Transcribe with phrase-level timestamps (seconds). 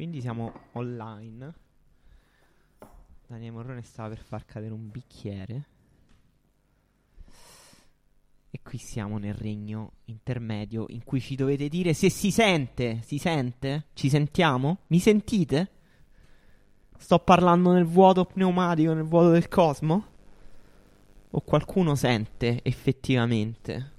[0.00, 1.54] Quindi siamo online.
[3.26, 5.66] Daniele Morrone stava per far cadere un bicchiere.
[8.48, 13.02] E qui siamo nel regno intermedio in cui ci dovete dire se si sente.
[13.04, 13.88] Si sente?
[13.92, 14.84] Ci sentiamo?
[14.86, 15.70] Mi sentite?
[16.96, 20.06] Sto parlando nel vuoto pneumatico, nel vuoto del cosmo?
[21.32, 23.98] O qualcuno sente effettivamente?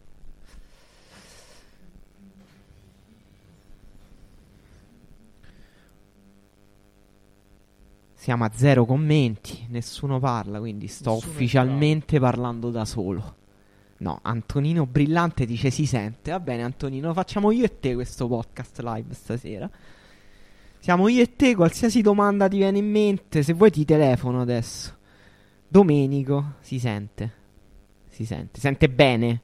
[8.22, 13.36] Siamo a zero commenti, nessuno parla, quindi sto Nessuno ufficialmente parlando da solo.
[13.98, 16.30] No, Antonino Brillante dice si sente.
[16.30, 19.68] Va bene, Antonino, facciamo io e te questo podcast live stasera.
[20.78, 24.96] Siamo io e te, qualsiasi domanda ti viene in mente, se vuoi ti telefono adesso.
[25.68, 27.34] Domenico, si sente.
[28.08, 29.42] Si sente, sente bene.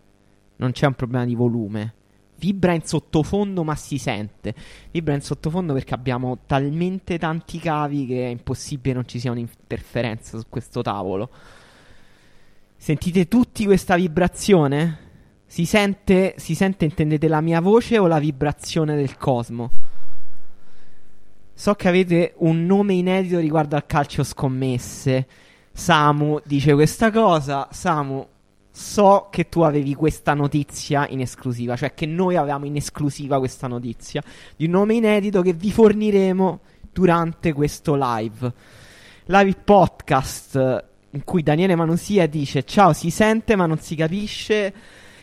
[0.58, 1.96] Non c'è un problema di volume.
[2.40, 4.54] Vibra in sottofondo, ma si sente.
[4.92, 10.38] Vibra in sottofondo perché abbiamo talmente tanti cavi che è impossibile non ci sia un'interferenza
[10.38, 11.30] su questo tavolo.
[12.76, 15.06] Sentite tutti questa vibrazione?
[15.46, 19.72] Si sente, si sente, intendete la mia voce o la vibrazione del cosmo?
[21.54, 25.28] So che avete un nome inedito riguardo al calcio scommesse.
[25.72, 27.68] Samu dice questa cosa.
[27.72, 28.26] Samu,
[28.78, 33.66] so che tu avevi questa notizia in esclusiva, cioè che noi avevamo in esclusiva questa
[33.66, 34.22] notizia
[34.56, 36.60] di un nome inedito che vi forniremo
[36.94, 38.54] durante questo live.
[39.26, 44.74] Live podcast in cui Daniele Manusia dice ciao si sente ma non si capisce.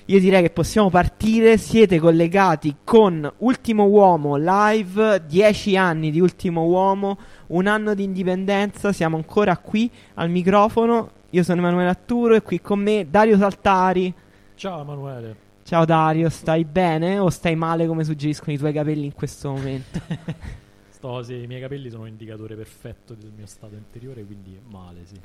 [0.06, 6.64] Io direi che possiamo partire, siete collegati con Ultimo Uomo live, 10 anni di Ultimo
[6.64, 11.22] Uomo, un anno di indipendenza, siamo ancora qui al microfono.
[11.34, 14.14] Io sono Emanuele Atturo e qui con me Dario Saltari.
[14.54, 15.36] Ciao Emanuele.
[15.64, 19.98] Ciao Dario, stai bene o stai male come suggeriscono i tuoi capelli in questo momento?
[20.90, 25.00] Sto, sì, I miei capelli sono un indicatore perfetto del mio stato interiore, quindi male,
[25.06, 25.16] sì.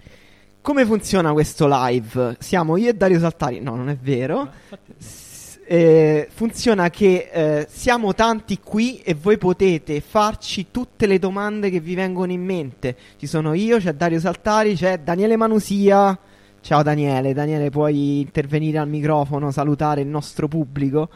[0.61, 2.37] Come funziona questo live?
[2.39, 3.59] Siamo io e Dario Saltari.
[3.61, 4.37] No, non è vero.
[4.37, 5.28] Ma infatti, S-
[5.71, 11.79] eh, funziona che eh, siamo tanti qui e voi potete farci tutte le domande che
[11.79, 12.97] vi vengono in mente.
[13.17, 16.17] Ci sono io, c'è Dario Saltari, c'è Daniele Manusia.
[16.59, 21.07] Ciao Daniele, Daniele puoi intervenire al microfono, salutare il nostro pubblico.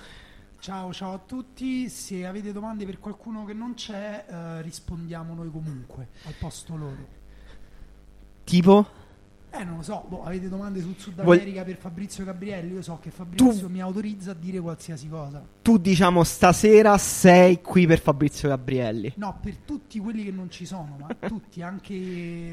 [0.60, 1.90] Ciao, ciao a tutti.
[1.90, 7.08] Se avete domande per qualcuno che non c'è, eh, rispondiamo noi comunque al posto loro.
[8.44, 9.02] Tipo?
[9.56, 12.74] Eh, non lo so, boh, avete domande sul Sud Vol- America per Fabrizio Gabrielli?
[12.74, 15.46] Io so che Fabrizio mi autorizza a dire qualsiasi cosa.
[15.62, 19.14] Tu diciamo stasera sei qui per Fabrizio Gabrielli.
[19.18, 21.94] No, per tutti quelli che non ci sono, ma tutti, anche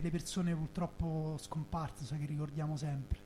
[0.03, 3.19] le persone purtroppo scomparse, sai che ricordiamo sempre.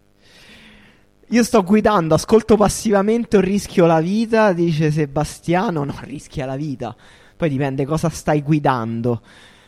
[1.29, 5.83] Io sto guidando, ascolto passivamente o rischio la vita, dice Sebastiano.
[5.83, 6.95] No, rischia la vita.
[7.37, 9.21] Poi dipende cosa stai guidando.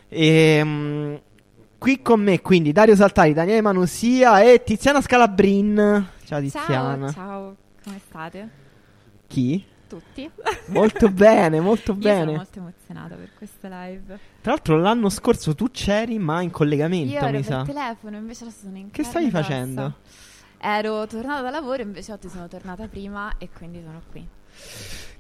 [0.09, 1.21] Ehm,
[1.79, 6.07] qui con me, quindi, Dario Saltari, Daniele Manusia e Tiziana Scalabrin.
[6.25, 7.11] Ciao Tiziana.
[7.11, 8.49] Ciao, ciao, come state?
[9.27, 9.65] Chi?
[9.89, 10.29] Tutti?
[10.67, 12.37] Molto bene, molto Io sono bene.
[12.37, 14.19] molto emozionata per questo live.
[14.41, 17.63] Tra l'altro l'anno scorso tu c'eri, ma in collegamento, Io ero mi sa.
[17.63, 19.43] telefono, invece adesso sono in Che stavi ed ossa.
[19.43, 19.95] facendo?
[20.59, 24.27] Ero tornata da lavoro, invece oggi sono tornata prima e quindi sono qui.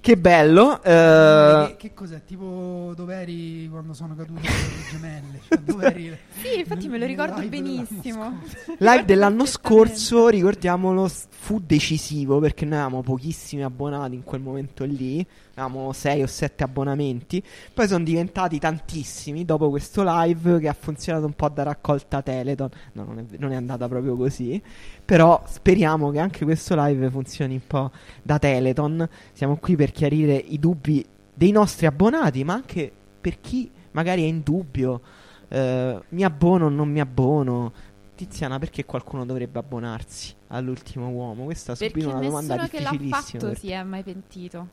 [0.06, 0.80] Che bello.
[0.84, 2.22] eh, che, che cos'è?
[2.24, 4.48] Tipo dove eri quando sono cadute le
[4.92, 5.40] gemelle?
[5.48, 6.18] Cioè, dove eri?
[6.36, 8.40] Sì, infatti me lo ricordo live dell'anno benissimo.
[8.46, 8.74] scorso?
[8.78, 15.26] Live dell'anno scorso, ricordiamolo, fu decisivo perché noi avevamo pochissimi abbonati in quel momento lì,
[15.54, 17.42] avevamo 6 o 7 abbonamenti,
[17.74, 22.68] poi sono diventati tantissimi dopo questo live che ha funzionato un po' da raccolta Teleton,
[22.92, 24.62] no non è, non è andata proprio così,
[25.06, 27.90] però speriamo che anche questo live funzioni un po'
[28.22, 33.70] da Teleton, siamo qui per chiarire i dubbi dei nostri abbonati, ma anche per chi
[33.92, 35.00] magari è in dubbio,
[35.48, 37.72] eh, mi abbono o non mi abbono.
[38.16, 41.44] Tiziana, perché qualcuno dovrebbe abbonarsi all'ultimo uomo?
[41.44, 43.40] Questa è Perché subito una domanda nessuno che l'ha difficilissima.
[43.42, 44.68] fatto si è mai pentito.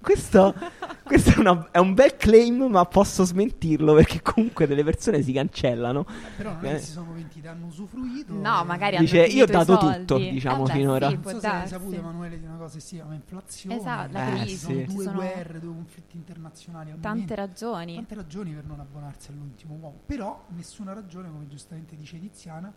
[0.00, 0.54] Questo,
[1.04, 5.32] questo è, una- è un bel claim, ma posso smentirlo perché comunque delle persone si
[5.32, 6.04] cancellano.
[6.36, 6.72] Però non è Eh.
[6.74, 8.32] che si sono pentiti, hanno usufruito.
[8.34, 9.98] No, e- magari Dice, hanno io ho dato soldi.
[9.98, 11.08] tutto, diciamo, Eh beh, finora.
[11.08, 13.76] Sì, Non so se hai saputo Emanuele di una cosa che si chiama inflazione.
[13.76, 14.56] Esatto, la Eh, crisi.
[14.56, 14.64] sì.
[14.64, 17.34] Sono due sono guerre, due conflitti internazionali al tante momento.
[17.34, 17.94] ragioni.
[17.94, 22.72] Tante ragioni per non abbonarsi all'ultimo uomo, però nessuna ragione, come giustamente dice Tiziana,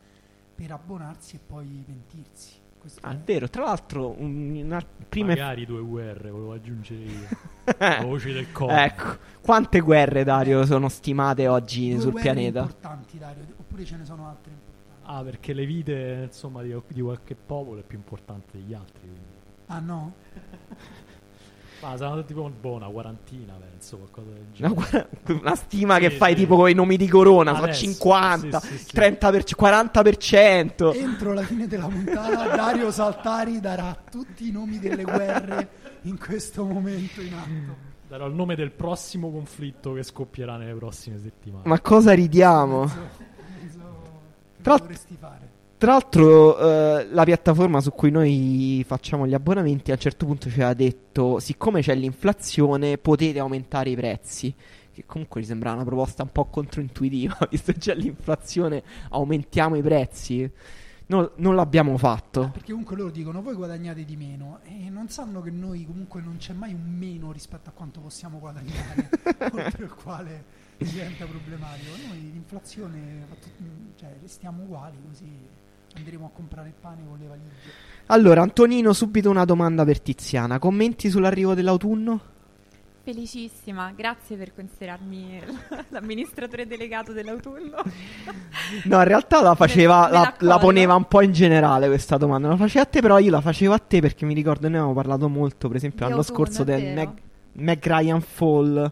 [0.56, 2.66] per abbonarsi e poi pentirsi.
[3.02, 7.28] Ah, è vero, tra l'altro, un- una, prima Magari due UR, volevo aggiungere io.
[8.08, 8.74] Voci del corpo.
[8.74, 12.60] ecco, quante guerre, Dario, sono stimate oggi due sul guerre pianeta?
[12.62, 14.66] importanti, Dario, oppure ce ne sono altre importanti.
[15.10, 19.00] Ah, perché le vite, insomma, di, di qualche popolo è più importante degli altri.
[19.02, 19.36] Quindi.
[19.68, 20.14] Ah no?
[21.80, 24.74] Ma saranno tipo boh, una quarantina, penso, qualcosa del Una, genere.
[24.74, 25.08] guarda-
[25.42, 26.40] una stima Sì, che fai sì.
[26.40, 28.92] tipo con i nomi di Corona, so Adesso, 50, sì, sì, sì.
[28.94, 30.94] 30 per- 40%.
[30.94, 35.70] Entro la fine della puntata Dario Saltari darà tutti i nomi delle guerre
[36.04, 37.86] in questo momento in atto.
[38.08, 41.64] Darò il nome del prossimo conflitto che scoppierà nelle prossime settimane.
[41.68, 42.82] Ma cosa ridiamo?
[42.86, 42.96] Mezzo-
[43.62, 43.80] mezzo-
[44.62, 45.50] Tra- che dovresti fare.
[45.80, 50.50] Tra l'altro, eh, la piattaforma su cui noi facciamo gli abbonamenti a un certo punto
[50.50, 54.52] ci aveva detto: siccome c'è l'inflazione, potete aumentare i prezzi.
[54.92, 59.84] Che comunque ci sembra una proposta un po' controintuitiva, visto che c'è l'inflazione, aumentiamo i
[59.84, 60.52] prezzi.
[61.10, 62.50] No- non l'abbiamo fatto.
[62.54, 66.38] Perché comunque loro dicono voi guadagnate di meno e non sanno che noi comunque non
[66.38, 69.10] c'è mai un meno rispetto a quanto possiamo guadagnare,
[69.54, 70.44] oltre il quale
[70.78, 71.92] diventa problematico.
[72.08, 73.28] Noi l'inflazione,
[73.96, 75.57] cioè restiamo uguali così
[75.98, 77.52] andremo a comprare il pane con le valigie.
[78.08, 80.60] Allora, Antonino, subito una domanda per Tiziana.
[80.60, 82.36] Commenti sull'arrivo dell'autunno?
[83.04, 85.40] Felicissima, grazie per considerarmi
[85.90, 87.76] l'amministratore delegato dell'autunno.
[88.84, 92.18] No, in realtà la faceva, Me- me la, la poneva un po' in generale questa
[92.18, 92.50] domanda.
[92.50, 94.94] La faceva a te, però io la facevo a te perché mi ricordo noi avevamo
[94.94, 96.94] parlato molto, per esempio, Di l'anno autunno, scorso del.
[96.94, 97.10] Mac,
[97.54, 98.92] Mac Ryan Fall.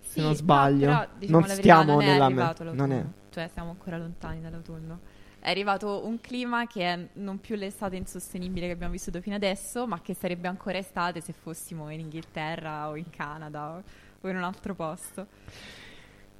[0.00, 0.86] Se Sì, non no, sbaglio.
[0.86, 3.04] però, diciamo Non la verità, stiamo non è nella- arrivato non è.
[3.30, 4.98] Cioè siamo ancora lontani dall'autunno.
[5.40, 9.86] È arrivato un clima che è non più l'estate insostenibile che abbiamo vissuto fino adesso,
[9.86, 13.82] ma che sarebbe ancora estate se fossimo in Inghilterra o in Canada
[14.20, 15.26] o, in un altro posto.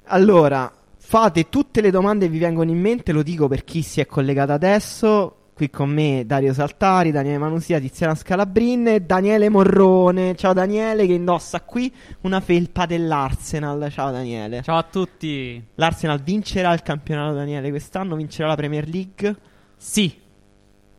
[0.04, 4.00] Allora, fate tutte le domande che vi vengono in mente, lo dico per chi si
[4.00, 5.38] è collegato adesso.
[5.58, 10.37] Qui con me Dario Saltari, Daniele Manusia, Tiziana Scalabrin e Daniele Morrone.
[10.37, 13.90] Ciao Daniele che indossa qui una felpa dell'Arsenal.
[13.90, 14.62] Ciao Daniele.
[14.62, 15.60] Ciao a tutti.
[15.75, 19.37] L'Arsenal vincerà il campionato Daniele quest'anno, vincerà la Premier League,
[19.76, 20.16] Sì,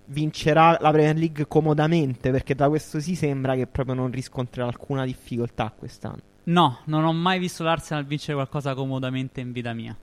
[0.08, 5.06] vincerà la Premier League comodamente perché da questo si sembra che proprio non riscontrerà alcuna
[5.06, 6.20] difficoltà quest'anno.
[6.44, 9.96] no, non ho mai visto l'Arsenal vincere qualcosa comodamente in vita mia.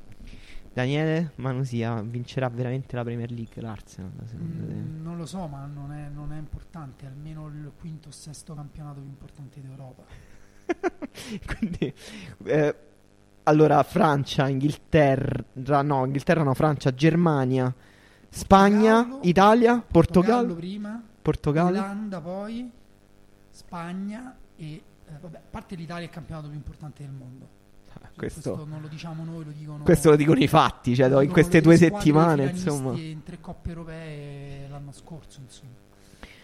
[0.77, 6.11] Daniele Manusia vincerà veramente la Premier League l'Arsenal Mm, non lo so, ma non è,
[6.13, 10.05] non è importante, almeno il quinto o sesto campionato più importante d'Europa.
[11.57, 11.95] Quindi
[12.45, 12.75] eh,
[13.45, 17.75] allora Francia, Inghilterra, no, Inghilterra no, Francia, Germania,
[18.29, 21.79] Spagna, Portogallo, Italia, Portogallo, prima, Portogallo.
[21.79, 22.71] Olanda poi,
[23.49, 24.83] Spagna e eh,
[25.23, 27.56] vabbè, a parte l'Italia è il campionato più importante del mondo.
[28.17, 31.61] Questo, non lo diciamo noi, lo dicono questo lo dicono i fatti, cioè in queste
[31.61, 32.97] due settimane, insomma.
[32.97, 35.85] in tre coppe europee l'anno scorso, insomma.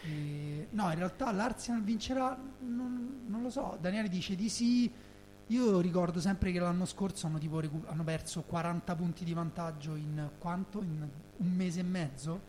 [0.05, 3.79] E- no, in realtà l'Arsenal vincerà, non, non lo so.
[3.81, 4.91] Daniele dice di sì.
[5.49, 9.97] Io ricordo sempre che l'anno scorso hanno, tipo recu- hanno perso 40 punti di vantaggio
[9.97, 10.81] in quanto?
[10.81, 12.41] In un mese e mezzo?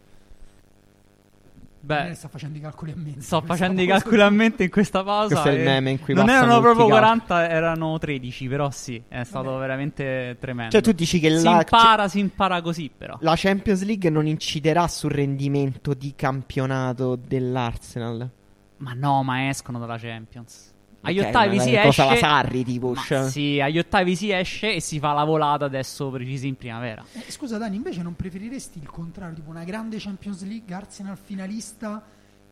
[1.85, 3.19] Beh, sta facendo i calcoli a mente.
[3.21, 5.33] sto facendo i calcoli a mente in questa pausa.
[5.41, 7.25] Questo è il meme in cui non erano proprio tutti i calcoli.
[7.25, 9.59] 40, erano 13, però sì, è stato Vabbè.
[9.59, 10.71] veramente tremendo.
[10.71, 13.17] Cioè tu dici che si la, impara, si impara così però.
[13.19, 18.29] la Champions League non inciderà sul rendimento di campionato dell'Arsenal?
[18.77, 20.72] Ma no, ma escono dalla Champions.
[21.03, 22.25] Agli ottavi si cosa la esce.
[22.25, 22.95] Sarri tipo.
[22.95, 23.29] Cioè.
[23.29, 27.03] sì, agli ottavi si esce e si fa la volata adesso precisi in primavera.
[27.13, 32.01] Eh, scusa Dani, invece non preferiresti il contrario, tipo una grande Champions League, Arsenal finalista,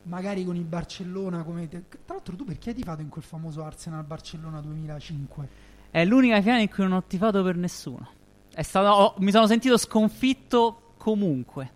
[0.03, 1.67] magari con il Barcellona come...
[1.67, 5.47] te- Tra l'altro tu perché hai tifato in quel famoso Arsenal-Barcellona 2005?
[5.91, 8.07] È l'unica finale in cui non ho tifato per nessuno.
[8.53, 11.71] È stato, ho- mi sono sentito sconfitto comunque.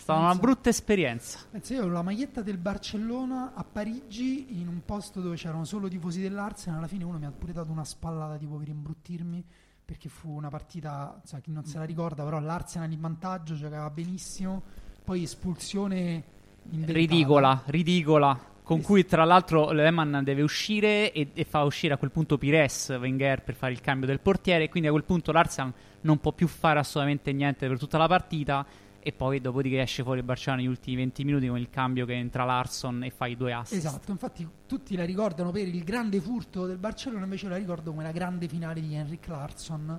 [0.00, 1.40] Stata una brutta esperienza.
[1.50, 5.88] Pensa, io ho la maglietta del Barcellona a Parigi in un posto dove c'erano solo
[5.88, 9.44] tifosi dell'Arsenal, alla fine uno mi ha pure dato una spallata tipo per imbruttirmi
[9.84, 13.90] perché fu una partita, sa, chi non se la ricorda, però l'Arsenal in vantaggio, giocava
[13.90, 14.62] benissimo,
[15.04, 16.24] poi espulsione
[16.70, 16.98] inventata.
[16.98, 18.40] Ridicola, ridicola.
[18.62, 22.96] Con cui, tra l'altro, Lehmann deve uscire e, e fa uscire a quel punto Pires
[22.98, 24.68] Wenger per fare il cambio del portiere.
[24.68, 28.64] Quindi a quel punto l'Arsenal non può più fare assolutamente niente per tutta la partita.
[29.02, 32.12] E poi, dopodiché, esce fuori il Barcellona negli ultimi 20 minuti con il cambio che
[32.12, 33.84] entra Larson e fa i due assist.
[33.84, 38.02] Esatto, infatti tutti la ricordano per il grande furto del Barcellona, invece la ricordo come
[38.02, 39.98] la grande finale di Henrik Larsson,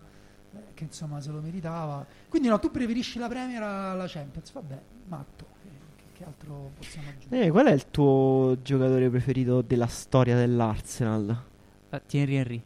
[0.54, 2.06] eh, che insomma se lo meritava.
[2.30, 7.10] Quindi no, tu preferisci la Premier alla Champions, vabbè, matto, eh, che, che altro possiamo
[7.10, 7.46] aggiungere?
[7.46, 11.44] Eh, qual è il tuo giocatore preferito della storia dell'Arsenal?
[11.90, 12.64] Eh, Thierry Henry.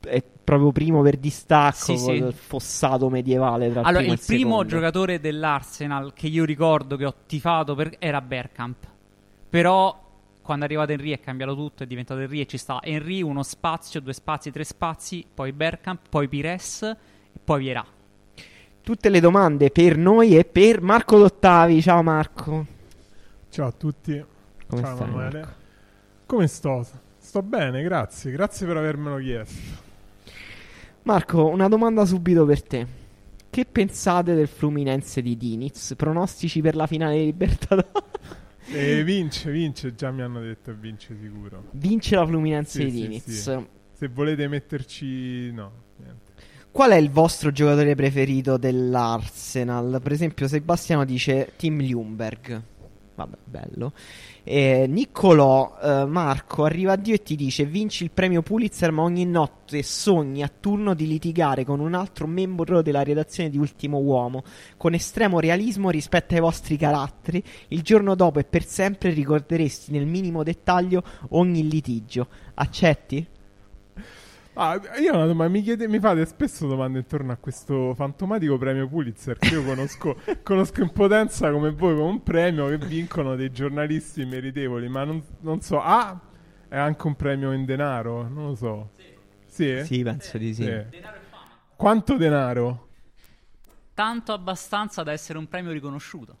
[0.00, 2.24] È proprio primo per distacco Sì, sì.
[2.32, 7.06] fossato medievale tra il Allora, primo il e primo giocatore dell'Arsenal che io ricordo che
[7.06, 8.86] ho tifato per- era Bergkamp.
[9.48, 10.02] Però
[10.42, 13.42] quando è arrivato Henry è cambiato tutto, è diventato Henry e ci sta Henry, uno
[13.42, 16.96] spazio, due spazi, tre spazi, poi Bergkamp, poi Pires e
[17.42, 17.84] poi Vierà.
[18.82, 21.80] Tutte le domande per noi e per Marco Dottavi.
[21.80, 22.66] Ciao Marco.
[23.48, 24.22] Ciao a tutti,
[24.66, 25.08] Come ciao stai?
[25.08, 25.38] Emanuele.
[25.40, 25.54] Marco?
[26.26, 26.86] Come sto?
[27.18, 28.30] Sto bene, grazie.
[28.30, 29.83] Grazie per avermelo chiesto.
[31.04, 32.86] Marco, una domanda subito per te.
[33.50, 35.94] Che pensate del Fluminense di Diniz?
[35.96, 37.92] Pronostici per la finale di Libertadores?
[38.72, 41.64] E vince, vince, già mi hanno detto vince sicuro.
[41.72, 43.24] Vince la Fluminense Sì, di sì, Diniz.
[43.24, 43.66] sì.
[43.92, 45.52] Se volete metterci...
[45.52, 46.32] no, niente.
[46.70, 50.00] Qual è il vostro giocatore preferito dell'Arsenal?
[50.02, 52.62] Per esempio, Sebastiano dice Tim Ljungberg.
[53.14, 53.92] Vabbè, bello.
[54.46, 59.00] E Niccolò eh, Marco arriva a Dio e ti dice: Vinci il premio Pulitzer, ma
[59.00, 63.98] ogni notte sogni a turno di litigare con un altro membro della redazione di Ultimo
[64.00, 64.44] Uomo,
[64.76, 67.42] con estremo realismo rispetto ai vostri caratteri.
[67.68, 72.28] Il giorno dopo e per sempre ricorderesti nel minimo dettaglio ogni litigio.
[72.52, 73.26] Accetti?
[74.56, 79.36] Ah, io domanda, mi, chiede, mi fate spesso domande intorno a questo fantomatico premio Pulitzer
[79.36, 84.24] che io conosco, conosco in potenza come voi come un premio che vincono dei giornalisti
[84.24, 86.20] meritevoli, ma non, non so, ah,
[86.68, 88.28] è anche un premio in denaro?
[88.28, 88.90] Non lo so.
[89.46, 89.70] Sì?
[89.72, 89.84] eh?
[89.84, 90.62] Sì, penso di sì.
[90.62, 91.02] Sì.
[91.74, 92.88] Quanto denaro?
[93.92, 96.38] Tanto abbastanza da essere un premio riconosciuto.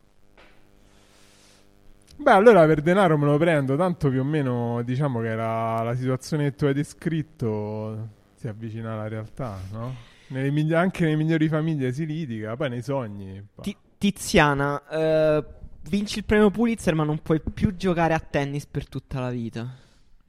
[2.16, 5.94] Beh, allora per denaro me lo prendo, tanto più o meno diciamo che la, la
[5.94, 9.94] situazione che tu hai descritto si avvicina alla realtà, no?
[10.28, 13.42] Nelle migli- anche nelle migliori famiglie si litiga, poi nei sogni...
[13.54, 13.62] bah.
[13.62, 15.44] Ti- Tiziana, eh,
[15.88, 19.66] vinci il premio Pulitzer, ma non puoi più giocare a tennis per tutta la vita.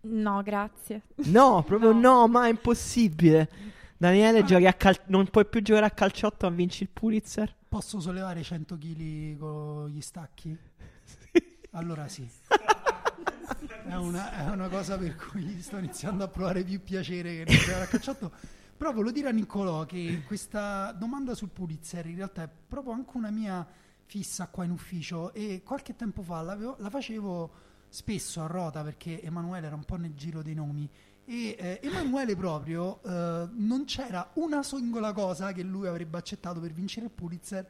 [0.01, 1.01] No, grazie.
[1.25, 2.27] No, proprio no, No.
[2.27, 3.49] ma è impossibile.
[3.97, 7.53] Daniele, giochi a cal- non puoi più giocare a calciotto, ma vinci il Pulitzer?
[7.67, 10.57] Posso sollevare 100 kg con gli stacchi?
[11.75, 12.27] Allora sì.
[13.85, 17.55] È una, è una cosa per cui sto iniziando a provare più piacere che non
[17.55, 18.31] giocare a calciotto.
[18.77, 23.15] Però volevo dire a Niccolò che questa domanda sul Pulitzer in realtà è proprio anche
[23.15, 23.65] una mia
[24.05, 27.51] fissa qua in ufficio e qualche tempo fa la facevo
[27.89, 30.89] spesso a rota perché Emanuele era un po' nel giro dei nomi
[31.23, 36.71] e eh, Emanuele proprio eh, non c'era una singola cosa che lui avrebbe accettato per
[36.71, 37.67] vincere il Pulitzer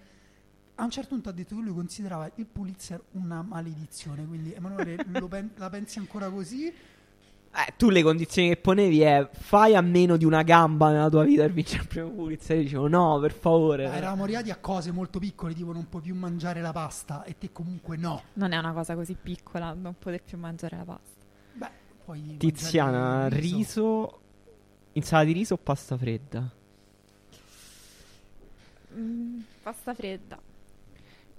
[0.76, 4.26] a un certo punto ha detto che lui considerava il Pulitzer una maledizione.
[4.26, 6.68] Quindi, Emanuele, lo pen- la pensi ancora così?
[6.68, 11.24] Eh, tu le condizioni che ponevi è fai a meno di una gamba nella tua
[11.24, 12.58] vita per vincere il premio Pulitzer.
[12.58, 13.88] Io dicevo no, per favore.
[13.88, 17.38] Ma eravamo arrivati a cose molto piccole, tipo non puoi più mangiare la pasta, e
[17.38, 18.24] te comunque no.
[18.34, 21.24] Non è una cosa così piccola non poter più mangiare la pasta.
[21.54, 21.70] Beh,
[22.04, 24.20] poi Tiziana, il riso...
[24.92, 26.50] Insalata di riso o pasta fredda?
[28.98, 30.40] Mm, pasta fredda.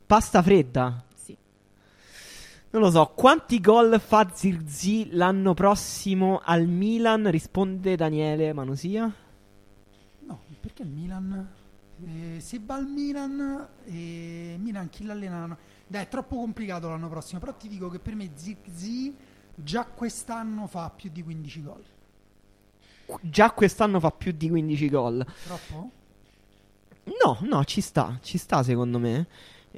[0.06, 1.04] Pasta fredda?
[1.14, 1.36] Sì.
[2.70, 7.28] Non lo so, quanti gol fa Zirzi l'anno prossimo al Milan?
[7.28, 9.12] Risponde Daniele Manusia.
[10.20, 11.48] No, perché il Milan?
[12.04, 15.58] Eh, se va al Milan, eh, Milan chi l'allena?
[15.88, 17.40] Dai, è troppo complicato l'anno prossimo.
[17.40, 19.12] Però ti dico che per me Zirzi
[19.56, 21.84] già quest'anno fa più di 15 gol.
[23.22, 25.26] Già quest'anno fa più di 15 gol.
[25.44, 25.90] Troppo?
[27.24, 29.26] No, no, ci sta, ci sta secondo me.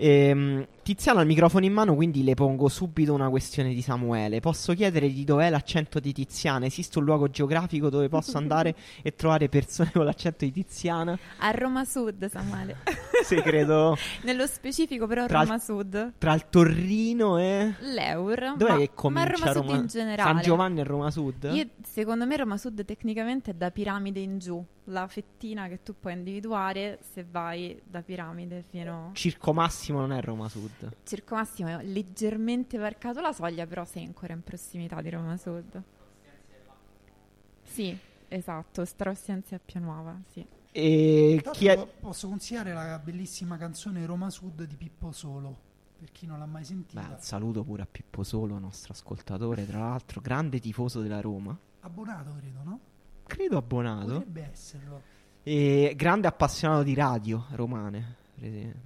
[0.00, 4.40] Ehm, Tiziano ha il microfono in mano, quindi le pongo subito una questione di Samuele.
[4.40, 6.64] Posso chiedere di dov'è l'accento di Tiziana?
[6.66, 11.18] Esiste un luogo geografico dove posso andare e trovare persone con l'accento di Tiziana?
[11.38, 12.76] A Roma Sud, Samuele.
[13.18, 16.12] Sì, credo Nello specifico, però, Tra Roma Sud.
[16.18, 17.74] tra il Torrino e...
[17.80, 18.54] L'Eur.
[18.56, 19.76] Dov'è ma, che ma comincia Roma Sud Roma?
[19.76, 20.32] in generale.
[20.32, 21.50] San Giovanni e Roma Sud?
[21.52, 25.94] Io- secondo me Roma Sud tecnicamente è da piramide in giù, la fettina che tu
[25.98, 30.96] puoi individuare se vai da piramide fino Circo Massimo non è Roma Sud.
[31.04, 35.82] Circo Massimo è leggermente varcato la soglia, però sei ancora in prossimità di Roma Sud.
[37.62, 37.96] Sì,
[38.28, 40.46] esatto, Straussiense a Pianuova, sì.
[40.72, 41.86] E chi è...
[41.86, 45.66] Posso consigliare la bellissima canzone Roma Sud di Pippo Solo.
[45.98, 47.00] Per chi non l'ha mai Beh, sentita.
[47.00, 51.58] un saluto pure a Pippo Solo, nostro ascoltatore, tra l'altro, grande tifoso della Roma.
[51.80, 52.80] Abbonato, credo, no?
[53.26, 54.12] Credo abbonato.
[54.12, 55.02] Potrebbe esserlo.
[55.42, 58.16] E grande appassionato di radio romane.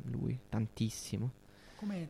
[0.04, 1.30] Lui, tantissimo.
[1.76, 2.08] Come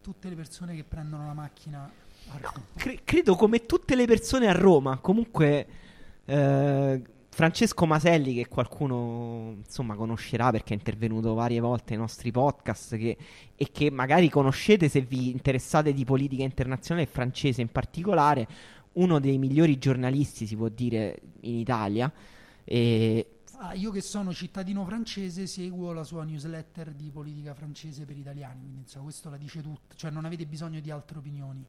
[0.00, 1.90] tutte le persone che prendono la macchina
[2.30, 2.64] a Roma.
[2.76, 4.98] Cre- credo come tutte le persone a Roma.
[4.98, 5.66] Comunque,
[6.24, 12.96] eh, Francesco Maselli, che qualcuno insomma conoscerà perché è intervenuto varie volte nei nostri podcast
[12.96, 13.16] che-
[13.54, 18.48] e che magari conoscete se vi interessate di politica internazionale e francese in particolare,
[18.94, 22.12] uno dei migliori giornalisti, si può dire, in Italia.
[22.64, 23.26] E
[23.60, 28.60] Ah, io che sono cittadino francese seguo la sua newsletter di politica francese per italiani,
[28.60, 31.66] quindi insomma, questo la dice tutto, cioè non avete bisogno di altre opinioni.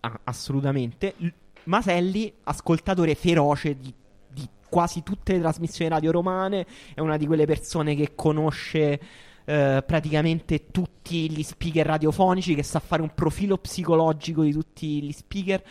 [0.00, 1.14] Ah, assolutamente.
[1.18, 1.28] L-
[1.64, 3.94] Maselli, ascoltatore feroce di,
[4.32, 9.00] di quasi tutte le trasmissioni radio romane, è una di quelle persone che conosce
[9.44, 15.12] eh, praticamente tutti gli speaker radiofonici, che sa fare un profilo psicologico di tutti gli
[15.12, 15.62] speaker.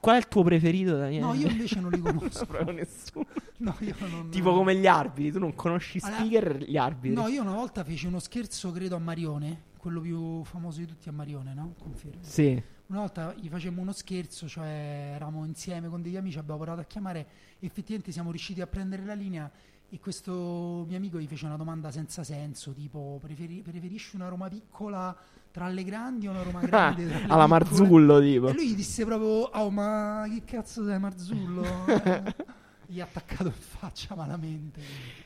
[0.00, 1.24] Qual è il tuo preferito, Daniele?
[1.24, 2.46] No, io invece non li conosco.
[2.46, 3.26] Proprio nessuno.
[3.58, 4.30] No, io non...
[4.30, 7.14] Tipo come gli arbitri, tu non conosci Allora, speaker gli arbitri.
[7.14, 11.08] No, io una volta feci uno scherzo, credo, a Marione, quello più famoso di tutti
[11.08, 11.74] a Marione, no?
[11.78, 12.22] Confermo.
[12.22, 12.62] Sì.
[12.86, 16.84] Una volta gli facemmo uno scherzo, cioè eravamo insieme con degli amici, abbiamo provato a
[16.84, 17.26] chiamare,
[17.58, 19.50] effettivamente siamo riusciti a prendere la linea
[19.90, 24.48] e questo mio amico gli fece una domanda senza senso, tipo preferi- preferisci una Roma
[24.48, 25.16] piccola
[25.58, 27.46] tra le grandi o una Roma grande le Alla piccole?
[27.48, 28.48] Marzullo, tipo.
[28.48, 31.64] E lui gli disse proprio, oh ma che cazzo sei Marzullo?
[31.86, 32.22] Eh,
[32.86, 34.80] gli ha attaccato in faccia malamente.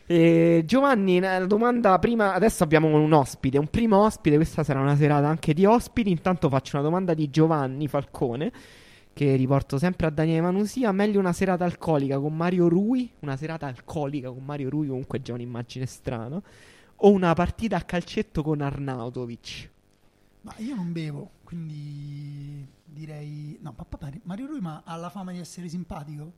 [0.07, 2.33] E Giovanni, la domanda prima.
[2.33, 4.37] Adesso abbiamo un ospite, un primo ospite.
[4.37, 6.11] Questa sarà una serata anche di ospiti.
[6.11, 8.51] Intanto faccio una domanda di Giovanni Falcone.
[9.15, 10.91] Che riporto sempre a Daniele Manusia.
[10.93, 13.11] Meglio una serata alcolica con Mario Rui.
[13.21, 16.41] Una serata alcolica con Mario Rui, comunque è già un'immagine strana.
[17.05, 19.72] O una partita a calcetto con Arnautovic.
[20.43, 23.59] Ma io non bevo, quindi direi...
[23.63, 26.33] No, papà, Mario Rui ma ha la fama di essere simpatico?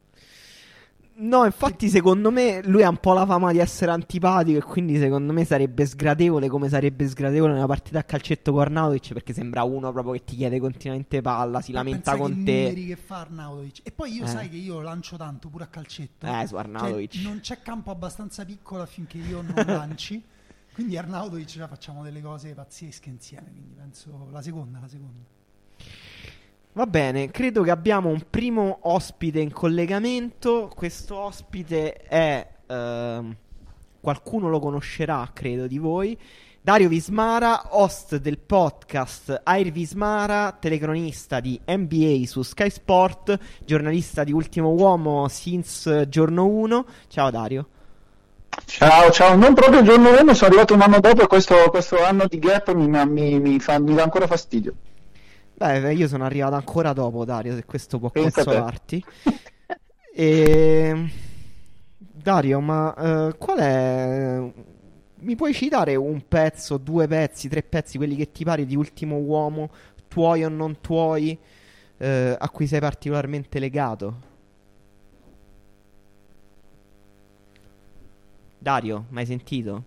[1.17, 4.59] No, infatti, secondo me lui ha un po' la fama di essere antipatico.
[4.59, 9.13] E quindi, secondo me, sarebbe sgradevole come sarebbe sgradevole una partita a calcetto con Arnautovic.
[9.13, 12.63] Perché sembra uno proprio che ti chiede continuamente palla, si Ma lamenta con te.
[12.63, 13.81] numeri che fa Arnautovic.
[13.85, 14.29] E poi io Eh.
[14.29, 16.27] sai che io lancio tanto pure a calcetto.
[16.27, 17.15] Eh, su Cioè, Arnautovic.
[17.23, 20.21] non c'è campo abbastanza piccolo affinché io non lanci.
[20.75, 23.49] quindi Arnautovic già facciamo delle cose pazzesche insieme.
[23.51, 25.25] Quindi penso la seconda, la seconda.
[26.73, 30.69] Va bene, credo che abbiamo un primo ospite in collegamento.
[30.75, 32.47] Questo ospite è.
[32.67, 33.37] ehm,
[34.01, 36.19] qualcuno lo conoscerà, credo, di voi.
[36.61, 44.33] Dario Vismara, host del podcast Air Vismara, telecronista di NBA su Sky Sport, giornalista di
[44.33, 46.87] Ultimo Uomo since giorno 1.
[47.07, 47.69] Ciao Dario.
[48.67, 52.03] Ciao, ciao, non proprio il giorno 1, sono arrivato un anno dopo e questo, questo
[52.03, 54.75] anno di gap mi, mi- mi fa- mi dà ancora fastidio.
[55.57, 59.05] Beh, io sono arrivato ancora dopo, Dario, se questo può Pensa consolarti.
[60.17, 61.11] E...
[61.99, 64.41] Dario, ma eh, qual è...
[65.17, 69.17] Mi puoi citare un pezzo, due pezzi, tre pezzi, quelli che ti pare di Ultimo
[69.17, 69.71] Uomo,
[70.07, 71.37] tuoi o non tuoi,
[71.99, 74.33] eh, a cui sei particolarmente legato?
[78.65, 79.85] Dario, mai sentito?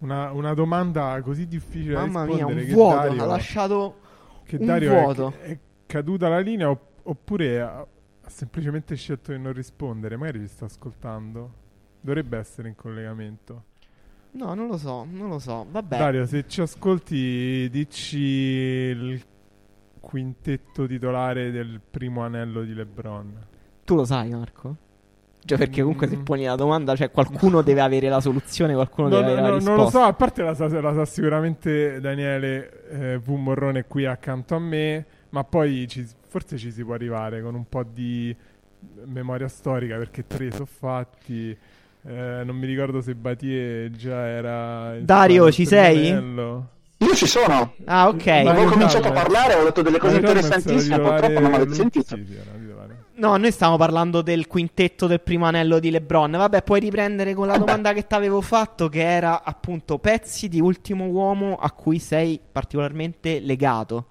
[0.00, 3.96] Una, una domanda così difficile Mamma da mia, un rispondere che vuoto, Dario, ha lasciato
[4.44, 5.32] che un Dario è- vuoto.
[5.40, 10.18] È, caduta la linea opp- oppure ha, ha semplicemente scelto di non rispondere.
[10.18, 11.62] Magari ci sta ascoltando.
[12.02, 13.64] Dovrebbe essere in collegamento.
[14.32, 15.66] No, non lo so, non lo so.
[15.70, 15.96] Vabbè.
[15.96, 19.24] Dario, se ci ascolti, dici il
[19.98, 23.46] quintetto titolare del primo anello di LeBron.
[23.82, 24.76] Tu lo sai, Marco?
[25.46, 26.22] Cioè, perché comunque se Mm.
[26.22, 29.48] poni la domanda, cioè qualcuno deve avere la soluzione, qualcuno No, deve no, avere la
[29.50, 29.74] no, risposta.
[29.76, 33.28] non lo so, a parte la sa, la sa sicuramente Daniele eh, V.
[33.30, 37.68] Morrone qui accanto a me, ma poi ci- forse ci si può arrivare con un
[37.68, 38.34] po' di
[39.04, 41.50] memoria storica perché tre sono fatti.
[42.06, 44.94] eh, non mi ricordo se Batie già era.
[45.00, 46.08] Dario, ci sei?
[46.08, 46.68] fratello.
[46.98, 48.26] Io ci sono, Ah, ok.
[48.26, 52.14] Ma- avevo cominciato a parlare, ho detto delle cose interessantissime, purtroppo non avete sentito.
[52.16, 53.03] Sì, sì, era titolare.
[53.16, 56.32] No, noi stiamo parlando del quintetto del primo anello di LeBron.
[56.32, 60.60] Vabbè, puoi riprendere con la domanda che ti avevo fatto, che era appunto pezzi di
[60.60, 64.06] Ultimo Uomo a cui sei particolarmente legato.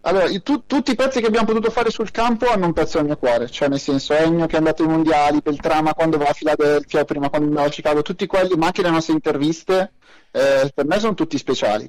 [0.00, 3.04] Allora, tu- tutti i pezzi che abbiamo potuto fare sul campo hanno un pezzo al
[3.04, 6.32] mio cuore, cioè nel senso Ennio che è andato ai mondiali, Beltrama quando va a
[6.32, 9.92] Filadelfia, prima quando andava a Chicago, tutti quelli, ma anche le nostre interviste,
[10.32, 11.88] eh, per me sono tutti speciali.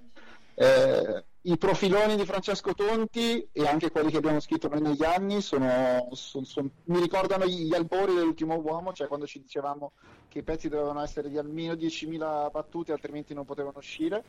[0.55, 5.39] Eh, I profiloni di Francesco Tonti e anche quelli che abbiamo scritto noi negli anni
[5.39, 9.93] sono, son- son- mi ricordano gli albori dell'ultimo uomo, cioè quando ci dicevamo
[10.27, 14.25] che i pezzi dovevano essere di almeno 10.000 battute, altrimenti non potevano uscire,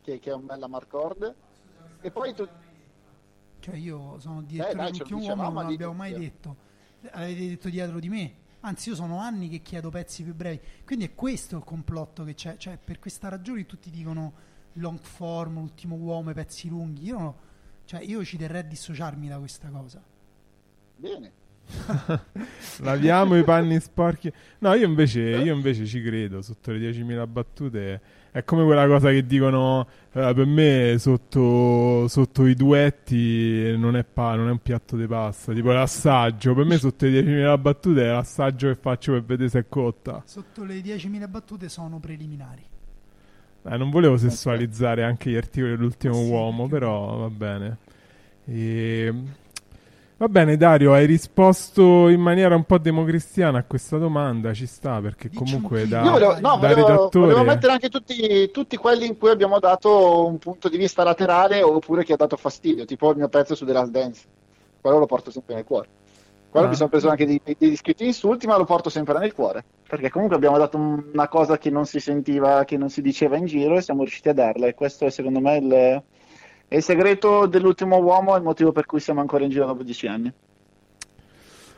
[0.00, 1.34] che, che è un bella marcord.
[2.02, 2.48] E poi tu-
[3.58, 6.56] Cioè io sono dai, lo dell'ultimo dicevamo uomo, non l'abbiamo mai detto.
[7.10, 8.34] Avete detto dietro di me.
[8.60, 10.60] Anzi, io sono anni che chiedo pezzi più brevi.
[10.84, 12.56] Quindi è questo il complotto che c'è.
[12.58, 17.04] Cioè, per questa ragione tutti dicono long form, ultimo uomo, i pezzi lunghi.
[17.04, 17.36] Io, no-
[17.84, 20.02] cioè, io ci terrei a dissociarmi da questa cosa.
[20.96, 21.32] Bene.
[22.80, 24.32] Laviamo i panni sporchi.
[24.58, 26.42] No, io invece, io invece ci credo.
[26.42, 28.00] Sotto le 10.000 battute
[28.32, 34.04] è come quella cosa che dicono: eh, Per me, sotto, sotto i duetti non è,
[34.04, 35.52] pa- non è un piatto di pasta.
[35.52, 36.54] Tipo l'assaggio.
[36.54, 40.22] Per me, sotto le 10.000 battute è l'assaggio che faccio per vedere se è cotta.
[40.26, 42.64] Sotto le 10.000 battute sono preliminari.
[43.62, 47.76] Eh, non volevo sessualizzare anche gli articoli dell'ultimo Sì, uomo, però va bene.
[48.46, 49.14] E...
[50.16, 55.00] Va bene, Dario, hai risposto in maniera un po' democristiana a questa domanda, ci sta,
[55.00, 56.02] perché comunque un da.
[56.02, 57.32] Io volevo, no, da volevo, redattore...
[57.32, 61.62] volevo mettere anche tutti, tutti quelli in cui abbiamo dato un punto di vista laterale
[61.62, 64.26] oppure che ha dato fastidio, tipo il mio pezzo su The Last Dance.
[64.82, 65.88] quello lo porto sempre nel cuore.
[66.50, 66.68] Quello Ah.
[66.70, 69.64] mi sono preso anche dei, degli scritti insulti, ma lo porto sempre nel cuore.
[69.88, 73.36] Perché comunque abbiamo dato un- una cosa che non si sentiva, che non si diceva
[73.36, 74.66] in giro e siamo riusciti a darla.
[74.66, 76.02] E questo è secondo me il,
[76.68, 79.82] è il segreto dell'ultimo uomo e il motivo per cui siamo ancora in giro dopo
[79.84, 80.32] dieci anni.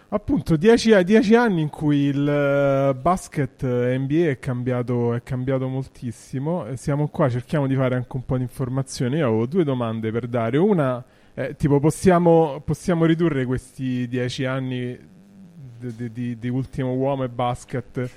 [0.09, 5.69] Appunto, dieci, dieci anni in cui il eh, basket eh, NBA è cambiato, è cambiato
[5.69, 6.67] moltissimo.
[6.67, 9.17] E siamo qua, cerchiamo di fare anche un po' di informazioni.
[9.17, 10.65] Io avevo due domande per Dario.
[10.65, 11.03] Una,
[11.35, 14.99] eh, tipo, possiamo, possiamo ridurre questi dieci anni
[15.79, 18.11] di, di- di- di ultimo uomo e basket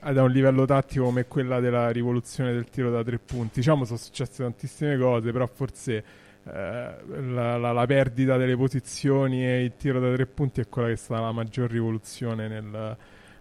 [0.00, 3.60] ad un livello tattico come quella della rivoluzione del tiro da tre punti?
[3.60, 6.04] Diciamo, sono successe tantissime cose, però forse
[6.44, 6.94] eh,
[7.32, 10.94] la, la- la perdita delle posizioni e il tiro da tre punti è quella che
[10.94, 12.96] è stata la maggior rivoluzione nel,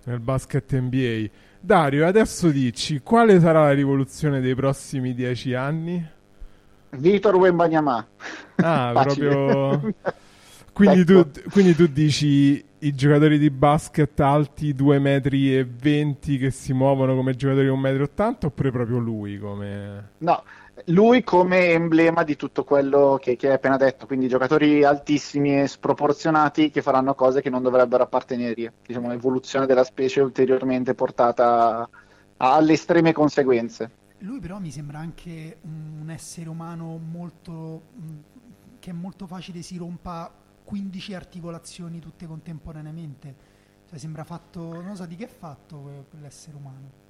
[0.06, 1.30] nel basket NBA.
[1.60, 6.14] Dario, adesso dici quale sarà la rivoluzione dei prossimi dieci anni?
[6.98, 8.08] Vitor Wembanyama.
[8.58, 9.94] Ah, proprio.
[10.76, 11.30] Quindi, Ecco.
[11.30, 16.74] tu, quindi tu dici i giocatori di basket alti 2 metri e 20 che si
[16.74, 20.10] muovono come giocatori di 1 metro e 80 oppure proprio lui come...
[20.18, 20.44] No,
[20.88, 25.68] lui come emblema di tutto quello che, che hai appena detto, quindi giocatori altissimi e
[25.68, 31.88] sproporzionati che faranno cose che non dovrebbero appartenere, diciamo un'evoluzione della specie ulteriormente portata
[32.38, 33.90] alle estreme conseguenze.
[34.26, 39.78] Lui però mi sembra anche un essere umano molto mh, che è molto facile si
[39.78, 40.34] rompa
[40.64, 43.54] 15 articolazioni tutte contemporaneamente.
[43.88, 47.05] Cioè sembra fatto, non so di che è fatto que- quell'essere umano.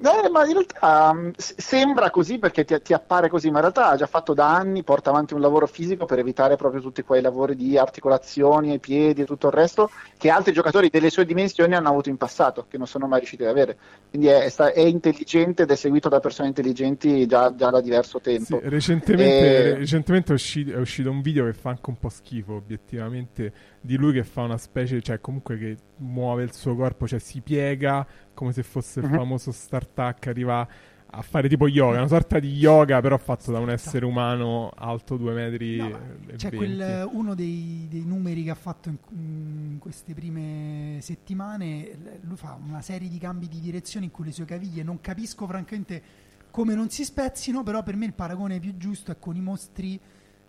[0.00, 3.88] Eh, ma in realtà s- sembra così perché ti, ti appare così, ma in realtà
[3.88, 7.20] ha già fatto da anni, porta avanti un lavoro fisico per evitare proprio tutti quei
[7.20, 11.74] lavori di articolazioni ai piedi e tutto il resto che altri giocatori delle sue dimensioni
[11.74, 13.76] hanno avuto in passato, che non sono mai riusciti ad avere.
[14.08, 18.60] Quindi è, è intelligente ed è seguito da persone intelligenti già, già da diverso tempo.
[18.62, 22.08] Sì, recentemente, Eh, recentemente è, usci- è uscito un video che fa anche un po'
[22.08, 23.52] schifo, obiettivamente,
[23.88, 27.40] di lui che fa una specie, cioè comunque che muove il suo corpo, cioè si
[27.40, 29.14] piega come se fosse il Mhm.
[29.16, 30.68] famoso startup, arriva
[31.10, 35.16] a fare tipo yoga, una sorta di yoga però fatto da un essere umano alto
[35.16, 35.98] 2 metri No,
[36.36, 36.56] C'è 20.
[36.56, 42.58] quel, uno dei, dei numeri che ha fatto in, in queste prime settimane, lui fa
[42.62, 46.02] una serie di cambi di direzione in cui le sue caviglie non capisco francamente
[46.50, 49.98] come non si spezzino, però per me il paragone più giusto è con i mostri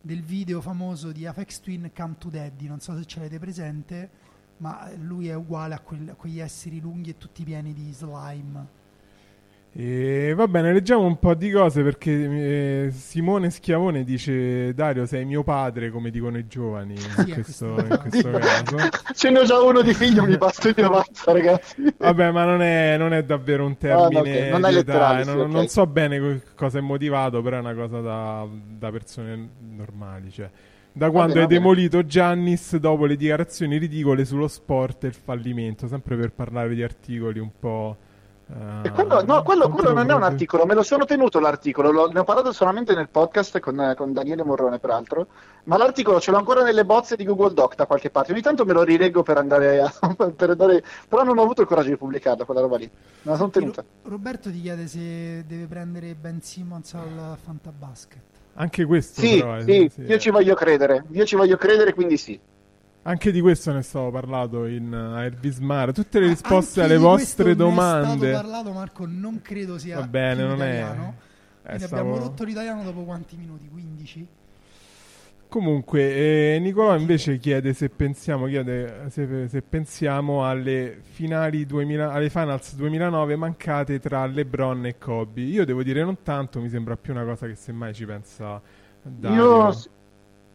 [0.01, 4.09] del video famoso di Apex Twin Come to Daddy, non so se ce l'avete presente,
[4.57, 8.77] ma lui è uguale a, quel- a quegli esseri lunghi e tutti pieni di slime.
[9.71, 12.11] E va bene, leggiamo un po' di cose perché
[12.87, 17.75] eh, Simone Schiavone dice Dario sei mio padre come dicono i giovani in è questo,
[17.77, 18.77] in questo caso.
[19.13, 21.93] Ce ne ho già uno di figlio, mi basta il mio mazza, ragazzi.
[21.95, 24.19] Vabbè, ma non è, non è davvero un termine.
[24.19, 25.53] ok, non è di letterale, età, sì, non, ok.
[25.53, 30.31] non so bene co- cosa è motivato, però è una cosa da, da persone normali.
[30.31, 30.49] Cioè.
[30.91, 31.59] Da quando bene, hai va bene.
[31.59, 36.81] demolito Giannis dopo le dichiarazioni ridicole sullo sport e il fallimento, sempre per parlare di
[36.81, 37.97] articoli un po'.
[38.51, 41.91] Eh, E quello, no, quello, quello non è un articolo, me lo sono tenuto l'articolo,
[41.91, 45.27] lo- ne ho parlato solamente nel podcast con, con Daniele Morrone peraltro,
[45.65, 48.65] ma l'articolo ce l'ho ancora nelle bozze di Google Doc da qualche parte, ogni tanto
[48.65, 49.91] me lo rileggo per andare, a,
[50.35, 52.89] per andare però non ho avuto il coraggio di pubblicarla quella roba lì,
[53.21, 53.83] me la sono tenuta.
[54.01, 58.21] Ro- Roberto ti chiede se deve prendere Ben Simmons al Fantabasket.
[58.53, 60.19] Anche questo, Sì, però, eh, sì, sì, io eh.
[60.19, 62.39] ci voglio credere, io ci voglio credere, quindi sì.
[63.03, 65.91] Anche di questo ne stavo parlando in uh, Elvis Mara.
[65.91, 68.27] Tutte le Ah, risposte anche alle di vostre ne domande.
[68.27, 70.67] è stato parlato, Marco, non credo sia Va bene, in non è.
[70.77, 71.13] italiano.
[71.63, 73.67] eh, Quindi stavo- abbiamo rotto l'italiano dopo quanti minuti?
[73.71, 74.27] 15?
[75.47, 82.29] Comunque, eh, Nicolò invece chiede se pensiamo, chiede se, se pensiamo alle finali 2000, alle
[82.29, 85.41] finals 2009 mancate tra LeBron e Kobe.
[85.41, 88.61] Io devo dire non tanto, mi sembra più una cosa che semmai ci pensa
[89.01, 89.43] Dario.
[89.43, 89.75] Io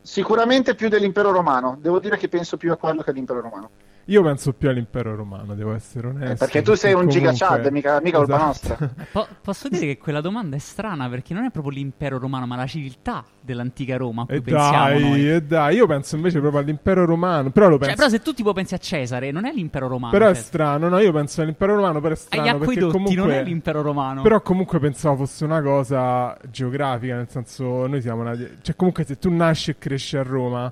[0.05, 3.71] sicuramente più dell'impero romano, devo dire che penso più a quello che all'impero romano.
[4.07, 6.33] Io penso più all'impero romano, devo essere onesto.
[6.33, 8.47] Eh, perché tu sei un giga comunque- Chad, mica, mica colpa Esatto.
[8.47, 8.90] nostra.
[9.12, 12.57] Po- posso dire che quella domanda è strana perché non è proprio l'impero romano, ma
[12.57, 15.31] la civiltà dell'antica Roma a cui E pensiamo dai, noi.
[15.31, 17.51] e dai, io penso invece proprio all'impero romano.
[17.51, 17.97] Però lo Cioè, penso.
[17.97, 20.12] però se tu tipo pensi a Cesare, non è l'impero romano.
[20.12, 20.43] però è cioè.
[20.43, 20.99] strano, no?
[20.99, 23.17] Io penso all'impero romano, però è Agli strano perché acquedotti comunque.
[23.17, 24.21] non è l'impero romano.
[24.23, 28.47] Però comunque pensavo fosse una cosa geografica, nel senso noi siamo nati...
[28.61, 30.71] Cioè comunque se tu nasci e cresci a Roma,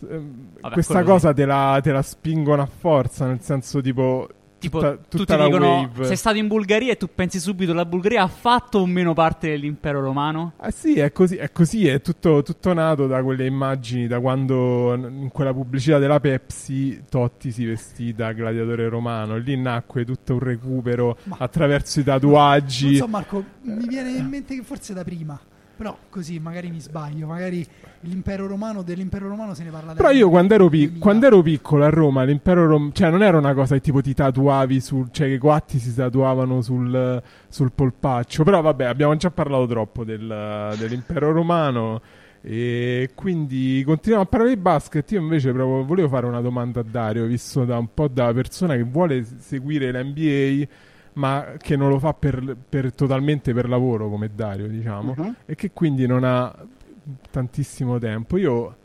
[0.00, 4.28] Vabbè, questa cosa te la, te la spingono a forza, nel senso tipo...
[4.58, 6.04] tipo, tutta, tutta tutti la dicono: wave.
[6.04, 9.48] sei stato in Bulgaria e tu pensi subito la Bulgaria ha fatto o meno parte
[9.48, 10.52] dell'impero romano?
[10.58, 14.94] Ah sì, è così, è così, è tutto, tutto nato da quelle immagini, da quando
[14.94, 19.36] in quella pubblicità della Pepsi Totti si vestì da gladiatore romano.
[19.38, 22.96] Lì nacque tutto un recupero Ma- attraverso i Non tatuaggi.
[22.96, 25.40] so Marco, mi viene in mente che forse da prima.
[25.80, 27.66] Però così magari mi sbaglio, magari
[28.00, 31.00] l'impero romano, dell'impero romano se ne parla Però io quando ero, pic- 2000.
[31.02, 34.12] quando ero piccolo a Roma, l'impero rom- cioè non era una cosa che tipo ti
[34.12, 38.44] tatuavi sul, cioè che i guatti si tatuavano sul, sul polpaccio.
[38.44, 42.02] Però vabbè, abbiamo già parlato troppo del- dell'impero romano.
[42.42, 45.10] E quindi continuiamo a parlare di basket.
[45.12, 48.76] Io invece proprio volevo fare una domanda a Dario, visto da un po' da persona
[48.76, 50.66] che vuole seguire l'NBA,
[51.14, 55.34] ma che non lo fa per, per- totalmente per lavoro come Dario, diciamo Mhm.
[55.46, 56.54] e che quindi non ha
[57.30, 58.36] tantissimo tempo.
[58.36, 58.76] Io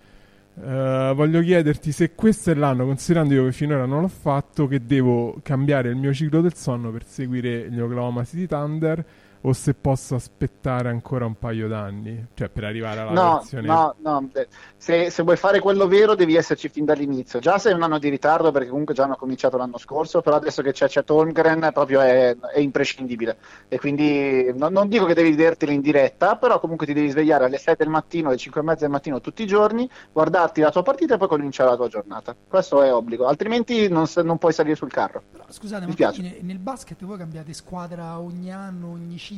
[0.64, 4.86] eh, voglio chiederti se questo è l'anno, considerando io che finora non l'ho fatto, che
[4.86, 9.06] devo cambiare il mio ciclo del sonno per seguire gli Oklahoma City Thunder
[9.48, 13.96] o se posso aspettare ancora un paio d'anni, cioè per arrivare alla No, versione no,
[14.00, 14.30] no.
[14.76, 17.38] Se, se vuoi fare quello vero devi esserci fin dall'inizio.
[17.38, 20.64] Già sei un anno di ritardo perché comunque già hanno cominciato l'anno scorso, però adesso
[20.64, 23.38] che c'è Chet Holmgren proprio è, è imprescindibile.
[23.68, 27.46] E quindi no- non dico che devi vedertelo in diretta, però comunque ti devi svegliare
[27.46, 30.72] alle 6 del mattino, alle 5 e mezza del mattino tutti i giorni, guardarti la
[30.72, 32.36] tua partita e poi cominciare la tua giornata.
[32.48, 35.22] Questo è obbligo, altrimenti non, non puoi salire sul carro.
[35.32, 39.35] Però, scusate, Mi ma nel basket voi cambiate squadra ogni anno, ogni ciclo?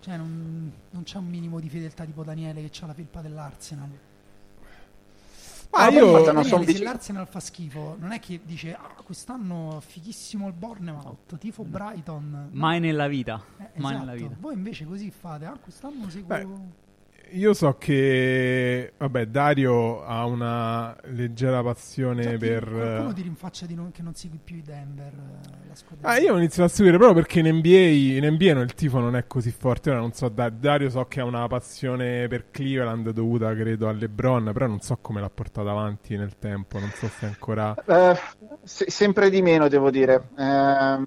[0.00, 3.88] Cioè non, non c'è un minimo di fedeltà tipo Daniele che ha la felpa dell'Arsenal.
[5.70, 6.84] Ma Ah, io- non Daniele, son se vicino.
[6.90, 12.50] l'Arsenal fa schifo, non è che dice ah, quest'anno fighissimo il Bournemouth, tifo Brighton.
[12.52, 13.42] Mai nella vita.
[13.58, 13.98] Eh, Mai esatto.
[13.98, 14.36] nella vita.
[14.38, 16.26] Voi invece così fate, ah, quest'anno seguo...
[16.28, 16.46] Beh,
[17.32, 23.66] Io so che vabbè, Dario ha una leggera passione Già ti- per Qualcuno ti rinfaccia
[23.66, 26.08] di non- che non segui più i Denver, eh, la squadra.
[26.08, 29.00] Ah, io ho iniziato a seguire proprio perché in NBA, in NBA no, il tifo
[29.00, 29.90] non è così forte.
[29.90, 33.92] Ora non so, da- Dario so che ha una passione per Cleveland dovuta, credo, a
[33.92, 36.78] LeBron, però non so come l'ha portata avanti nel tempo.
[36.78, 37.74] Non so se ancora.
[37.84, 38.16] Eh,
[38.62, 40.28] se- sempre di meno, devo dire.
[40.38, 41.06] Eh,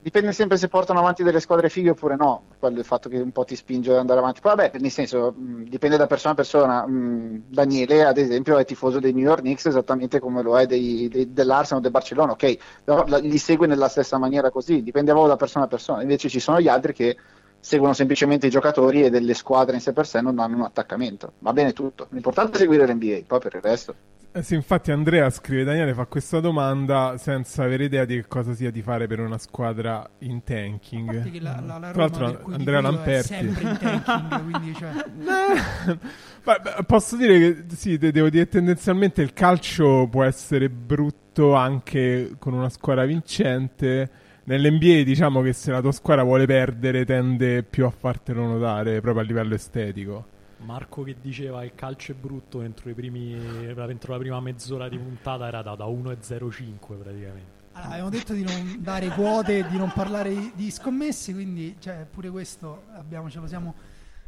[0.00, 2.44] dipende sempre se portano avanti delle squadre fighe oppure no.
[2.58, 4.40] Quello il fatto che un po' ti spinge ad andare avanti.
[4.40, 6.86] Poi, vabbè, nel senso, mh, dipende da persona a persona.
[6.86, 11.08] Mh, Daniele, ad esempio, è tifoso dei New York Knicks esattamente come lo è dei-
[11.08, 12.56] dei- dell'Arsenal o del Barcellona, ok?
[12.84, 14.82] Però li segue nella stessa maniera così.
[14.82, 16.02] Dipende da persona a persona.
[16.02, 17.16] Invece ci sono gli altri che
[17.58, 21.34] seguono semplicemente i giocatori e delle squadre in sé per sé non hanno un attaccamento.
[21.38, 22.06] Va bene tutto.
[22.10, 23.94] L'importante è seguire l'NBA, poi per il resto.
[24.32, 28.54] Eh sì, infatti, Andrea scrive: Daniele fa questa domanda senza avere idea di che cosa
[28.54, 31.40] sia di fare per una squadra in tanking.
[31.40, 33.26] la, la, la Tra l'altro, Andrea tifoso è Lamperti.
[33.26, 34.90] sempre in tanking, quindi cioè,
[36.44, 42.34] Vabbè, posso dire che sì, de- devo dire tendenzialmente il calcio può essere brutto anche
[42.38, 44.10] con una squadra vincente.
[44.44, 49.22] Nell'NBA diciamo che se la tua squadra vuole perdere tende più a fartelo notare proprio
[49.24, 50.24] a livello estetico.
[50.64, 55.46] Marco che diceva il calcio è brutto entro, primi, entro la prima mezz'ora di puntata
[55.46, 57.58] era da, da 1,05 praticamente.
[57.72, 62.28] Allora, abbiamo detto di non dare quote, di non parlare di- scommesse, quindi cioè, pure
[62.30, 63.74] questo abbiamo, ce lo siamo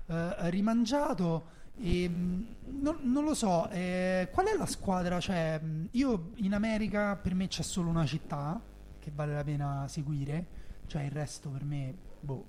[0.06, 1.60] eh, rimangiato.
[1.76, 2.46] E, mh,
[2.80, 5.18] non, non lo so, eh, qual è la squadra?
[5.18, 8.60] Cioè, mh, io in America per me c'è solo una città
[8.98, 10.46] che vale la pena seguire,
[10.86, 12.46] cioè il resto per me, boh,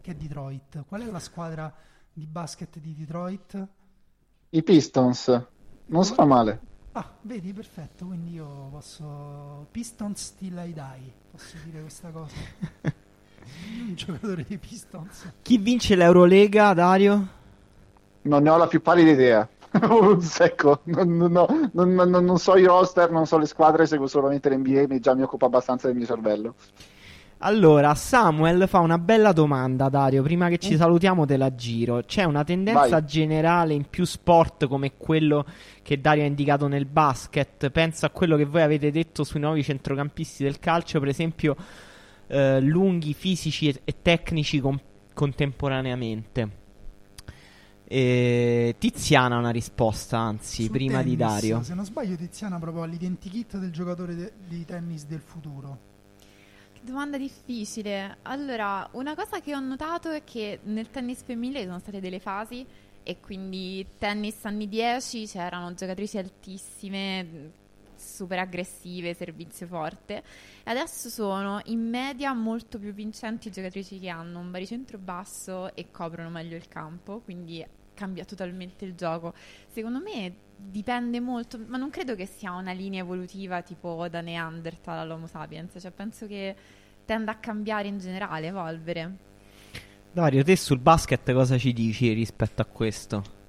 [0.00, 0.84] che è Detroit.
[0.88, 1.72] Qual è la squadra
[2.12, 3.68] di basket di Detroit?
[4.50, 5.46] I Pistons
[5.86, 6.60] non sta male.
[6.92, 9.66] Ah, vedi, perfetto, quindi io posso...
[9.70, 12.34] Pistons till I die, posso dire questa cosa.
[13.88, 15.32] Un giocatore dei Pistons.
[15.42, 17.28] Chi vince l'Eurolega, Dario?
[18.22, 19.48] Non ne ho la più pallida idea.
[19.88, 20.80] Un secco.
[20.84, 24.50] Non, non- no, non- non- non so i roster, non so le squadre, seguo solamente
[24.50, 26.54] l'NBA, mi già mi occupa abbastanza del mio cervello.
[27.44, 30.22] Allora, Samuel fa una bella domanda, Dario.
[30.22, 32.04] Prima che ci salutiamo, te la giro.
[32.06, 33.04] C'è una tendenza Vai.
[33.04, 35.44] generale in più sport come quello
[35.82, 37.70] che Dario ha indicato nel basket.
[37.70, 41.56] Penso a quello che voi avete detto sui nuovi centrocampisti del calcio, per esempio,
[42.28, 44.80] eh, lunghi, fisici e, e tecnici con-
[45.12, 46.60] contemporaneamente.
[47.84, 51.62] E Tiziana ha una risposta, anzi, Sul prima di tennis, Dario.
[51.64, 55.90] Se non sbaglio, Tiziana proprio all'identikit del giocatore de- di tennis del futuro.
[56.84, 58.18] Domanda difficile.
[58.22, 62.18] Allora, una cosa che ho notato è che nel tennis femminile ci sono state delle
[62.18, 62.66] fasi
[63.04, 67.52] e quindi tennis anni 10 c'erano giocatrici altissime,
[67.94, 70.24] super aggressive, servizio forte.
[70.64, 75.92] E adesso sono in media molto più vincenti giocatrici che hanno un baricentro basso e
[75.92, 77.64] coprono meglio il campo, quindi
[77.94, 79.34] cambia totalmente il gioco.
[79.68, 80.34] Secondo me
[80.70, 85.76] dipende molto, ma non credo che sia una linea evolutiva tipo da Neanderthal all'Homo sapiens,
[85.78, 86.54] cioè penso che
[87.04, 89.16] tenda a cambiare in generale, evolvere.
[90.12, 93.41] Dario, te sul basket cosa ci dici rispetto a questo?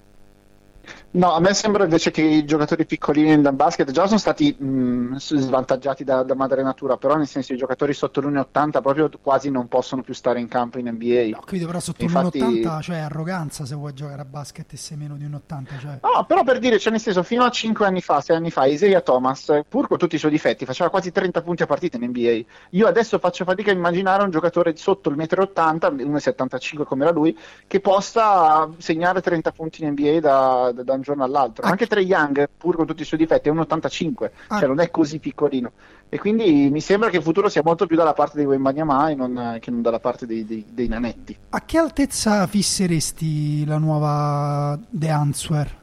[1.11, 5.17] No, a me sembra invece che i giocatori piccolini nel basket già sono stati mh,
[5.17, 9.67] svantaggiati da, da madre natura, però nel senso i giocatori sotto l'1,80 proprio quasi non
[9.67, 11.37] possono più stare in campo in NBA.
[11.37, 14.97] Ho capito, però sotto Infatti- l'1,80 cioè arroganza se vuoi giocare a basket e sei
[14.97, 15.77] meno di un 80.
[15.79, 15.99] Cioè.
[16.01, 18.65] No, però per dire, cioè nel senso, fino a 5 anni fa, 6 anni fa,
[18.65, 22.05] Isaiah Thomas, pur con tutti i suoi difetti, faceva quasi 30 punti a partita in
[22.05, 22.45] NBA.
[22.71, 27.13] Io adesso faccio fatica a immaginare un giocatore sotto il 1,80 m, 1,75 come era
[27.13, 31.65] lui, che possa segnare 30 punti in NBA da, da- da un giorno all'altro.
[31.65, 31.69] Ah.
[31.69, 34.59] Anche Trey Young, pur con tutti i suoi difetti, è 1,85, Ah.
[34.59, 35.71] cioè non è così piccolino.
[36.09, 39.15] E quindi mi sembra che il futuro sia molto più dalla parte dei Wembanyama e
[39.15, 41.35] non, che non dalla parte dei, dei- dei nanetti.
[41.49, 45.81] A che altezza fisseresti la nuova The Answer?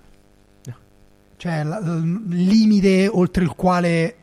[1.36, 4.14] Cioè il limite oltre il quale,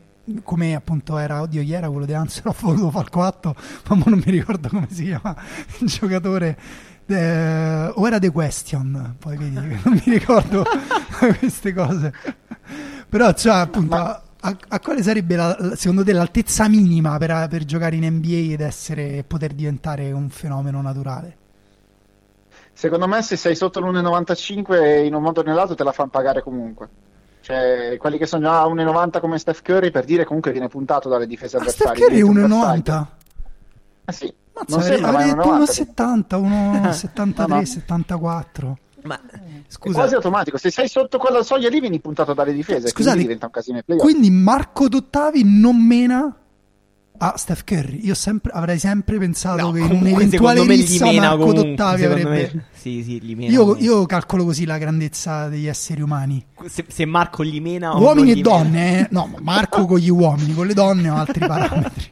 [0.44, 3.54] come appunto era, oddio, chi era quello di Answer, ho voluto Falco 8,
[3.88, 5.36] ma non mi ricordo come si chiama
[5.80, 6.56] il giocatore.
[7.10, 10.64] Eh, o era The Question, poi vedi, non mi ricordo
[11.38, 12.12] queste cose.
[13.08, 17.64] Però, cioè, appunto, Ma- a, a quale sarebbe la- secondo te l'altezza minima per, per
[17.64, 21.36] giocare in NBA ed essere, poter diventare un fenomeno naturale?
[22.72, 26.42] Secondo me se sei sotto l'1,95 in un modo o nell'altro te la fanno pagare
[26.42, 26.88] comunque.
[27.40, 31.08] Cioè, quelli che sono già a 1,90 come Steph Curry, per dire comunque viene puntato
[31.08, 32.04] dalle difese Ah, Steph avversarie.
[32.04, 32.82] Curry è diventa un 1,90.
[32.82, 33.08] bersaglio.
[34.04, 34.34] Eh sì,
[34.66, 36.36] Mazza, non avrei, avrei è detto 1,90.
[36.36, 37.64] 1,70, 1,73, No, no.
[37.64, 38.78] 74.
[39.04, 40.58] Ma È scusa, quasi automatico.
[40.58, 43.82] Se sei sotto quella soglia lì vieni puntato dalle difese, Scusate, quindi diventa un casino.
[43.96, 46.34] Quindi Marco Dottavi non mena
[47.20, 48.00] a Steph Curry.
[48.04, 52.28] Io sempre, avrei sempre pensato no, che in un'eventuale rissa Marco comunque, Dottavi avrebbe...
[52.28, 56.44] me- Sì, sì, gli mena Io, io calcolo così la grandezza degli esseri umani.
[56.66, 59.06] Se, se Marco gli mena Uomini e donne, eh?
[59.10, 62.10] No, ma Marco con gli uomini, con le donne ho altri parametri.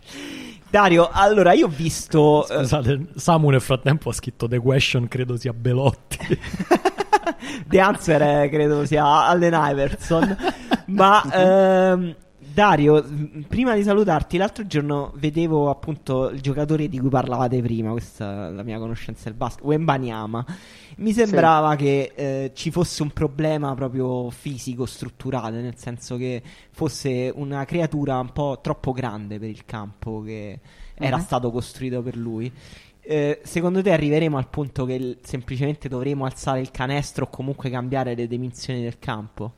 [0.77, 5.39] Dario, allora io ho visto eh, Scusate, Samu nel frattempo ha scritto The Question, credo
[5.39, 6.19] sia Belotti.
[7.67, 10.37] The Answer è, credo sia Allen Iverson.
[10.89, 12.15] Ma ehm,
[12.57, 13.05] Dario,
[13.49, 18.51] prima di salutarti, l'altro giorno vedevo appunto il giocatore di cui parlavate prima, questa è
[18.51, 20.43] la mia conoscenza del basket, Wembanyama.
[20.97, 27.31] Mi sembrava che eh, ci fosse un problema proprio fisico, strutturale, nel senso che fosse
[27.35, 30.59] una creatura un po' troppo grande per il campo che
[30.95, 31.23] era Mhm.
[31.23, 32.51] stato costruito per lui.
[33.03, 37.69] Eh, secondo te arriveremo al punto che l- semplicemente dovremo alzare il canestro o comunque
[37.69, 39.53] cambiare le dimensioni del campo?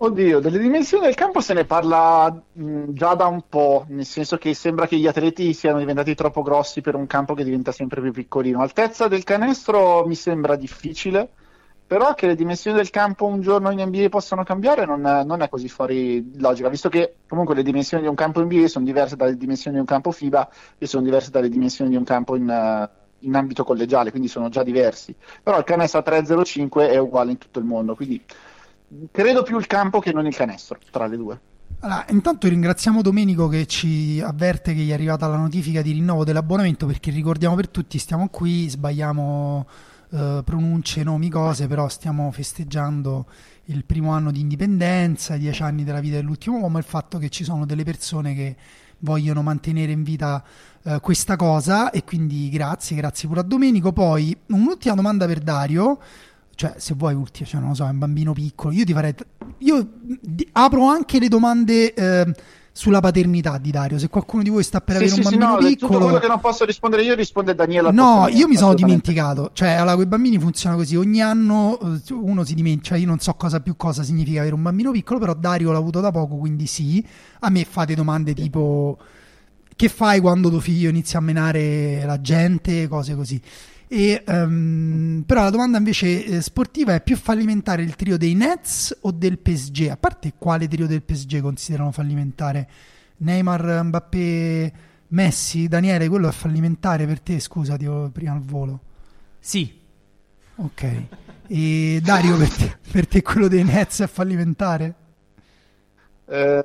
[0.00, 4.36] Oddio, delle dimensioni del campo se ne parla mh, già da un po', nel senso
[4.38, 8.00] che sembra che gli atleti siano diventati troppo grossi per un campo che diventa sempre
[8.00, 8.60] più piccolino.
[8.60, 11.28] Altezza del canestro mi sembra difficile,
[11.84, 15.42] però che le dimensioni del campo un giorno in NBA possano cambiare non è, non
[15.42, 19.16] è così fuori logica, visto che comunque le dimensioni di un campo NBA sono diverse
[19.16, 22.48] dalle dimensioni di un campo FIBA e sono diverse dalle dimensioni di un campo in,
[22.48, 22.88] eh,
[23.26, 25.12] in ambito collegiale, quindi sono già diversi.
[25.42, 28.22] Però il canestro a 3,05 è uguale in tutto il mondo, quindi
[29.10, 31.40] credo più il campo che non il canestro tra le due.
[31.80, 36.24] Allora, intanto ringraziamo Domenico che ci avverte che gli è arrivata la notifica di rinnovo
[36.24, 39.66] dell'abbonamento perché ricordiamo per tutti, stiamo qui, sbagliamo
[40.10, 43.26] eh, pronunce, nomi, cose, però stiamo festeggiando
[43.66, 47.28] il primo anno di indipendenza, i dieci anni della vita dell'ultimo uomo il fatto che
[47.28, 48.56] ci sono delle persone che
[49.00, 50.42] vogliono mantenere in vita
[50.82, 53.92] eh, questa cosa e quindi grazie, grazie pure a Domenico.
[53.92, 56.00] Poi un'ultima domanda per Dario
[56.58, 59.14] cioè se vuoi ultima, cioè non lo so, è un bambino piccolo, io ti farei
[59.58, 59.88] io
[60.50, 62.34] apro anche le domande eh,
[62.72, 65.36] sulla paternità di Dario, se qualcuno di voi sta per Sì, avere sì, un sì,
[65.36, 67.92] bambino no, di tutto piccolo quello che non posso rispondere io risponde Daniela.
[67.92, 69.50] No, io mi sono dimenticato.
[69.52, 70.96] Cioè, allora, con i bambini funziona così.
[70.96, 72.88] Ogni anno eh, uno si dimentica.
[72.88, 75.78] Cioè, io non so cosa più cosa significa avere un bambino piccolo, però Dario l'ha
[75.78, 77.06] avuto da poco, quindi sì.
[77.40, 78.98] A me fate domande tipo:
[79.76, 82.88] Che fai quando tuo figlio inizia a menare la gente?
[82.88, 83.40] Cose così.
[83.88, 88.98] E, ehm, però la domanda invece eh, sportiva è più fallimentare il trio dei Nets
[89.02, 89.88] o del PSG?
[89.88, 92.68] A parte quale trio del PSG considerano fallimentare?
[93.18, 94.72] Neymar, Mbappé,
[95.08, 95.68] Messi?
[95.68, 97.40] Daniele, quello è fallimentare per te?
[97.40, 98.80] Scusa, ti ho prima al volo.
[99.40, 99.78] Sì,
[100.60, 101.02] Ok.
[101.46, 104.94] E Dario, per te, per te quello dei Nets è fallimentare?
[106.26, 106.64] Eh,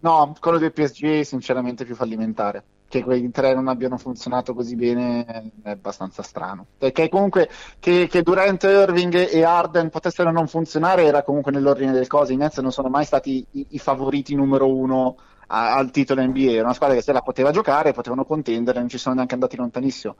[0.00, 2.62] no, quello del PSG è sinceramente più fallimentare.
[2.94, 5.24] Che quei tre non abbiano funzionato così bene
[5.64, 6.68] è abbastanza strano.
[6.78, 7.48] Perché comunque
[7.80, 12.34] che, che Durant, Irving e Arden potessero non funzionare era comunque nell'ordine delle cose.
[12.34, 15.16] I Nets non sono mai stati i, i favoriti numero uno
[15.48, 16.52] a- al titolo NBA.
[16.52, 19.56] Era una squadra che se la poteva giocare, potevano contendere, non ci sono neanche andati
[19.56, 20.16] lontanissimo.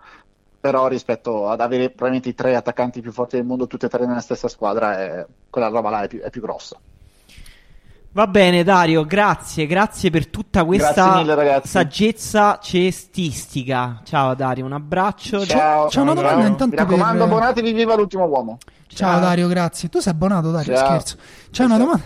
[0.58, 4.04] Però rispetto ad avere probabilmente i tre attaccanti più forti del mondo, tutti e tre
[4.04, 6.80] nella stessa squadra, è- quella roba là è più, è più grossa.
[8.14, 14.02] Va bene, Dario, grazie, grazie per tutta questa mille, saggezza cestistica.
[14.04, 15.44] Ciao Dario, un abbraccio.
[15.44, 15.88] Ciao.
[15.88, 16.46] c'è una domanda Ciao.
[16.46, 18.58] intanto Mi raccomando, per- abbonatevi, viva l'ultimo uomo.
[18.86, 19.88] Ciao Dario, grazie.
[19.88, 20.76] Tu sei abbonato, Dario?
[20.76, 20.86] Ciao.
[20.86, 21.16] Scherzo.
[21.50, 22.02] C'è una domanda,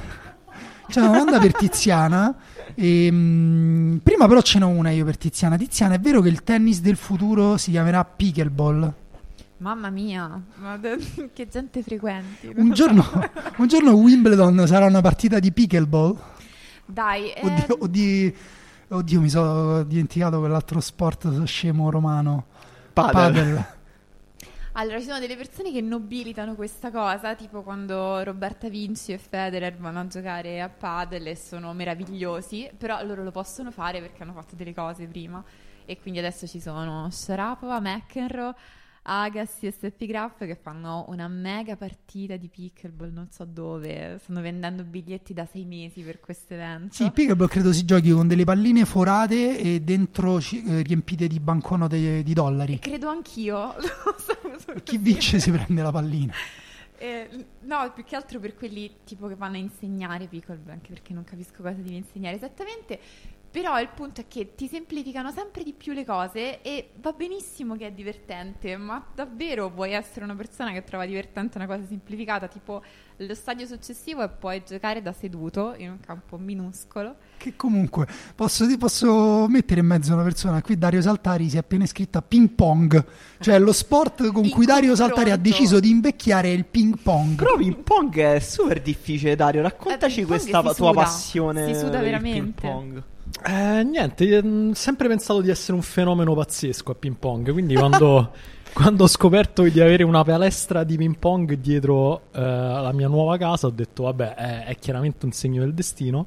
[0.88, 2.34] c'è una domanda per Tiziana.
[2.74, 5.58] Ehm, prima però ce n'ho una io per Tiziana.
[5.58, 8.94] Tiziana, è vero che il tennis del futuro si chiamerà pickleball?
[9.58, 12.52] Mamma mia, ma de- che gente frequenti.
[12.54, 13.04] Un giorno,
[13.58, 16.16] un giorno Wimbledon sarà una partita di pickleball?
[16.86, 18.34] Dai, eh, Oddio, o di-
[18.88, 22.46] oddio, mi sono dimenticato quell'altro sport scemo romano.
[22.92, 23.12] Padel.
[23.12, 23.76] Padel.
[24.72, 29.76] Allora, ci sono delle persone che nobilitano questa cosa, tipo quando Roberta Vinci e Federer
[29.76, 34.34] vanno a giocare a padel e sono meravigliosi, però loro lo possono fare perché hanno
[34.34, 35.42] fatto delle cose prima
[35.84, 38.54] e quindi adesso ci sono Sharapova, McEnroe,
[39.08, 44.42] Agassi e Steffi Graf che fanno una mega partita di pickleball non so dove, stanno
[44.42, 46.94] vendendo biglietti da sei mesi per questo evento.
[46.94, 52.22] Sì, pickleball credo si giochi con delle palline forate e dentro eh, riempite di banconote
[52.22, 52.78] di dollari.
[52.80, 53.74] Credo anch'io.
[54.84, 56.34] Chi vince si prende la pallina.
[56.98, 61.14] Eh, no, più che altro per quelli tipo che vanno a insegnare pickleball, anche perché
[61.14, 63.00] non capisco cosa devi insegnare esattamente.
[63.50, 67.76] Però il punto è che ti semplificano sempre di più le cose e va benissimo
[67.76, 72.46] che è divertente, ma davvero puoi essere una persona che trova divertente una cosa semplificata,
[72.46, 72.82] tipo
[73.16, 77.16] lo stadio successivo e puoi giocare da seduto in un campo minuscolo.
[77.38, 80.60] Che comunque posso, ti posso mettere in mezzo una persona.
[80.60, 83.02] Qui Dario Saltari si è appena iscritto a ping pong,
[83.40, 86.98] cioè lo sport con In cui Dario Saltari ha deciso di invecchiare è il ping
[86.98, 87.36] pong.
[87.36, 89.62] Però ping pong è super difficile, Dario.
[89.62, 91.66] Raccontaci Eh, questa tua suda, passione.
[91.66, 92.40] si suda per il veramente.
[92.40, 93.02] ping pong.
[93.44, 97.52] Eh, niente, mh, sempre pensato di essere un fenomeno pazzesco a ping pong.
[97.52, 98.32] Quindi quando,
[98.72, 103.36] quando ho scoperto di avere una palestra di ping pong dietro eh, la mia nuova
[103.36, 106.26] casa, ho detto: Vabbè, è, è chiaramente un segno del destino.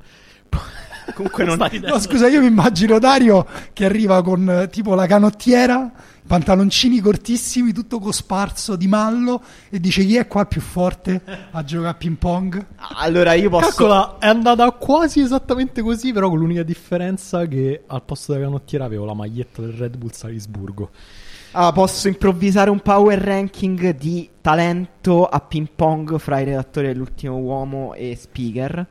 [1.14, 1.60] Comunque non-.
[1.82, 5.92] No, scusa, io mi immagino Dario che arriva con eh, tipo la canottiera,
[6.32, 11.22] pantaloncini cortissimi, tutto cosparso di mallo e dice chi è qua più forte
[11.52, 12.68] a giocare a ping pong?
[12.96, 13.68] Allora io posso.
[13.68, 18.86] Calcola, è andata quasi esattamente così, però con l'unica differenza che al posto della canottiera
[18.86, 20.92] avevo la maglietta del Red Bull Salisburgo.
[21.52, 27.36] Ah, posso improvvisare un power ranking di talento a ping pong fra i redattori dell'ultimo
[27.40, 28.88] uomo e speaker.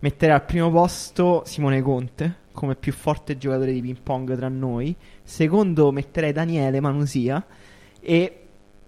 [0.00, 4.96] Metterei al primo posto Simone Conte come più forte giocatore di ping pong tra noi.
[5.26, 7.44] Secondo metterei Daniele Manusia.
[8.00, 8.40] E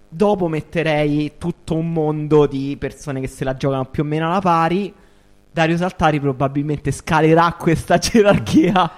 [0.07, 4.39] dopo metterei tutto un mondo di persone che se la giocano più o meno alla
[4.39, 4.93] pari.
[5.51, 8.89] Dario Saltari probabilmente scalerà questa gerarchia.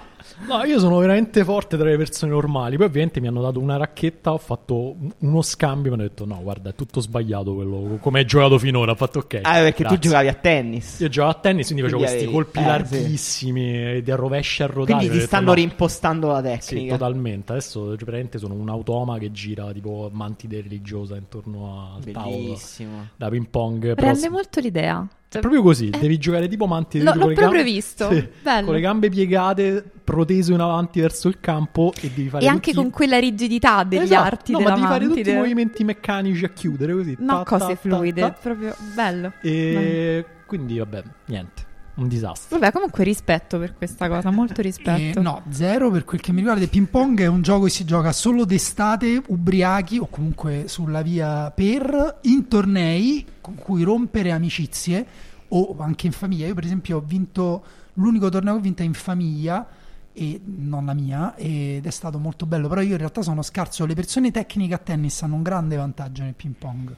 [0.46, 2.76] No, io sono veramente forte tra le persone normali.
[2.76, 4.32] Poi, ovviamente, mi hanno dato una racchetta.
[4.32, 5.90] Ho fatto un- uno scambio.
[5.92, 7.98] Mi hanno detto: No, guarda, è tutto sbagliato quello.
[8.00, 8.92] Come hai giocato finora.
[8.92, 9.40] Ho fatto ok.
[9.42, 10.98] Ah, perché grazie." tu giocavi a tennis.
[11.00, 12.68] Io giocavo a tennis, quindi facevo Quindi questi avevi- colpi eh, sì.
[12.68, 14.84] larghissimi e di rovesci a rotare.
[14.86, 16.42] Quindi ti detto, stanno "No." rimpostando la Sì,
[16.74, 16.96] tecnica.
[16.96, 17.52] totalmente.
[17.52, 23.08] Adesso praticamente sono un automa che gira tipo mantide religiosa intorno al tavolo Bellissimo.
[23.16, 23.94] da ping pong.
[23.94, 25.06] Però Rende sì, molto l'idea.
[25.38, 28.10] È proprio così, devi giocare tipo mantide L'ho- tipo l'ho proprio gambe- visto.
[28.12, 28.28] sì,
[28.64, 32.74] con le gambe piegate, protese in avanti verso il campo e devi fare E anche
[32.74, 34.22] con quella rigidità degli Esatto.
[34.26, 35.36] arti no, della ma devi fare tutti i mantide.
[35.38, 37.16] movimenti meccanici a chiudere così.
[37.18, 38.30] No, ta, cose ta, ta, fluide, ta.
[38.32, 39.32] proprio bello.
[39.40, 41.62] E quindi vabbè, niente,
[41.94, 42.58] un disastro.
[42.58, 45.18] Vabbè, comunque rispetto per questa cosa, molto rispetto.
[45.18, 46.62] Eh, no, zero per quel che mi riguarda.
[46.62, 51.02] Il ping pong è un gioco che si gioca solo d'estate, ubriachi o comunque sulla
[51.02, 55.06] via per in tornei con cui rompere amicizie
[55.48, 56.46] o anche in famiglia.
[56.46, 57.64] Io, per esempio, ho vinto
[57.94, 59.66] l'unico torneo che ho vinto in famiglia.
[60.14, 62.68] E non la mia, ed è stato molto bello.
[62.68, 63.86] Però io in realtà sono scarso.
[63.86, 66.94] Le persone tecniche a tennis hanno un grande vantaggio nel ping pong.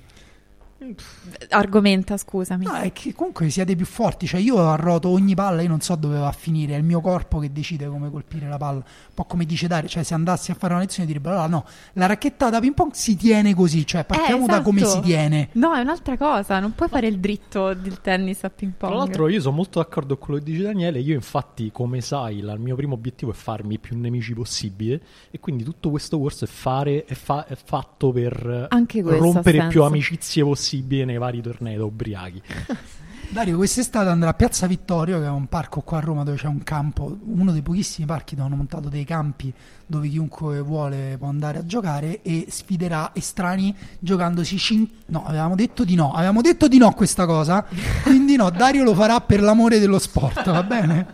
[1.51, 2.65] Argomenta, scusami.
[2.65, 4.27] No, è che comunque siete più forti.
[4.27, 6.75] Cioè, io arroto ogni palla, io non so dove va a finire.
[6.75, 8.79] È il mio corpo che decide come colpire la palla.
[8.79, 11.65] Un po' come dice Dario, cioè, se andassi a fare una lezione direbbero: allora, no,
[11.95, 13.87] la racchetta da ping pong si tiene così.
[13.87, 14.63] Cioè, partiamo da esatto.
[14.65, 15.49] come si tiene.
[15.53, 18.93] No, è un'altra cosa, non puoi fare il dritto del tennis a ping pong.
[18.93, 22.41] Tra l'altro io sono molto d'accordo con quello che dice Daniele, io infatti come sai
[22.41, 26.45] la- il mio primo obiettivo è farmi più nemici possibile e quindi tutto questo corso
[26.45, 28.69] è, fare, è, fa- è fatto per
[29.03, 32.43] rompere più amicizie possibili nei vari tornei da ubriachi.
[33.29, 36.47] Dario, quest'estate andrà a Piazza Vittorio, che è un parco qua a Roma dove c'è
[36.47, 39.53] un campo, uno dei pochissimi parchi dove hanno montato dei campi
[39.87, 45.85] dove chiunque vuole può andare a giocare e sfiderà estranei giocandosi cin- No, avevamo detto
[45.85, 47.65] di no, avevamo detto di no a questa cosa,
[48.05, 51.07] quindi no, Dario lo farà per l'amore dello sport, va bene?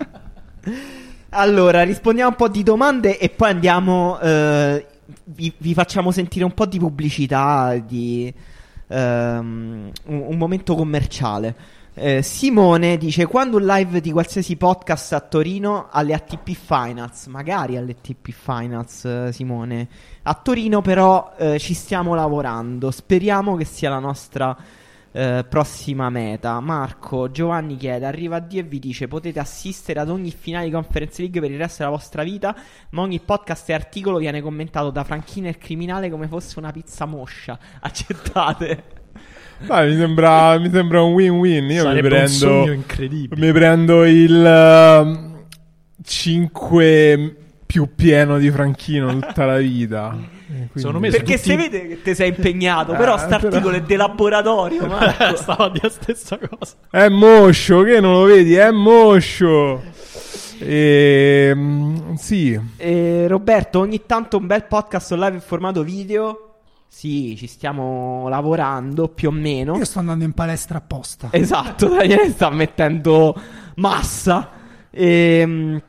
[1.32, 4.18] Allora, rispondiamo a un po' di domande e poi andiamo.
[4.18, 4.84] eh,
[5.24, 8.32] vi, vi facciamo sentire un po' di pubblicità, di
[8.90, 11.78] ehm, un, un momento commerciale.
[11.94, 17.76] Eh, Simone dice: Quando un live di qualsiasi podcast a Torino alle ATP Finals, magari
[17.76, 19.88] alle ATP Finals, eh, Simone.
[20.22, 22.90] A Torino, però, eh, ci stiamo lavorando.
[22.90, 24.56] Speriamo che sia la nostra
[25.12, 26.60] eh, prossima meta.
[26.60, 30.70] Marco Giovanni chiede: Arriva a Dio e vi dice: Potete assistere ad ogni finale di
[30.70, 32.54] Conference League per il resto della vostra vita.
[32.90, 37.06] Ma ogni podcast e articolo viene commentato da Franchino il criminale come fosse una pizza
[37.06, 37.58] moscia.
[37.80, 38.84] Accettate.
[39.66, 41.64] Dai, mi, sembra, mi sembra un win-win.
[41.64, 43.46] Io mi Sarebbe un sogno prendo, incredibile.
[43.46, 45.38] mi prendo il
[46.02, 47.36] 5
[47.66, 50.16] più pieno di Franchino tutta la vita.
[50.50, 52.92] E quindi- Secondo me Perché tutti- si vede che ti sei impegnato.
[52.94, 54.86] Però Eh, st'articolo però- è di laboratorio.
[54.86, 55.36] Marco.
[55.36, 56.74] Stavo a dire la stessa cosa.
[56.90, 58.54] È moscio, che non lo vedi?
[58.54, 59.80] È moscio.
[60.58, 66.46] E, mm, sì, Eh, Roberto, ogni tanto un bel podcast live in formato video.
[66.88, 69.76] Sì, ci stiamo lavorando più o meno.
[69.76, 71.28] Io sto andando in palestra apposta.
[71.30, 73.34] Esatto, Daniele sta mettendo
[73.76, 74.50] massa.
[74.90, 75.80] Ehm,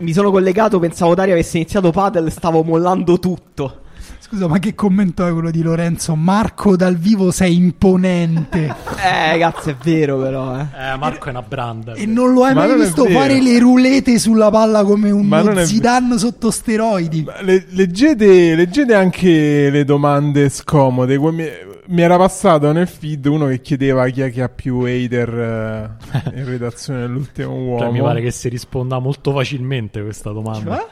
[0.00, 3.80] mi sono collegato, pensavo Dario avesse iniziato Padel, stavo mollando tutto.
[4.20, 6.14] Scusa, ma che commento è quello di Lorenzo?
[6.14, 8.74] Marco dal vivo sei imponente.
[8.98, 10.60] Eh, cazzo, è vero però, eh.
[10.60, 11.94] Eh, Marco è una branda.
[11.94, 15.56] e non lo hai Ma mai visto fare le rulete sulla palla come un non
[15.58, 17.22] è Zidane sotto steroidi.
[17.22, 21.16] Ma le- leggete, leggete anche le domande scomode.
[21.16, 25.28] Que- Mi, era passato nel feed uno che chiedeva chi è che ha più hater
[25.28, 27.78] eh, in redazione dell'ultimo uomo.
[27.80, 30.76] Cioè, mi pare che si risponda molto facilmente a questa domanda.
[30.76, 30.86] Cioè?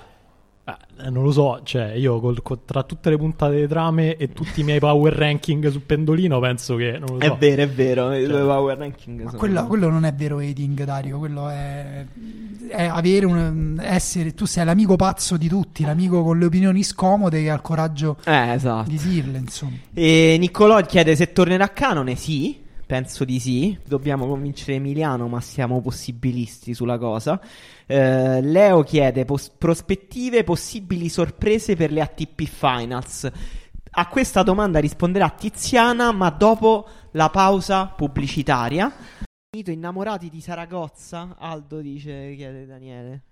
[0.68, 4.32] Eh, non lo so, cioè io col- co- tra tutte le puntate delle trame e
[4.32, 7.34] tutti i miei power ranking sul pendolino penso che non lo so.
[7.34, 8.12] È vero, è vero.
[8.12, 11.18] I Cioè, due power ranking Ma sono- quello, quello non è vero hating, Dario.
[11.18, 12.04] Quello è,
[12.68, 14.34] è avere un essere.
[14.34, 18.16] Tu sei l'amico pazzo di tutti, l'amico con le opinioni scomode che ha il coraggio
[18.24, 18.90] Eh, esatto.
[18.90, 19.76] di dirle, insomma.
[19.94, 22.16] E Niccolò chiede se tornerà a canone.
[22.16, 23.76] Sì, penso di sì.
[23.84, 27.40] Dobbiamo convincere Emiliano, ma siamo possibilisti sulla cosa.
[27.84, 33.30] Eh, Leo chiede pos- prospettive, possibili sorprese per le ATP Finals.
[33.98, 38.92] A questa domanda risponderà Tiziana, ma dopo la pausa pubblicitaria.
[39.50, 41.36] Finito innamorati di Saragozza?
[41.38, 43.22] Aldo dice, chiede Daniele.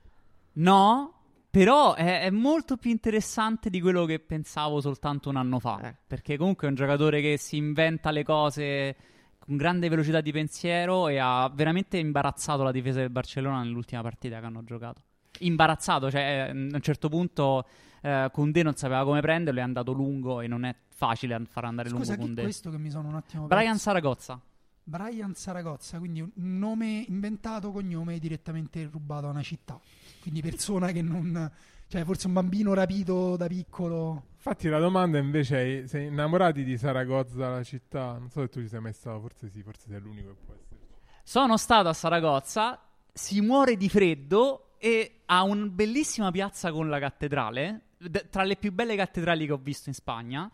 [0.55, 1.13] No,
[1.51, 5.81] però è, è molto più interessante di quello che pensavo soltanto un anno fa.
[5.83, 5.95] Eh.
[6.07, 8.97] Perché comunque è un giocatore che si inventa le cose
[9.45, 14.41] con grande velocità di pensiero e ha veramente imbarazzato la difesa del Barcellona nell'ultima partita
[14.41, 15.03] che hanno giocato.
[15.41, 17.67] Imbarazzato, cioè eh, a un certo punto
[18.01, 21.91] eh, Koundé non sapeva come prenderlo, è andato lungo e non è facile far andare
[21.91, 22.43] Scusa, lungo Koundé.
[22.43, 23.83] questo che mi sono un attimo Brian perso?
[23.83, 24.41] Saragozza.
[24.87, 29.79] Brian Saragozza, quindi un nome inventato, cognome direttamente rubato a una città.
[30.21, 31.51] Quindi persona che non...
[31.87, 34.25] Cioè, forse un bambino rapito da piccolo.
[34.47, 38.19] Infatti la domanda invece è: sei innamorati di Saragozza, la città?
[38.19, 40.55] Non so se tu ci sei mai stato, forse sì, forse sei l'unico che può
[40.55, 40.81] essere.
[41.23, 42.79] Sono stato a Saragozza,
[43.11, 48.57] si muore di freddo e ha una bellissima piazza con la cattedrale, d- tra le
[48.57, 50.51] più belle cattedrali che ho visto in Spagna.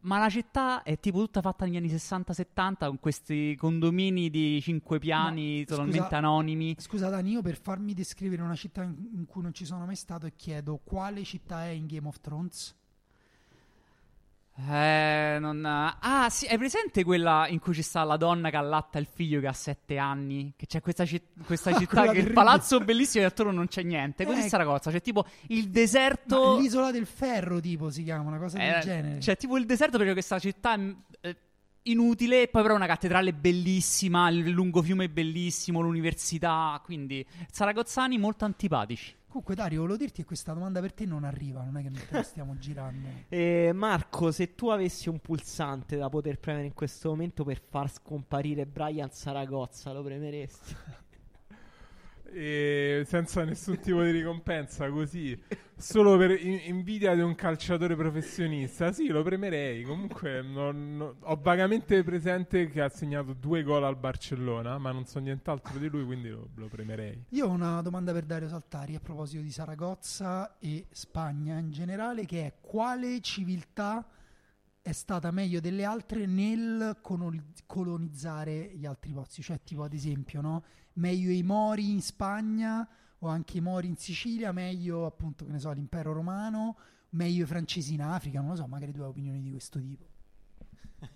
[0.00, 4.98] Ma la città è tipo tutta fatta negli anni 60-70 con questi condomini di cinque
[4.98, 6.76] piani Ma, totalmente scusa- anonimi.
[6.78, 9.96] Scusa Dani, io per farmi descrivere una città in, in cui non ci sono mai
[9.96, 12.76] stato e chiedo quale città è in Game of Thrones?
[14.58, 15.64] Eh, non...
[15.64, 19.38] Ah, sì, hai presente quella in cui ci sta la donna che allatta il figlio
[19.40, 20.54] che ha sette anni?
[20.56, 22.32] Che c'è questa, citt- questa città Quella che il terribile.
[22.44, 24.24] palazzo bellissimo e attorno non c'è niente.
[24.24, 24.48] Così Eh.
[24.48, 26.58] Saragozza, c'è tipo il Ma deserto...
[26.58, 29.18] l'isola del ferro, tipo, si chiama, una cosa del Eh, genere.
[29.18, 31.36] C'è tipo il deserto perché questa città è eh,
[31.82, 39.14] inutile, e poi però una cattedrale bellissima, il lungofiume bellissimo, l'università, quindi saragozzani molto antipatici.
[39.36, 42.22] Comunque Dario, volevo dirti che questa domanda per te non arriva, non è che la
[42.22, 43.06] stiamo girando.
[43.28, 47.92] Eh, Marco, se tu avessi un pulsante da poter premere in questo momento per far
[47.92, 50.74] scomparire Brian Saragozza, lo premeresti?
[52.32, 55.38] E senza nessun tipo di ricompensa, così
[55.76, 58.92] solo per in- invidia di un calciatore professionista.
[58.92, 59.82] Sì, lo premerei.
[59.84, 65.06] Comunque, non- non- ho vagamente presente che ha segnato due gol al Barcellona, ma non
[65.06, 67.24] so nient'altro di lui, quindi lo, lo premerei.
[67.30, 72.26] Io ho una domanda per Dario Saltari a proposito di Saragozza e Spagna in generale,
[72.26, 74.06] che è quale civiltà
[74.82, 79.42] è stata meglio delle altre nel coloni- colonizzare gli altri posti?
[79.42, 80.64] Cioè, tipo ad esempio, no?
[80.96, 82.88] Meglio i Mori in Spagna
[83.18, 86.76] o anche i Mori in Sicilia, meglio appunto, che ne so, l'impero romano,
[87.10, 90.06] meglio i francesi in Africa, non lo so, magari hai opinioni di questo tipo.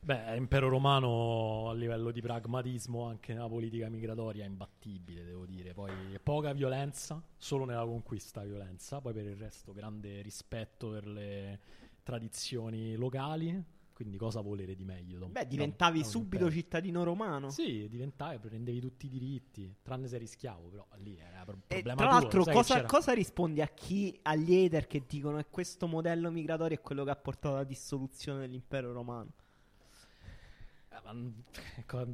[0.00, 5.72] Beh, impero romano a livello di pragmatismo anche nella politica migratoria è imbattibile, devo dire.
[5.74, 11.60] Poi poca violenza, solo nella conquista violenza, poi per il resto grande rispetto per le
[12.02, 15.28] tradizioni locali, Quindi cosa volere di meglio?
[15.28, 16.50] Beh, diventavi un subito impero?
[16.50, 17.50] cittadino romano.
[17.50, 21.74] Sì, diventavi, prendevi tutti i diritti, tranne se eri schiavo, però lì era pro- E
[21.74, 25.48] problema tra tuo, l'altro, che cosa, cosa rispondi a chi, agli hater che dicono che
[25.50, 29.32] questo modello migratorio è quello che ha portato alla dissoluzione dell'impero romano?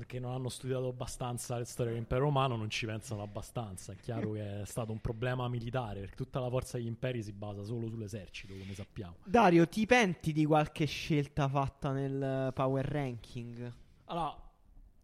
[0.07, 3.93] Che non hanno studiato abbastanza le storie dell'impero romano non ci pensano abbastanza.
[3.93, 7.32] È chiaro che è stato un problema militare perché tutta la forza degli imperi si
[7.32, 9.16] basa solo sull'esercito, come sappiamo.
[9.24, 13.72] Dario, ti penti di qualche scelta fatta nel power ranking?
[14.05, 14.47] Allora,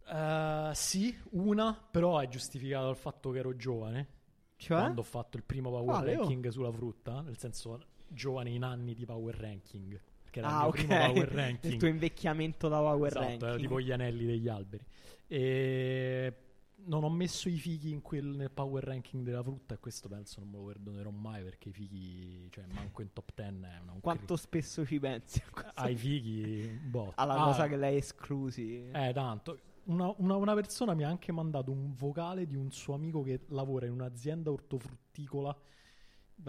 [0.07, 4.20] eh, sì, una, però è giustificata dal fatto che ero giovane.
[4.57, 4.78] Cioè?
[4.78, 8.95] Quando ho fatto il primo power Quale, ranking sulla frutta, nel senso giovane in anni
[8.95, 10.01] di power ranking.
[10.33, 10.74] Perché era il Ah, mio ok.
[10.76, 11.72] primo power ranking.
[11.72, 13.43] Il tuo invecchiamento da power Esatto, ranking.
[13.51, 14.85] era tipo gli anelli degli alberi.
[15.26, 16.37] E
[16.85, 20.41] non ho messo i fichi in quel, nel power ranking della frutta e questo penso
[20.41, 23.93] non me lo perdonerò mai perché i fichi, cioè manco in top 10 è una
[23.93, 25.41] un Quanto spesso ci pensi
[25.74, 27.12] ai fichi botto.
[27.16, 28.89] alla Ah, cosa che l'hai esclusi?
[28.91, 29.59] Eh, tanto.
[29.85, 33.41] Una, una- una persona mi ha anche mandato un vocale di un suo amico che
[33.49, 35.57] lavora in un'azienda ortofrutticola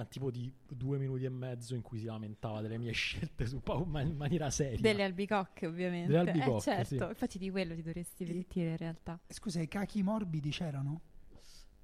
[0.09, 3.87] tipo di due minuti e mezzo in cui si lamentava delle mie scelte su Power
[3.87, 4.79] ma in maniera seria.
[4.79, 6.11] Delle albicocche, ovviamente.
[6.11, 6.85] Delle albicocche, eh, certo.
[6.85, 6.95] sì.
[6.95, 9.19] Infatti di quello ti dovresti pentire in realtà.
[9.27, 11.01] Scusa, i cachi morbidi c'erano?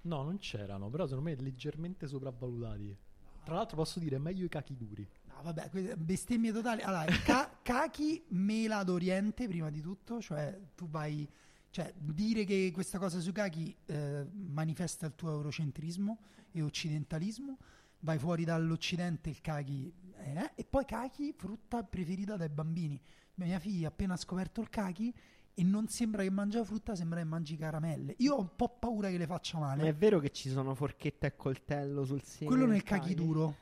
[0.01, 2.97] No, non c'erano, però secondo me leggermente sopravvalutati.
[3.43, 5.07] Tra l'altro posso dire meglio i cachi duri.
[5.25, 6.81] No, vabbè, bestemmie totali.
[6.81, 11.27] Allora, ca- cachi mela d'Oriente, prima di tutto, cioè tu vai...
[11.71, 16.17] Cioè, dire che questa cosa sui cachi eh, manifesta il tuo eurocentrismo
[16.51, 17.57] e occidentalismo,
[18.01, 19.93] vai fuori dall'Occidente il cachi...
[20.17, 22.99] eh, e poi cachi, frutta preferita dai bambini.
[23.35, 25.13] Mia figlia ha appena scoperto il cachi
[25.53, 28.15] e non sembra che mangia frutta, sembra che mangi caramelle.
[28.19, 29.93] Io ho un po' paura che le faccia Ma è male.
[29.93, 32.49] vero che ci sono forchetta e coltello sul seno?
[32.49, 33.55] Quello nel cachi duro.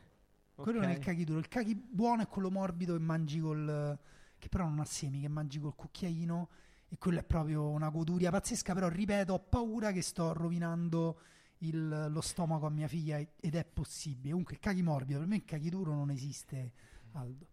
[0.55, 1.39] Quello nel cachi duro.
[1.39, 3.97] Il cachi buono è quello morbido che mangi col.
[4.37, 6.49] che però non ha semi, che mangi col cucchiaino.
[6.89, 8.73] E quello è proprio una goduria pazzesca.
[8.73, 11.19] Però ripeto, ho paura che sto rovinando
[11.59, 14.29] il- lo stomaco a mia figlia ed è possibile.
[14.29, 16.73] Comunque, il cachi morbido, per me il cachi duro non esiste,
[17.13, 17.47] Aldo.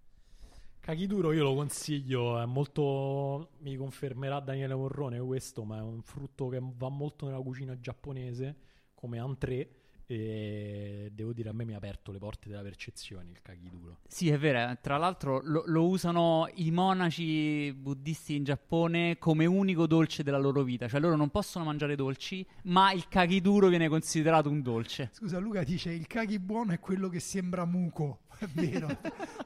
[0.80, 6.02] Cachi duro io lo consiglio, è molto mi confermerà Daniele Morrone questo, ma è un
[6.02, 8.56] frutto che va molto nella cucina giapponese
[8.94, 13.40] come entrée e devo dire a me mi ha aperto le porte della percezione il
[13.42, 13.98] cachi duro.
[14.06, 14.70] Sì, è vero.
[14.70, 14.78] eh.
[14.80, 20.62] Tra l'altro lo, lo usano i monaci buddisti in Giappone come unico dolce della loro
[20.62, 20.88] vita.
[20.88, 25.10] Cioè loro non possono mangiare dolci, ma il kakiduro viene considerato un dolce.
[25.12, 28.20] Scusa, Luca dice: il cachi buono è quello che sembra muco.
[28.36, 28.88] È vero,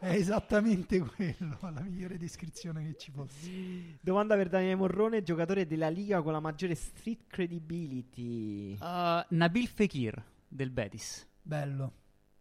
[0.00, 1.58] è esattamente quello.
[1.60, 3.98] La migliore descrizione che ci fosse.
[4.00, 8.78] Domanda per Daniele Morrone, giocatore della Liga con la maggiore street credibility.
[8.80, 11.26] Uh, Nabil Fekir del Betis.
[11.42, 11.92] Bello.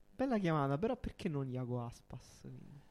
[0.09, 2.39] Bella chiamata, però perché non Iago Aspas?
[2.41, 2.81] quindi?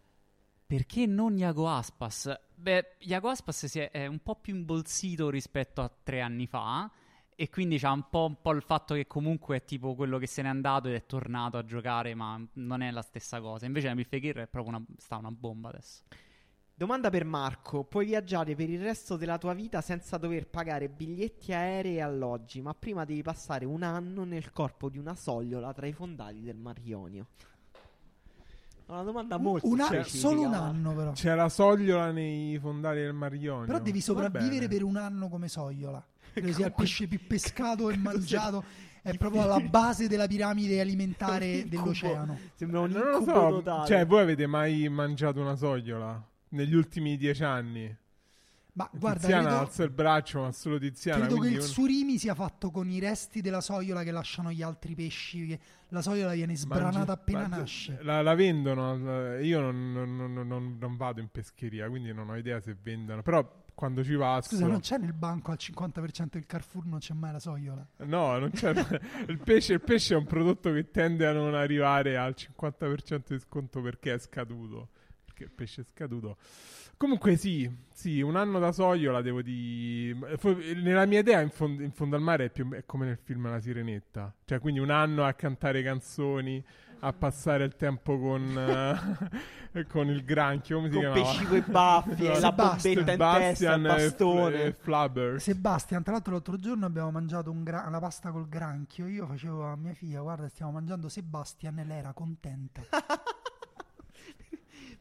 [0.67, 2.33] Perché non Iago Aspas?
[2.55, 6.91] Beh, Iago Aspas si è, è un po' più imbolsito rispetto a tre anni fa.
[7.39, 10.27] E quindi c'ha un po', un po' il fatto che comunque è tipo quello che
[10.27, 13.67] se n'è andato ed è tornato a giocare, ma non è la stessa cosa.
[13.67, 16.05] Invece Nabil Fekir è proprio una, sta una bomba adesso.
[16.79, 21.55] Domanda per Marco: Puoi viaggiare per il resto della tua vita senza dover pagare biglietti
[21.55, 25.87] aerei e alloggi, ma prima devi passare un anno nel corpo di una sogliola tra
[25.87, 27.29] i fondali del Mar Ionio.
[28.89, 31.13] Una domanda molto Una- specifica, solo un anno, però.
[31.13, 33.65] C'è la sogliola nei fondali del Mar Ionio.
[33.65, 36.05] Però devi sopravvivere per un anno come sogliola.
[36.35, 38.63] Credo sia il pesce più pescato e mangiato.
[39.01, 41.69] È proprio alla base della piramide alimentare Incubo.
[41.83, 42.39] dell'oceano.
[42.55, 43.87] Sembra un Non lo incubo so, totale.
[43.87, 46.23] cioè voi avete mai mangiato una sogliola?
[46.57, 47.95] Negli ultimi dieci anni?
[48.73, 51.25] Ma guarda, Tiziana credo, alza il braccio, ma solo Tiziana.
[51.27, 54.61] credo che il un- surimi sia fatto con i resti della sogliola che lasciano gli
[54.61, 55.59] altri pesci.
[55.89, 57.99] La sogliola viene sbranata mangi- appena mangi- nasce.
[58.03, 62.37] La, la vendono, eh, io non, non- non- non- vado in pescheria, quindi non ho
[62.37, 63.23] idea se vendono.
[63.23, 64.51] Però quando ci passo...
[64.51, 67.87] Scusa, non c'è nel banco al 50% del Carrefour, non c'è mai la sogliola.
[68.05, 68.75] No, non c'è.
[69.29, 73.39] il, pesce, il pesce è un prodotto che tende a non arrivare al 50% di
[73.39, 74.89] sconto perché è scaduto.
[75.45, 76.37] Il pesce scaduto.
[76.97, 80.17] Comunque, sì, sì, un anno da sogliola devo di.
[80.39, 83.19] fu- Nella mia idea, in, fon- in fondo al mare è, più- è come nel
[83.23, 84.35] film La Sirenetta.
[84.45, 86.65] Cioè, quindi un anno a cantare canzoni,
[87.01, 88.41] a passare il tempo con,
[89.89, 90.77] con il granchio.
[90.77, 91.23] Come si Con chiamava?
[91.31, 92.95] pesci coi baffi e la Sebastian.
[92.95, 94.63] bombetta in testa, il e bastone.
[94.65, 95.41] e Flubber.
[95.41, 99.07] Sebastian, tra l'altro l'altro giorno abbiamo mangiato un gra- una pasta col granchio.
[99.07, 102.81] Io facevo a mia figlia, guarda, stiamo mangiando Sebastian e lei era contenta.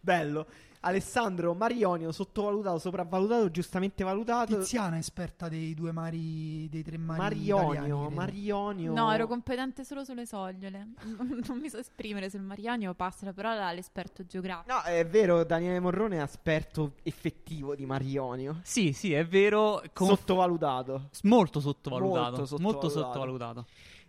[0.06, 0.45] Bello.
[0.82, 4.60] Alessandro Marionio, sottovalutato, sopravvalutato, giustamente valutato.
[4.60, 8.14] Tiziana è esperta dei due mari, dei tre mari Marionio, italiani.
[8.14, 8.93] Marionio.
[8.93, 10.89] No, ero competente solo sulle sogliole.
[11.47, 14.72] Non, mi so esprimere sul Mariano, passa la parola all'esperto geografico.
[14.76, 18.60] No, è vero, Daniele Morrone è esperto effettivo di Marionio.
[18.62, 19.82] Sì, sì, è vero.
[19.91, 21.10] con- Sottovalutato.
[21.24, 22.38] Molto sottovalutato.
[22.38, 23.66] Molto Molto sottovalutato.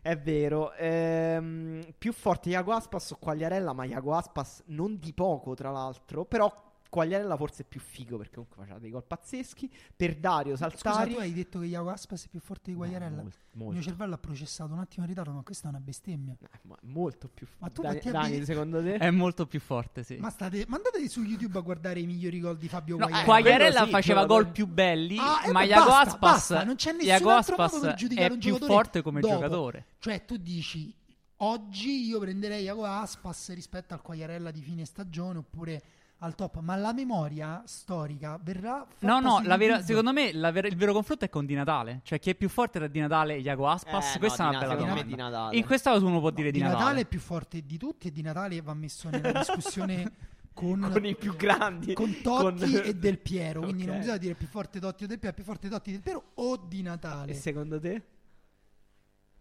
[0.06, 0.72] È vero.
[0.74, 6.24] Ehm, più forte Iago Aspas o Quagliarella, ma Iago Aspas non di poco, tra l'altro.
[6.24, 6.65] Però
[6.96, 9.70] Quagliarella forse è più figo perché comunque faceva dei gol pazzeschi.
[9.94, 11.12] Per Dario Scusa, Saltari.
[11.12, 13.22] tu hai detto che Iago Aspas è più forte di Quagliarella?
[13.22, 15.80] No, molto, Il mio cervello ha processato un attimo in ritardo, ma questa è una
[15.80, 16.34] bestemmia.
[16.40, 18.94] Eh, ma molto più Ma tu Dani- Dani, secondo te?
[18.96, 20.16] È molto più forte, sì.
[20.16, 23.24] Ma state, ma andate su YouTube a guardare i migliori gol di Fabio No, Quagliarella.
[23.26, 26.18] Quagliarella quello sì, faceva gol più belli, Ah, eh, ma Iago basta, Aspas,
[26.48, 29.02] basta, non c'è nessun Iago altro Aspas modo per giudicare è un più giocatore forte
[29.02, 29.34] come dopo.
[29.34, 29.86] giocatore.
[29.98, 30.94] Cioè, tu dici
[31.40, 35.82] oggi io prenderei Iago Aspas rispetto al Quagliarella di fine stagione oppure
[36.20, 40.66] al top, ma la memoria storica verrà fatta No, no, vera- secondo me la vera-
[40.66, 42.00] il vero confronto è con Di Natale.
[42.04, 44.14] Cioè, chi è più forte tra Di Natale e Iago Aspas?
[44.14, 45.16] Eh, Questa no, è una Di bella Natale, domanda.
[45.16, 45.56] Di Natale.
[45.56, 46.82] In questo caso uno può No, dire di Di Natale.
[46.82, 47.00] Natale.
[47.02, 50.10] è più forte di tutti e Di Natale va messo nella discussione
[50.54, 51.92] con, Con i più grandi.
[51.92, 53.60] con Totti Con- e Del Piero.
[53.64, 53.88] Quindi Ok.
[53.88, 56.24] non bisogna dire più forte Totti o Del Piero, più forte Totti e Del Piero
[56.34, 57.32] o Di Natale.
[57.32, 58.02] E secondo te?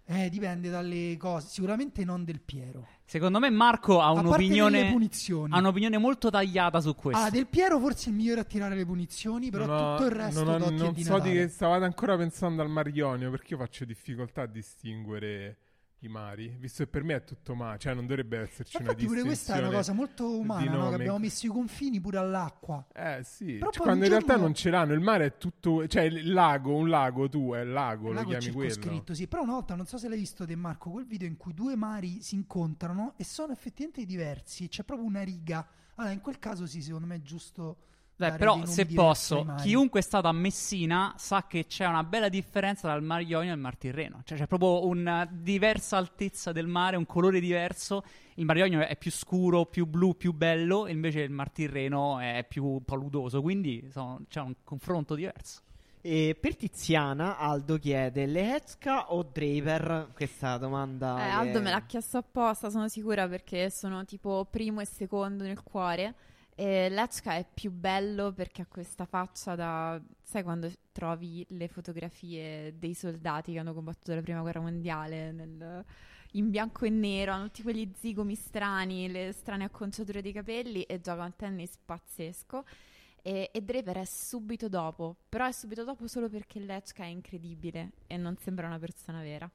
[0.07, 1.47] Eh, dipende dalle cose.
[1.47, 2.85] Sicuramente non Del Piero.
[3.05, 4.87] Secondo me Marco ha un'opinione
[5.49, 7.21] ha un'opinione molto tagliata su questo.
[7.23, 10.15] Ah, Del Piero forse è il migliore a tirare le punizioni, però ho- tutto il
[10.15, 13.59] resto non, ho- non Di so di che stavate ancora pensando al Marionio perché io
[13.59, 15.57] faccio difficoltà a distinguere
[15.99, 18.89] i mari visto che per me è tutto mare cioè non dovrebbe esserci Ma una
[18.91, 20.89] infatti pure questa è una distinzione cosa molto umana, no?
[20.89, 22.85] che abbiamo messo i confini pure all'acqua.
[22.93, 26.03] eh sì Però Cioè, quando in realtà non ce l'hanno il mare è tutto cioè
[26.03, 29.27] il lago un lago tu è il lago Il lo lago chiami quello sì.
[29.27, 31.75] Però una volta, non so se l'hai visto De Marco, quel video in cui due
[31.75, 34.67] mari si incontrano e sono effettivamente diversi.
[34.67, 35.65] C'è proprio una riga.
[35.95, 37.77] Allora, in quel caso sì, secondo me è giusto.
[38.17, 42.87] Dare però, se posso, chiunque è stato a Messina sa che c'è una bella differenza
[42.87, 44.21] tra il Mar Ionio e il Mar Tirreno.
[44.23, 48.03] Cioè, c'è proprio una diversa altezza del mare, un colore diverso.
[48.35, 52.19] Il Mar Ionio è più scuro, più blu, più bello, e invece il Mar Tirreno
[52.19, 53.41] è più paludoso.
[53.41, 55.61] Quindi sono- c'è un confronto diverso.
[55.99, 60.09] E per Tiziana, Aldo chiede Lehecka o Draper?
[60.13, 61.17] Questa domanda.
[61.17, 65.43] Eh, che- Aldo me l'ha chiesto apposta, sono sicura, perché sono tipo primo e secondo
[65.43, 66.13] nel cuore.
[66.57, 70.01] E Lechka è più bello perché ha questa faccia da...
[70.23, 75.83] Sai quando trovi le fotografie dei soldati che hanno combattuto la prima guerra mondiale nel-
[76.31, 80.99] in bianco e nero, hanno tutti quegli zigomi strani, le strane acconciature dei capelli e
[80.99, 82.65] gioca un tennis pazzesco.
[83.21, 87.93] E, e Draper è subito dopo, però è subito dopo solo perché Lechka è incredibile
[88.07, 89.49] e non sembra una persona vera.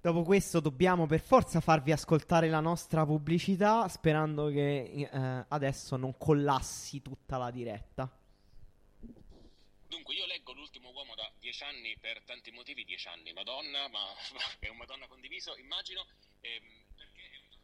[0.00, 6.16] Dopo questo dobbiamo per forza farvi ascoltare la nostra pubblicità, sperando che eh, adesso non
[6.16, 8.08] collassi tutta la diretta.
[9.88, 14.00] Dunque, io leggo L'ultimo uomo da dieci anni per tanti motivi, dieci anni, madonna, ma
[14.60, 16.06] è un madonna condiviso, immagino,
[16.40, 16.87] ehm,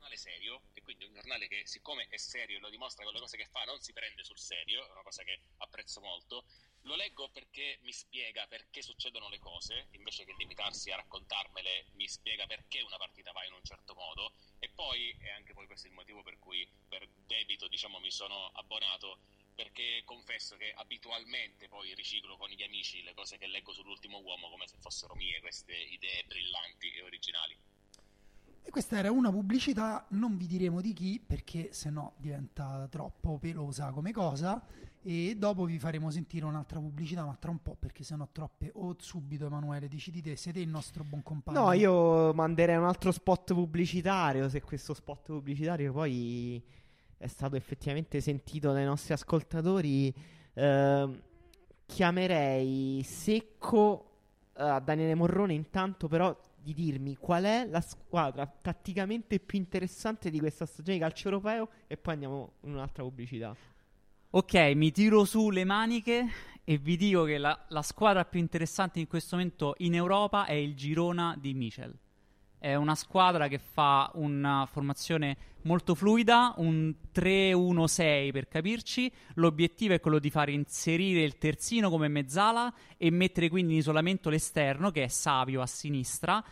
[0.04, 3.20] giornale serio, e quindi un giornale che siccome è serio e lo dimostra con le
[3.20, 6.44] cose che fa, non si prende sul serio, è una cosa che apprezzo molto.
[6.82, 12.06] Lo leggo perché mi spiega perché succedono le cose, invece che limitarsi a raccontarmele, mi
[12.06, 15.86] spiega perché una partita va in un certo modo, e poi è anche poi questo
[15.86, 19.20] il motivo per cui per debito, diciamo, mi sono abbonato
[19.54, 24.50] perché confesso che abitualmente poi riciclo con gli amici le cose che leggo sull'ultimo uomo
[24.50, 27.56] come se fossero mie queste idee brillanti e originali.
[28.66, 33.90] E questa era una pubblicità, non vi diremo di chi perché sennò diventa troppo pelosa
[33.90, 34.64] come cosa
[35.02, 38.96] e dopo vi faremo sentire un'altra pubblicità ma tra un po' perché sennò troppe o
[38.98, 41.60] subito Emanuele decidi te, sei te il nostro buon compagno.
[41.60, 44.48] No, io manderei un altro spot pubblicitario.
[44.48, 46.62] Se questo spot pubblicitario poi
[47.18, 50.12] è stato effettivamente sentito dai nostri ascoltatori,
[50.54, 51.20] ehm,
[51.84, 54.10] chiamerei secco
[54.56, 55.52] eh, a Daniele Morrone.
[55.52, 56.34] Intanto, però,
[56.64, 61.68] di dirmi qual è la squadra tatticamente più interessante di questa stagione di calcio europeo.
[61.86, 63.54] E poi andiamo in un'altra pubblicità.
[64.30, 66.26] Ok, mi tiro su le maniche
[66.64, 70.54] e vi dico che la, la squadra più interessante in questo momento in Europa è
[70.54, 71.96] il Girona di Michel.
[72.64, 79.12] È una squadra che fa una formazione molto fluida, un 3-1-6 per capirci.
[79.34, 84.30] L'obiettivo è quello di fare inserire il terzino come mezzala e mettere quindi in isolamento
[84.30, 86.42] l'esterno, che è Savio a sinistra.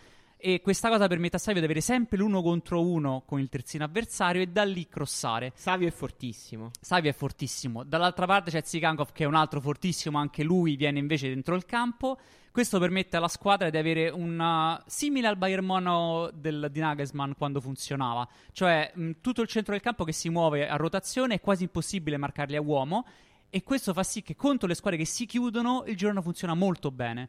[0.44, 3.84] E questa cosa permette a Savio di avere sempre l'uno contro uno con il terzino
[3.84, 5.52] avversario e da lì crossare.
[5.54, 6.72] Savio è fortissimo.
[6.80, 7.84] Savio è fortissimo.
[7.84, 11.64] Dall'altra parte c'è Zikankov che è un altro fortissimo, anche lui viene invece dentro il
[11.64, 12.18] campo.
[12.50, 17.60] Questo permette alla squadra di avere una simile al Bayern Mono del, di Nagelsmann quando
[17.60, 21.62] funzionava, cioè mh, tutto il centro del campo che si muove a rotazione è quasi
[21.62, 23.06] impossibile marcarli a uomo
[23.48, 26.90] e questo fa sì che contro le squadre che si chiudono il girone funziona molto
[26.90, 27.28] bene.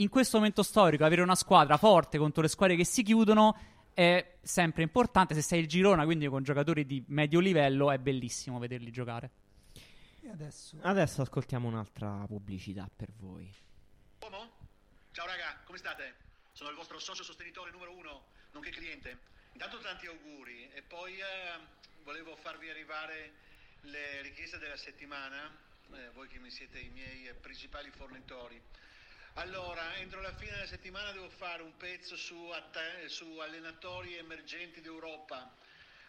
[0.00, 3.58] In questo momento storico avere una squadra forte contro le squadre che si chiudono
[3.92, 5.34] è sempre importante.
[5.34, 9.30] Se sei il Girona, quindi con giocatori di medio livello, è bellissimo vederli giocare.
[10.20, 13.52] E adesso Adesso ascoltiamo un'altra pubblicità per voi.
[14.20, 14.50] Uomo?
[15.10, 16.14] Ciao raga, come state?
[16.52, 18.22] Sono il vostro socio sostenitore numero uno,
[18.52, 19.18] nonché cliente.
[19.54, 21.58] Intanto tanti auguri e poi eh,
[22.04, 23.32] volevo farvi arrivare
[23.80, 25.50] le richieste della settimana,
[25.92, 28.62] eh, voi che mi siete i miei eh, principali fornitori.
[29.38, 32.52] Allora, entro la fine della settimana devo fare un pezzo su,
[33.06, 35.54] su allenatori emergenti d'Europa.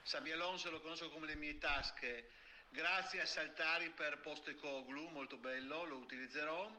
[0.02, 2.32] Sabi Alonso lo conosco come le mie tasche.
[2.70, 6.72] Grazie a Saltari per Postecoglu, molto bello, lo utilizzerò.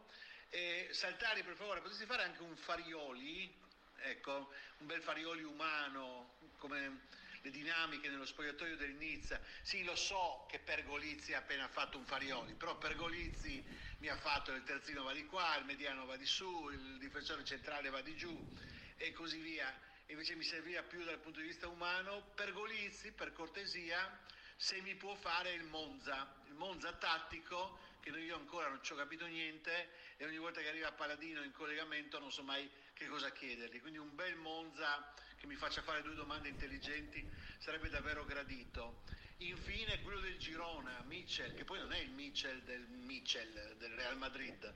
[0.49, 3.57] E Saltari, per favore, potresti fare anche un Farioli,
[3.99, 7.03] ecco, un bel Farioli umano, come
[7.43, 9.41] le dinamiche nello spogliatoio del Nizza.
[9.63, 13.65] Sì, lo so che Pergolizzi ha appena fatto un Farioli, però Pergolizzi
[13.99, 17.45] mi ha fatto il terzino va di qua, il mediano va di su, il difensore
[17.45, 18.49] centrale va di giù
[18.97, 19.73] e così via.
[20.07, 22.33] Invece mi serviva più dal punto di vista umano.
[22.35, 24.19] Pergolizzi, per cortesia,
[24.57, 28.97] se mi può fare il Monza, il Monza tattico, che io ancora non ci ho
[28.97, 33.31] capito niente e ogni volta che arriva Paladino in collegamento non so mai che cosa
[33.31, 33.81] chiedergli.
[33.81, 37.27] Quindi un bel Monza che mi faccia fare due domande intelligenti
[37.59, 39.03] sarebbe davvero gradito.
[39.39, 44.19] Infine quello del Girona, Mitchell, che poi non è il Mitchell del Mitchell del Real
[44.19, 44.75] Madrid.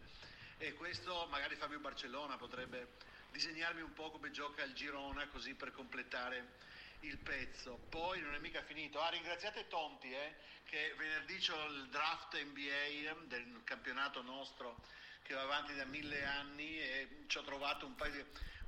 [0.56, 2.96] E questo magari Fabio Barcellona potrebbe
[3.30, 6.52] disegnarmi un po' come gioca il Girona così per completare
[7.00, 7.76] il pezzo.
[7.90, 9.02] Poi non è mica finito.
[9.02, 10.34] Ah, ringraziate Tonti, eh,
[10.64, 14.80] che venerdì c'ho il draft NBA del campionato nostro
[15.24, 18.24] che va avanti da mille anni e ci ho trovato un paio di...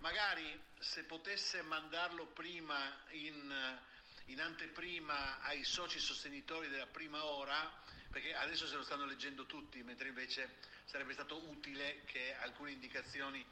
[0.07, 3.81] Magari se potesse mandarlo prima in,
[4.27, 7.73] in anteprima ai soci sostenitori della prima ora,
[8.13, 13.45] perché adesso se lo stanno leggendo tutti, mentre invece sarebbe stato utile che alcune indicazioni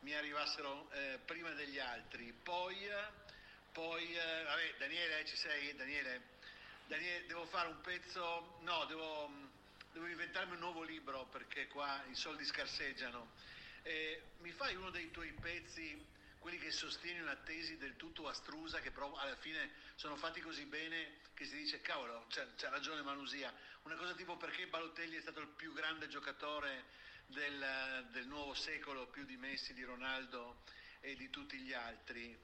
[0.00, 2.34] mi arrivassero eh, prima degli altri.
[2.34, 2.86] Poi,
[3.72, 5.74] poi eh, vabbè, Daniele, ci sei?
[5.74, 6.20] Daniele?
[6.86, 9.30] Daniele, devo fare un pezzo, no, devo,
[9.90, 13.53] devo inventarmi un nuovo libro perché qua i soldi scarseggiano.
[13.86, 16.02] Eh, mi fai uno dei tuoi pezzi,
[16.38, 20.64] quelli che sostieni una tesi del tutto astrusa, che però alla fine sono fatti così
[20.64, 23.52] bene che si dice, cavolo, c'ha, ragione Manusia.
[23.82, 26.84] Una cosa tipo perché Balotelli è stato il più grande giocatore
[27.26, 30.62] del, del nuovo secolo, più di Messi, di Ronaldo
[31.00, 32.34] e di tutti gli altri.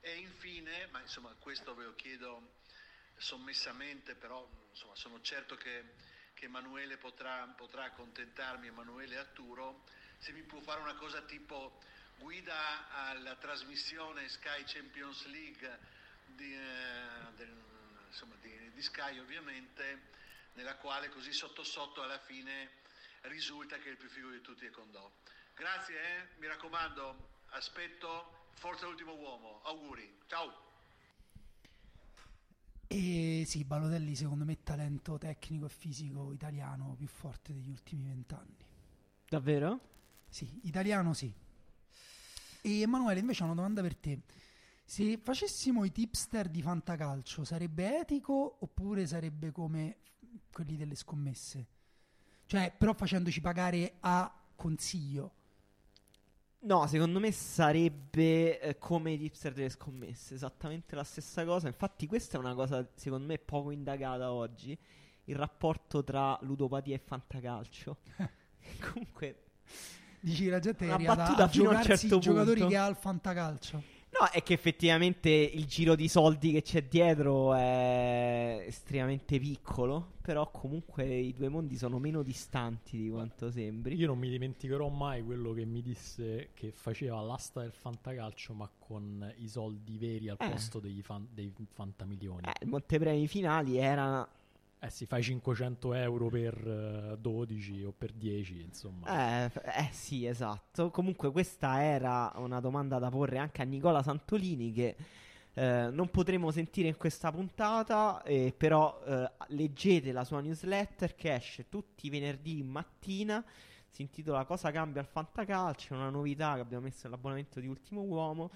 [0.00, 2.56] E infine, ma insomma questo ve lo chiedo
[3.16, 5.94] sommessamente, però insomma, sono certo che,
[6.34, 9.84] che Emanuele potrà, potrà accontentarmi, Emanuele Arturo,
[10.20, 11.80] se mi può fare una cosa tipo
[12.18, 15.78] guida alla trasmissione Sky Champions League
[16.26, 17.54] di, eh, del,
[18.06, 20.08] insomma, di, di Sky ovviamente,
[20.52, 22.68] nella quale così sotto sotto alla fine
[23.22, 25.10] risulta che il più figo di tutti è Condò.
[25.54, 26.28] Grazie, eh?
[26.38, 30.68] mi raccomando, aspetto Forza l'ultimo uomo, auguri, ciao!
[32.86, 38.04] E sì, Balotelli secondo me è talento tecnico e fisico italiano più forte degli ultimi
[38.04, 38.66] vent'anni.
[39.26, 39.80] Davvero?
[40.30, 41.30] Sì, italiano sì.
[42.62, 44.20] E Emanuele, invece ho una domanda per te.
[44.84, 49.96] Se facessimo i tipster di Fantacalcio, sarebbe etico oppure sarebbe come
[50.52, 51.66] quelli delle scommesse?
[52.46, 55.32] Cioè, però facendoci pagare a consiglio.
[56.62, 61.68] No, secondo me sarebbe eh, come i tipster delle scommesse, esattamente la stessa cosa.
[61.68, 64.76] Infatti, questa è una cosa, secondo me, poco indagata oggi.
[65.24, 67.98] Il rapporto tra ludopatia e fantacalcio.
[68.92, 69.44] Comunque,
[70.20, 72.60] Dici che la gente è Una arrivata battuta a fino a giocarsi certo i giocatori
[72.60, 72.68] punto.
[72.68, 73.76] che ha il fantacalcio.
[74.20, 80.18] no, è che effettivamente il giro di soldi che c'è dietro è estremamente piccolo.
[80.20, 83.96] Però, comunque, i due mondi sono meno distanti di quanto sembri.
[83.96, 88.70] Io non mi dimenticherò mai quello che mi disse che faceva l'asta del fantacalcio, ma
[88.78, 90.50] con i soldi veri al Eh.
[90.50, 92.42] posto degli fan- dei fantamilioni.
[92.46, 94.28] Eh, il montepremi finali era
[94.82, 99.44] Eh, si fai 500 euro per eh, 12 o per 10, insomma.
[99.44, 100.90] Eh, eh, sì, esatto.
[100.90, 104.96] Comunque questa era una domanda da porre anche a Nicola Santolini che
[105.52, 111.34] eh, non potremo sentire in questa puntata, eh, però eh, leggete la sua newsletter che
[111.34, 113.44] esce tutti i venerdì mattina.
[113.86, 115.92] Si intitola Cosa cambia al fantacalcio?
[115.92, 118.50] Una novità che abbiamo messo nell'abbonamento di Ultimo Uomo.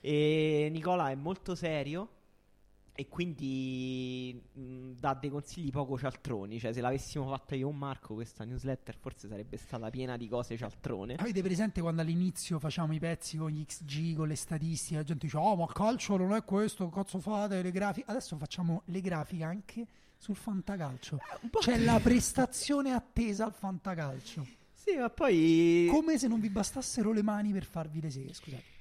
[0.00, 2.08] E Nicola è molto serio.
[2.96, 6.58] E quindi mh, dà dei consigli poco cialtroni.
[6.58, 10.56] Cioè, se l'avessimo fatta io con Marco, questa newsletter forse sarebbe stata piena di cose
[10.56, 11.14] cialtrone.
[11.16, 15.26] Avete presente quando all'inizio facciamo i pezzi con gli XG, con le statistiche, la gente
[15.26, 18.10] dice, oh ma calcio non è questo, cazzo fate le grafiche.
[18.10, 19.86] Adesso facciamo le grafiche anche
[20.16, 21.18] sul fantacalcio.
[21.50, 24.46] po' C'è la prestazione attesa al fantacalcio.
[24.72, 25.88] Sì, ma poi.
[25.90, 28.75] Come se non vi bastassero le mani per farvi le seghe, scusate.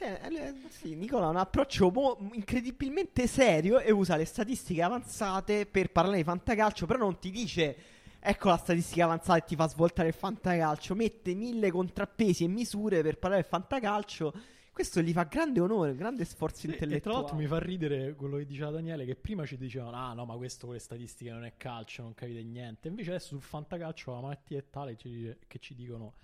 [0.00, 5.66] Sì, eh, sì, Nicola ha un approccio mo- incredibilmente serio e usa le statistiche avanzate
[5.66, 7.76] per parlare di fantacalcio, però non ti dice
[8.18, 13.02] ecco la statistica avanzata e ti fa svoltare il fantacalcio, mette mille contrappesi e misure
[13.02, 14.32] per parlare del fantacalcio.
[14.72, 17.18] Questo gli fa grande onore, grande sforzo E, e tra intellettuale.
[17.18, 20.34] l'altro mi fa ridere quello che diceva Daniele, che prima ci dicevano, ah no, ma
[20.36, 22.88] questo con le statistiche non è calcio, non capite niente.
[22.88, 26.14] Invece adesso sul fantacalcio la malattia è tale ci dice- che ci dicono,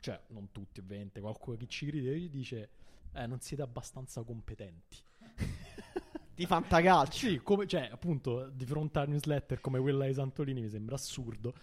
[0.00, 2.70] cioè non tutti ovviamente, qualcuno che ci crede gli dice,
[3.16, 4.98] eh, non siete abbastanza competenti.
[6.34, 7.28] Di fantacalcio.
[7.28, 11.54] Sì, come, cioè appunto di fronte a newsletter come quella di Santolini mi sembra assurdo.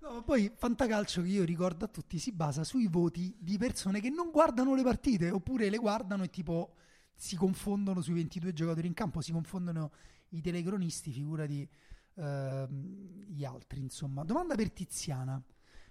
[0.00, 4.00] No, ma poi fantacalcio che io ricordo a tutti si basa sui voti di persone
[4.00, 6.74] che non guardano le partite oppure le guardano e tipo
[7.14, 9.90] si confondono sui 22 giocatori in campo, si confondono
[10.30, 11.68] i telecronisti, figurati
[12.14, 14.24] ehm, gli altri, insomma.
[14.24, 15.42] Domanda per Tiziana.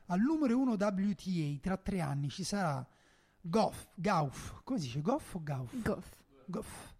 [0.07, 2.87] Al numero 1 WTA tra tre anni ci sarà
[3.41, 5.01] Goff, Gauff, come si dice?
[5.01, 5.73] Goff o Gauff?
[5.81, 6.11] Goff.
[6.45, 6.93] Goff.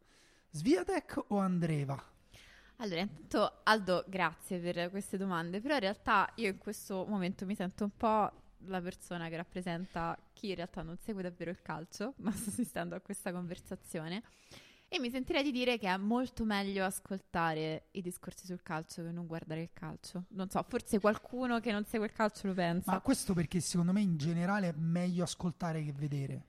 [0.52, 2.02] Sviatek o Andreva?
[2.78, 7.56] Allora, intanto Aldo, grazie per queste domande, però in realtà io in questo momento mi
[7.56, 8.32] sento un po'
[8.66, 12.96] la persona che rappresenta chi in realtà non segue davvero il calcio, ma sto assistendo
[12.96, 14.24] a questa conversazione.
[14.92, 19.12] E mi sentirei di dire che è molto meglio ascoltare i discorsi sul calcio che
[19.12, 20.24] non guardare il calcio.
[20.30, 22.92] Non so, forse qualcuno che non segue il calcio lo pensa.
[22.92, 26.44] Ma questo perché secondo me in generale è meglio ascoltare che vedere.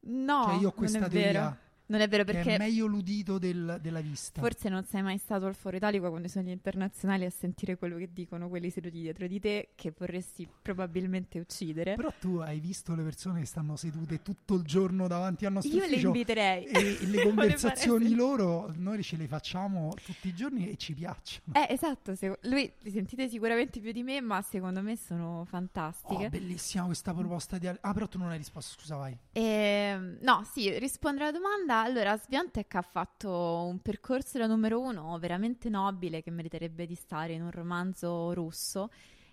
[0.00, 1.58] no, cioè io ho questa teoria vero.
[1.86, 4.40] Non è vero perché è meglio l'udito del- della vista.
[4.40, 7.98] Forse non sei mai stato al Foro Italico quando sono gli internazionali a sentire quello
[7.98, 11.94] che dicono quelli seduti dietro di te che vorresti probabilmente uccidere.
[11.94, 15.72] Però tu hai visto le persone che stanno sedute tutto il giorno davanti al nostro
[15.74, 16.64] Io le ufficio inviterei.
[16.64, 16.72] e
[17.04, 21.52] le Volevo conversazioni fare- loro noi ce le facciamo tutti i giorni e ci piacciono.
[21.54, 26.26] Eh, esatto, se- lui li sentite sicuramente più di me, ma secondo me sono fantastiche.
[26.26, 27.66] Oh, bellissima questa proposta di...
[27.66, 29.14] Ah, però tu non hai risposto, scusa, vai.
[29.32, 31.72] Ehm, no, sì, rispondo alla domanda.
[31.82, 33.30] Allora, Sviantec ha fatto
[33.68, 38.90] un percorso da numero uno veramente nobile che meriterebbe di stare in un romanzo russo.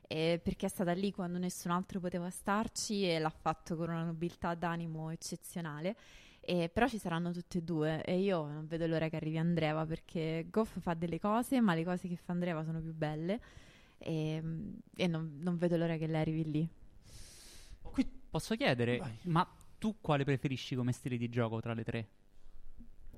[0.08, 4.04] eh, perché è stata lì quando nessun altro poteva starci e l'ha fatto con una
[4.04, 5.96] nobiltà d'animo eccezionale.
[6.42, 9.86] E però ci saranno tutte e due e io non vedo l'ora che arrivi Andreva
[9.86, 13.40] perché Goff fa delle cose, ma le cose che fa Andreva sono più belle
[14.00, 14.42] e,
[14.96, 16.70] e non, non vedo l'ora che lei arrivi lì.
[17.82, 19.18] Qui posso chiedere, Vai.
[19.24, 22.10] ma tu quale preferisci come stile di gioco tra le tre?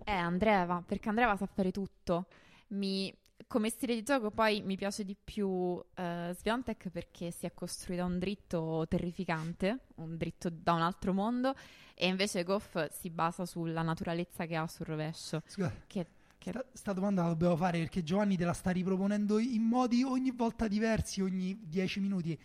[0.05, 2.27] Eh, Andreva, perché Andreva sa fare tutto.
[2.69, 3.13] Mi-
[3.47, 8.03] Come stile di gioco poi mi piace di più eh, Sviantec perché si è costruita
[8.05, 11.53] un dritto terrificante, un dritto da un altro mondo,
[11.93, 15.41] e invece Goff si basa sulla naturalezza che ha sul rovescio.
[15.45, 19.37] Scusa, Che, che- sta, sta domanda la dobbiamo fare perché Giovanni te la sta riproponendo
[19.39, 22.39] in modi ogni volta diversi, ogni 10 minuti.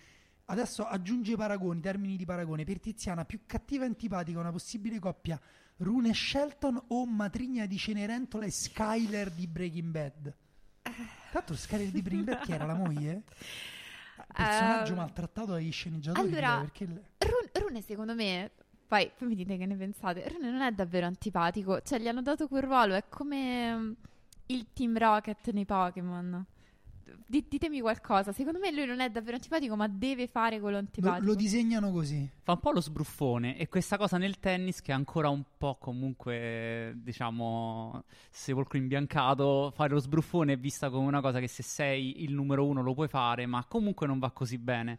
[0.46, 2.64] Adesso aggiunge paragoni, termini di paragone.
[2.64, 5.40] Per Tiziana, più cattiva e antipatica una possibile coppia
[5.78, 10.34] Rune Shelton o Matrigna di Cenerentola e Skyler di Breaking Bad?
[11.30, 13.22] Tanto Skyler di Breaking Bad chi era la moglie?
[14.32, 16.26] Personaggio Eh, maltrattato dagli sceneggiatori.
[16.26, 16.84] allora, direi, perché
[17.18, 18.50] Rune, Rune, secondo me,
[18.86, 22.22] poi, poi mi dite che ne pensate, Rune non è davvero antipatico, cioè gli hanno
[22.22, 23.94] dato quel ruolo, è come
[24.46, 26.44] il Team Rocket nei Pokémon.
[27.26, 30.82] Di- ditemi qualcosa, secondo me lui non è davvero antipatico, ma deve fare quello lo,
[30.82, 31.24] antipatico.
[31.26, 32.28] lo disegnano così.
[32.42, 35.76] Fa un po' lo sbruffone e questa cosa nel tennis che è ancora un po'
[35.78, 42.22] comunque, diciamo, sepolcro imbiancato, fare lo sbruffone è vista come una cosa che se sei
[42.22, 44.98] il numero uno lo puoi fare, ma comunque non va così bene.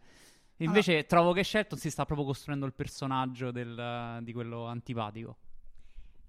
[0.58, 5.36] Invece trovo che Shelton si sta proprio costruendo il personaggio del- di quello antipatico.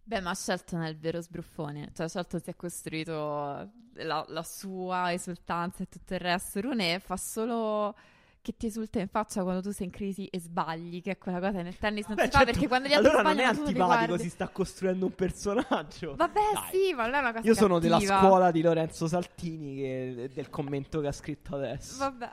[0.04, 1.92] Beh, ma Shelton è il vero sbruffone.
[1.94, 6.60] Cioè, Shelton si è costruito la, la sua esultanza e tutto il resto.
[6.62, 7.96] Rune fa solo
[8.42, 11.40] che ti esulta in faccia quando tu sei in crisi e sbagli, che è quella
[11.40, 13.44] cosa nel tennis non Beh, si fa certo, perché quando gli altri allora non è
[13.44, 16.16] sbagliano tu li antipatico, si sta costruendo un personaggio.
[16.16, 16.70] Vabbè, Dai.
[16.72, 18.20] sì, ma non è una cosa Io sono della cattiva.
[18.20, 21.98] scuola di Lorenzo Saltini che, del commento che ha scritto adesso.
[21.98, 22.32] Vabbè.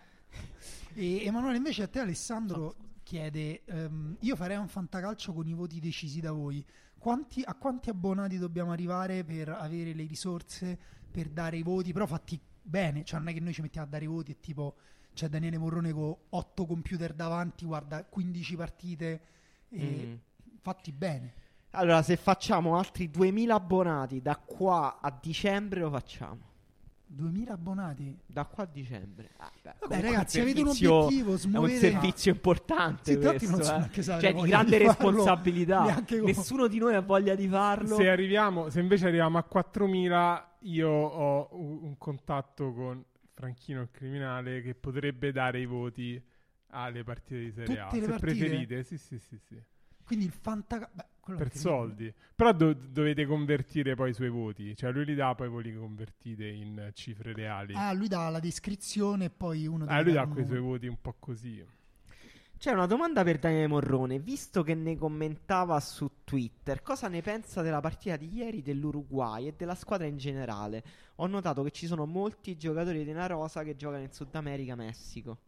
[0.95, 5.79] E Emanuele, invece a te Alessandro chiede, ehm, io farei un fantacalcio con i voti
[5.79, 6.65] decisi da voi.
[6.99, 10.77] Quanti- a quanti abbonati dobbiamo arrivare per avere le risorse,
[11.11, 13.91] per dare i voti, però fatti bene, cioè non è che noi ci mettiamo a
[13.91, 14.75] dare i voti e tipo
[15.15, 19.21] c'è Daniele Morrone con 8 computer davanti, guarda 15 partite
[19.71, 20.15] e Mm.
[20.61, 21.35] fatti bene.
[21.73, 26.47] Allora, se facciamo altri 2000 abbonati da qua a dicembre, lo facciamo.
[27.11, 28.17] 2000 abbonati.
[28.27, 29.31] Da qua a dicembre.
[29.39, 33.13] Ah, beh, Vabbè, ragazzi, avete un servizio- obiettivo, È un smuovete- servizio importante.
[33.13, 34.03] Sì, questo, non so eh.
[34.03, 36.05] se Cioè, di grande di farlo, responsabilità.
[36.07, 37.97] come- Nessuno di noi ha voglia di farlo.
[37.97, 43.03] Se arriviamo, se invece arriviamo a 4000, io ho un un contatto con
[43.33, 46.21] Franchino il criminale che potrebbe dare i voti
[46.71, 47.85] alle partite di Serie A.
[47.85, 48.35] Tutte le Se partite?
[48.47, 49.63] preferite, sì, sì, sì, sì.
[50.05, 50.91] Quindi il fanta...
[51.29, 52.15] Quello Per soldi.
[52.35, 54.75] Però do- dovete convertire poi i suoi voti.
[54.75, 57.75] Cioè lui li dà, poi voi li convertite in cifre reali.
[57.75, 60.97] Ah, lui dà la descrizione e poi uno Ah, lui dà quei suoi voti un
[61.01, 61.63] po' così.
[62.57, 64.19] C'è una domanda per Daniele Morrone.
[64.19, 69.55] Visto che ne commentava su Twitter, cosa ne pensa della partita di ieri dell'Uruguay e
[69.55, 70.83] della squadra in generale?
[71.17, 75.39] Ho notato che ci sono molti giocatori della Rosa che giocano in Sud America, Messico.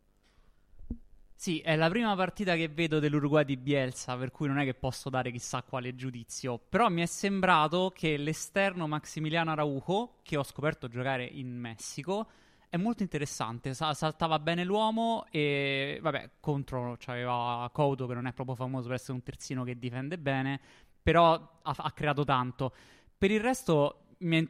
[1.40, 4.74] Sì, è la prima partita che vedo dell'Uruguay di Bielsa, per cui non è che
[4.74, 6.58] posso dare chissà quale giudizio.
[6.58, 12.28] Però mi è sembrato che l'esterno Maximiliano Araujo, che ho scoperto giocare in Messico,
[12.68, 13.72] è molto interessante.
[13.72, 18.96] Sa- saltava bene l'uomo e, vabbè, contro c'aveva Couto, che non è proprio famoso per
[18.96, 20.60] essere un terzino che difende bene,
[21.02, 21.32] però
[21.62, 22.74] ha, ha creato tanto.
[23.16, 24.48] Per il resto, mi è-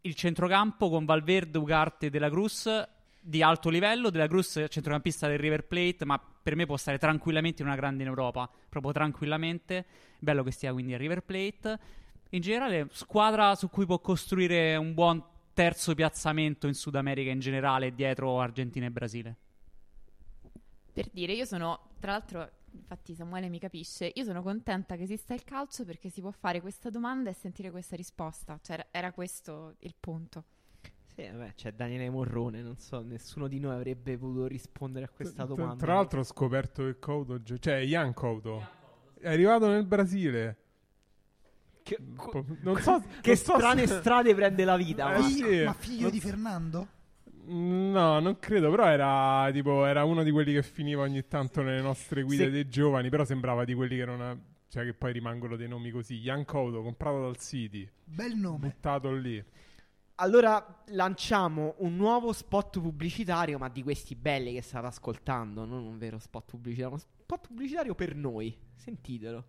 [0.00, 2.66] il centrocampo con Valverde, Ugarte e De La Cruz
[3.20, 4.10] di alto livello.
[4.10, 7.76] De La Cruz centrocampista del River Plate, ma per me può stare tranquillamente in una
[7.76, 9.84] grande in Europa, proprio tranquillamente.
[10.18, 11.78] Bello che stia quindi a River Plate.
[12.30, 17.40] In generale, squadra su cui può costruire un buon terzo piazzamento in Sud America in
[17.40, 19.36] generale, dietro Argentina e Brasile.
[20.92, 25.34] Per dire, io sono, tra l'altro, infatti Samuele mi capisce, io sono contenta che esista
[25.34, 28.58] il calcio perché si può fare questa domanda e sentire questa risposta.
[28.62, 30.44] Cioè, era questo il punto.
[31.20, 32.62] Sì, vabbè, c'è Daniele Morrone.
[32.62, 35.74] Non so, nessuno di noi avrebbe potuto rispondere a questa domanda.
[35.76, 38.66] Tra l'altro ho scoperto che Couto, cioè Ian Couto,
[39.20, 40.56] è arrivato nel Brasile.
[41.82, 45.14] che, Un po'- non so, che non so strane se- strade prende la vita.
[45.14, 45.64] Eh, ma- Figlio- sì.
[45.64, 46.88] Ma figlio Non di Fernando?
[47.46, 51.80] No, non credo, però era tipo era uno di quelli che finiva ogni tanto nelle
[51.80, 55.12] nostre guide Se- dei giovani, però sembrava di quelli che non ha- cioè che poi
[55.12, 56.16] rimangono dei nomi così.
[56.20, 58.68] Ian Couto, comprato dal City, Bel nome.
[58.68, 59.42] buttato lì.
[60.22, 65.96] Allora lanciamo un nuovo spot pubblicitario, ma di questi belli che state ascoltando, non un
[65.96, 68.54] vero spot pubblicitario, uno spot pubblicitario per noi.
[68.74, 69.44] Sentitelo.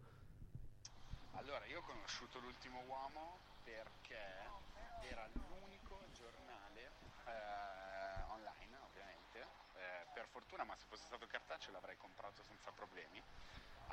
[1.34, 4.15] Allora, io ho conosciuto l'ultimo uomo perché
[5.09, 6.91] era l'unico giornale
[7.28, 9.39] eh, online, ovviamente.
[9.76, 13.22] Eh, per fortuna, ma se fosse stato cartaceo l'avrei comprato senza problemi.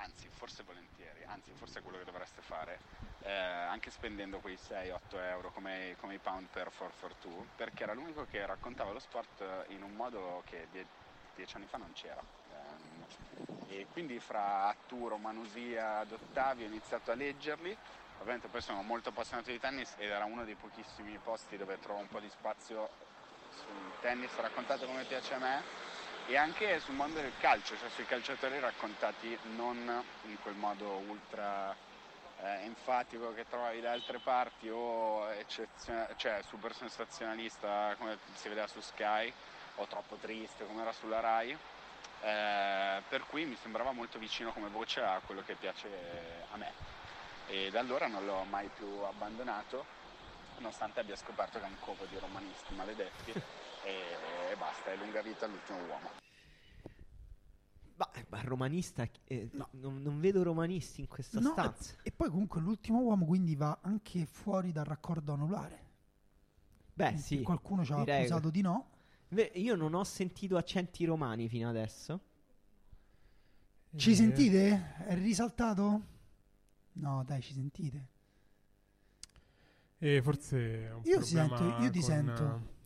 [0.01, 2.79] Anzi, forse volentieri, anzi, forse è quello che dovreste fare,
[3.23, 8.25] eh, anche spendendo quei 6-8 euro come, come i pound per 442, perché era l'unico
[8.31, 10.87] che raccontava lo sport in un modo che die-
[11.35, 12.23] dieci anni fa non c'era.
[12.51, 13.07] Ehm,
[13.69, 17.77] e quindi fra Atturo, Manusia Ottavio ho iniziato a leggerli.
[18.21, 22.01] Ovviamente poi sono molto appassionato di tennis ed era uno dei pochissimi posti dove trovo
[22.01, 22.89] un po' di spazio
[23.51, 25.88] sul tennis raccontato come piace a me
[26.29, 31.75] e anche sul mondo del calcio, cioè sui calciatori raccontati non in quel modo ultra
[32.43, 35.27] eh, enfatico che trovavi da altre parti o
[36.17, 39.33] cioè super sensazionalista come si vedeva su Sky
[39.77, 41.51] o troppo triste come era sulla Rai.
[42.21, 45.89] Eh, per cui mi sembrava molto vicino come voce a quello che piace
[46.51, 46.73] a me
[47.47, 49.85] e da allora non l'ho mai più abbandonato
[50.57, 53.33] nonostante abbia scoperto che è un covo di romanisti maledetti
[53.85, 56.11] e basta, è lunga vita all'ultimo uomo.
[57.97, 61.97] Ma, ma romanista, eh, non, non vedo romanisti in questa No, stanza.
[62.03, 65.87] e poi comunque l'ultimo uomo quindi va anche fuori dal raccordo anulare.
[66.95, 67.43] Beh, sì.
[67.43, 68.91] Qualcuno ci ha accusato di no.
[69.55, 72.21] Io non ho sentito accenti romani fino adesso.
[73.97, 74.95] Ci Eh, sentite?
[75.07, 76.03] È risaltato?
[76.95, 78.07] No, dai, ci sentite.
[79.99, 82.77] E forse è un Io sento, io ti con, sento.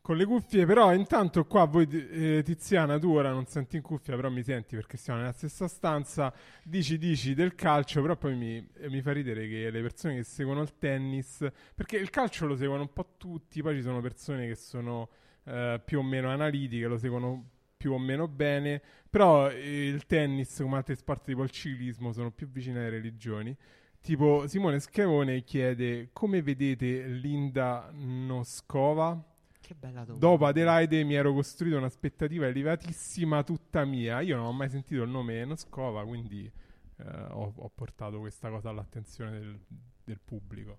[0.00, 4.16] Con le cuffie, però intanto qua voi, eh, Tiziana, tu ora non senti in cuffia,
[4.16, 6.32] però mi senti perché siamo nella stessa stanza,
[6.62, 10.22] dici dici del calcio, però poi mi, eh, mi fa ridere che le persone che
[10.22, 14.46] seguono il tennis, perché il calcio lo seguono un po' tutti, poi ci sono persone
[14.46, 15.10] che sono
[15.44, 20.58] eh, più o meno analitiche, lo seguono più o meno bene, però eh, il tennis,
[20.60, 23.56] come altri sport tipo il ciclismo, sono più vicini alle religioni.
[24.00, 29.22] Tipo Simone Schiavone chiede come vedete Linda Noskova?
[29.68, 30.26] Che bella domanda.
[30.26, 34.22] Dopo Adelaide mi ero costruito un'aspettativa elevatissima tutta mia.
[34.22, 36.50] Io non ho mai sentito il nome Noskova, quindi
[36.96, 39.60] eh, ho, ho portato questa cosa all'attenzione del,
[40.04, 40.78] del pubblico.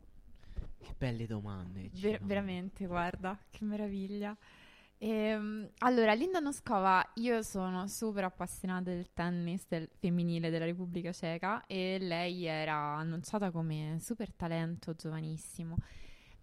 [0.79, 1.91] Che belle domande.
[2.01, 4.35] Ver- veramente, guarda, che meraviglia.
[4.97, 11.63] Ehm, allora, Linda Noskova, io sono super appassionata del tennis del femminile della Repubblica Ceca
[11.67, 15.77] e lei era annunciata come super talento giovanissimo.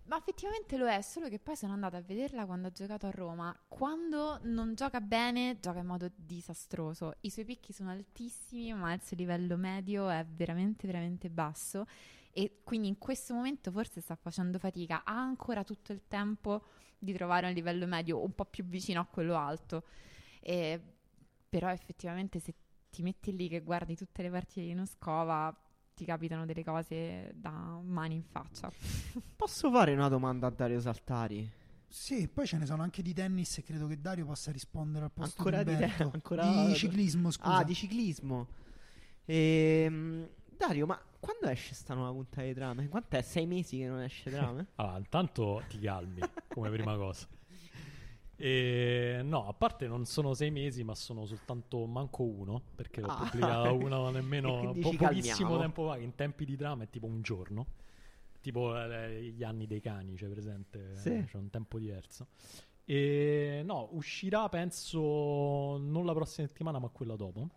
[0.07, 3.11] Ma effettivamente lo è, solo che poi sono andata a vederla quando ha giocato a
[3.11, 3.55] Roma.
[3.67, 7.15] Quando non gioca bene, gioca in modo disastroso.
[7.23, 11.87] I suoi picchi sono altissimi, ma il suo livello medio è veramente, veramente basso.
[12.31, 15.03] E quindi in questo momento forse sta facendo fatica.
[15.05, 16.63] Ha ancora tutto il tempo
[16.99, 19.85] di trovare un livello medio un po' più vicino a quello alto.
[20.41, 20.81] E-
[21.49, 22.55] però effettivamente se
[22.91, 25.53] ti metti lì che guardi tutte le partite di Moscova,
[25.97, 28.71] ti capitano delle cose da mani in faccia.
[29.35, 31.51] Posso fare una domanda a Dario Saltari?
[31.89, 35.11] Sì, poi ce ne sono anche di tennis e credo che Dario possa rispondere al
[35.11, 37.57] posto Ancora di di, te- ancora Di ciclismo, scusa.
[37.57, 38.47] Ah, di ciclismo.
[39.25, 42.89] Ehm, Dario, ma quando esce sta nuova puntata di Drame?
[42.89, 43.23] Quant'è?
[43.23, 44.67] Sei mesi che non esce Drame?
[44.77, 47.27] Allora, intanto ti calmi come prima cosa.
[48.39, 53.09] E no, a parte non sono sei mesi, ma sono soltanto manco uno, perché l'ho
[53.09, 53.17] Ah.
[53.25, 57.67] pubblicata una nemmeno po- pochissimo tempo fa, in tempi di drama è tipo un giorno,
[58.41, 61.25] tipo eh, gli anni dei cani, c'è presente, Sì.
[61.27, 62.27] c'è un tempo diverso.
[62.85, 67.49] E no, uscirà penso non la prossima settimana, ma quella dopo.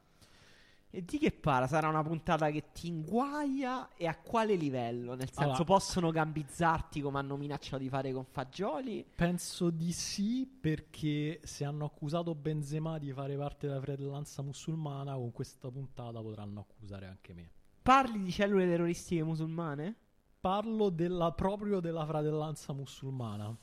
[0.92, 1.68] E di che parla?
[1.68, 5.14] Sarà una puntata che ti inguaia e a quale livello?
[5.14, 9.06] Nel senso, Allora- possono gambizzarti come hanno minacciato di fare con Fagioli?
[9.14, 15.32] Penso di sì, perché se hanno accusato Benzema di fare parte della fratellanza musulmana, con
[15.32, 17.52] questa puntata potranno accusare anche me.
[17.84, 19.96] Parli di cellule terroristiche musulmane?
[20.40, 23.56] Parlo della, proprio della fratellanza musulmana.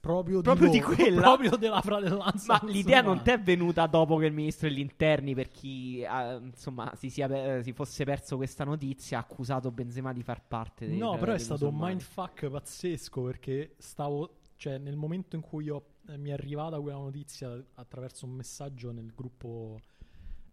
[0.00, 1.20] Proprio, Proprio di loro, quella?
[1.36, 5.34] Proprio della fratellanza Ma l'idea non ti è venuta dopo che il ministro degli interni,
[5.34, 10.14] per chi eh, insomma si, sia pe- si fosse perso questa notizia, ha accusato Benzema
[10.14, 14.96] di far parte dei No, però è stato un mindfuck pazzesco perché stavo, cioè nel
[14.96, 19.78] momento in cui io, eh, mi è arrivata quella notizia attraverso un messaggio nel gruppo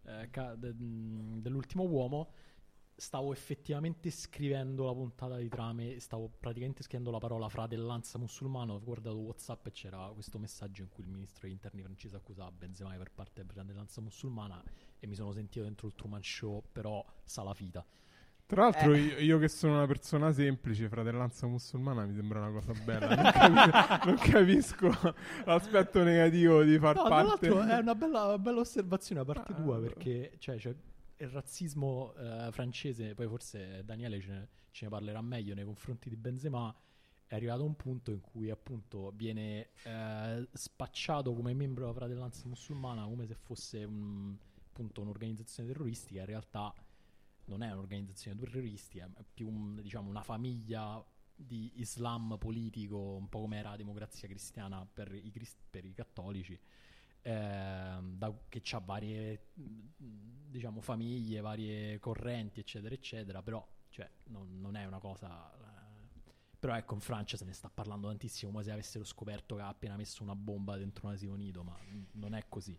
[0.04, 2.28] eh, ca- de- dell'ultimo uomo,
[3.00, 8.80] stavo effettivamente scrivendo la puntata di trame, stavo praticamente scrivendo la parola fratellanza musulmana, ho
[8.82, 12.90] guardato Whatsapp e c'era questo messaggio in cui il ministro degli interni francese accusava Benzema
[12.96, 14.60] per parte della fratellanza musulmana
[14.98, 17.84] e mi sono sentito dentro il Truman Show, però salafita.
[18.46, 18.98] Tra l'altro, Eh.
[19.00, 23.14] io, io che sono una persona semplice, fratellanza musulmana mi sembra una cosa bella.
[23.14, 24.90] Non, capi- non capisco
[25.44, 27.48] l'aspetto negativo di far No, tra parte.
[27.48, 29.92] l'altro è una bella, bella osservazione da parte Ah, tua allora.
[29.92, 30.74] perché cioè, c'è
[31.18, 36.08] il razzismo eh, francese, poi forse Daniele ce ne, ce ne parlerà meglio nei confronti
[36.08, 36.74] di Benzema,
[37.26, 42.46] è arrivato a un punto in cui appunto viene eh, spacciato come membro della fratellanza
[42.46, 44.34] musulmana come se fosse un-
[44.66, 46.72] appunto un'organizzazione terroristica, in realtà
[47.46, 51.04] non è un'organizzazione terroristica, è più un- diciamo, una famiglia
[51.34, 55.32] di Islam politico, un po' come era la democrazia cristiana per i,
[55.70, 56.58] per i cattolici,
[57.22, 64.76] ehm, da- che ha varie diciamo, famiglie, varie correnti, eccetera, eccetera, però cioè, non, non
[64.76, 65.50] è una cosa...
[65.52, 65.86] eh,
[66.58, 69.68] però ecco, in Francia se ne sta parlando tantissimo, come se avessero scoperto che ha
[69.68, 71.76] appena messo una bomba dentro un asilo nido, ma
[72.12, 72.78] non è così.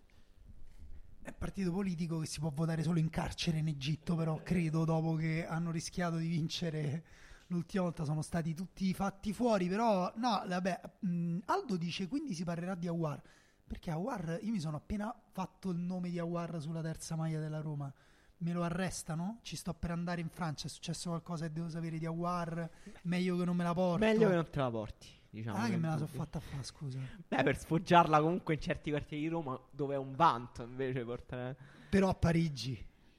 [1.22, 5.16] È partito politico che si può votare solo in carcere in Egitto, però credo dopo
[5.16, 7.03] che hanno rischiato di vincere
[7.48, 12.44] l'ultima volta sono stati tutti fatti fuori, però no, vabbè, mh, Aldo dice quindi si
[12.44, 13.22] parlerà di Awar,
[13.70, 17.62] perché Awar, io mi sono appena fatto il nome di Awar sulla terza maglia della
[17.62, 17.94] Roma.
[18.38, 19.38] Me lo arrestano?
[19.44, 20.66] Ci sto per andare in Francia.
[20.66, 22.68] È successo qualcosa che devo sapere di Awar?
[23.04, 24.04] Meglio che non me la porto.
[24.04, 25.58] Meglio che non te la porti, diciamo.
[25.58, 26.98] Ah, che me la sono fatta fa, scusa.
[27.28, 31.56] Beh, per sfoggiarla comunque in certi quartieri di Roma dove è un vanto invece portare...
[31.90, 32.74] Però a Parigi.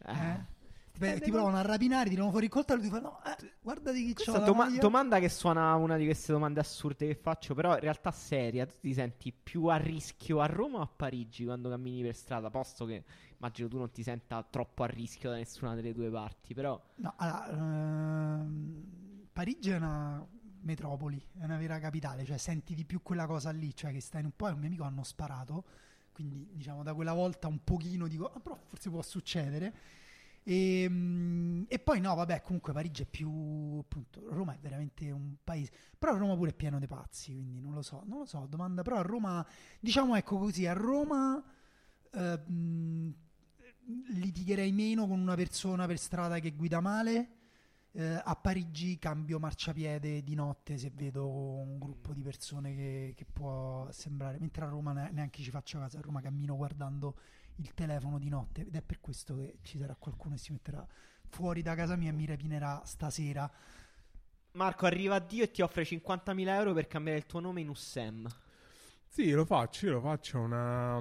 [0.04, 0.12] Eh.
[0.12, 0.44] Eh?
[1.00, 3.36] Beh, ti provano a rapinare, ti tirano fuori il coltello e ti fanno: no, eh,
[3.62, 7.06] guardati chi Questa c'ho la doma- maglia." domanda che suona una di queste domande assurde
[7.08, 8.66] che faccio, però in realtà seria.
[8.66, 12.50] Tu ti senti più a rischio a Roma o a Parigi quando cammini per strada?
[12.50, 13.04] Posto che
[13.38, 17.14] immagino tu non ti senta troppo a rischio da nessuna delle due parti, però No,
[17.16, 20.26] allora, ehm, Parigi è una
[20.62, 24.20] metropoli, è una vera capitale, cioè senti di più quella cosa lì, cioè che stai
[24.20, 25.64] in un po' e un mio amico hanno sparato,
[26.12, 29.72] quindi diciamo da quella volta un pochino dico, ah, però forse può succedere.
[30.42, 33.30] E, mm, e poi no, vabbè, comunque Parigi è più
[33.78, 37.74] appunto, Roma è veramente un paese, però Roma pure è pieno di pazzi, quindi non
[37.74, 39.46] lo so, non lo so, domanda, però a Roma,
[39.78, 41.42] diciamo ecco così, a Roma
[42.12, 42.40] eh,
[44.08, 47.36] litigherei meno con una persona per strada che guida male.
[47.92, 53.24] Eh, a Parigi cambio marciapiede di notte se vedo un gruppo di persone che, che
[53.24, 57.16] può sembrare, mentre a Roma ne- neanche ci faccio caso, a Roma cammino guardando
[57.60, 60.86] il telefono di notte ed è per questo che ci sarà qualcuno che si metterà
[61.28, 63.50] fuori da casa mia e mi rapinerà stasera.
[64.52, 67.68] Marco arriva a Dio e ti offre 50.000 euro per cambiare il tuo nome in
[67.68, 68.28] Ussem.
[69.08, 70.98] Sì, lo faccio, io lo faccio una...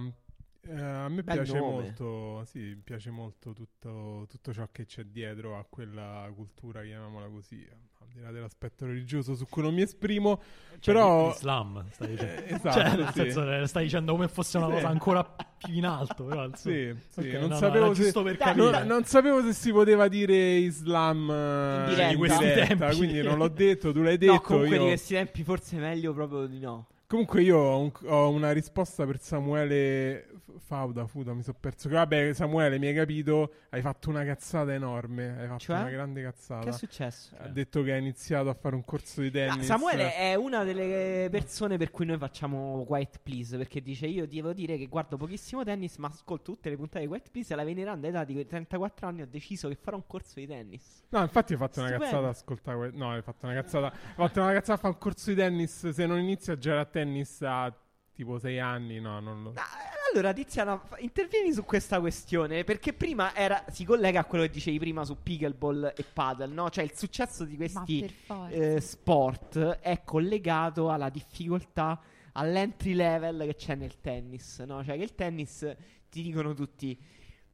[0.62, 1.62] eh, a me Bel piace nome.
[1.62, 7.68] molto, sì, piace molto tutto, tutto ciò che c'è dietro a quella cultura, chiamiamola così,
[8.02, 10.40] al di là dell'aspetto religioso su cui non mi esprimo,
[10.80, 11.32] Cioè, però...
[11.32, 12.42] Islam, stai dicendo.
[12.42, 13.14] Eh, esatto, Cioè, nel sì.
[13.14, 14.74] senso, eh, stai dicendo come fosse una Sì.
[14.74, 16.24] cosa ancora più in alto.
[16.24, 16.76] Però, insomma.
[16.76, 18.72] Sì, sì, Ok, non, no, no, sapevo era se, giusto per Dai, capire.
[18.72, 22.12] non, non sapevo se si poteva dire Islam eh, In diretta.
[22.12, 22.96] in questi diretta, tempi.
[22.96, 24.32] quindi non l'ho detto, tu l'hai detto.
[24.32, 26.88] no, comunque io- di questi tempi forse è meglio proprio di no.
[27.08, 31.90] Comunque io ho, un- ho una risposta per Samuele Fauda, Fuda, mi sono perso.
[31.90, 35.78] Vabbè, Samuele, mi hai capito, hai fatto una cazzata enorme, hai fatto Cioè?
[35.80, 36.64] una grande cazzata.
[36.64, 37.36] Che è successo?
[37.38, 39.66] Ha detto che ha iniziato a fare un corso di Ah, tennis.
[39.66, 44.54] Samuele è una delle persone per cui noi facciamo Quiet Please perché dice io devo
[44.54, 47.64] dire che guardo pochissimo tennis ma ascolto tutte le puntate di Quiet Please e alla
[47.66, 51.04] veneranda età di 34 anni ho deciso che farò un corso di tennis.
[51.10, 52.12] No, infatti hai fatto una Stupendo.
[52.12, 52.78] cazzata a ascoltare.
[52.78, 53.88] que- No, hai fatto una cazzata.
[53.92, 55.90] Hai fatto una cazzata a fare un corso di tennis.
[55.90, 57.76] Se non inizi a giocare a tennis a
[58.20, 59.54] tipo 6 anni, no, non lo.
[59.56, 59.64] Ah,
[60.12, 64.78] Allora Tiziana intervieni su questa questione perché prima era, si collega a quello che dicevi
[64.78, 66.70] prima su pickleball e paddle, no?
[66.70, 68.02] Cioè il successo di questi
[68.50, 71.98] eh, sport è collegato alla difficoltà,
[72.34, 74.84] all'entry level che c'è nel tennis, no?
[74.84, 75.74] Cioè che il tennis,
[76.10, 77.00] ti dicono tutti,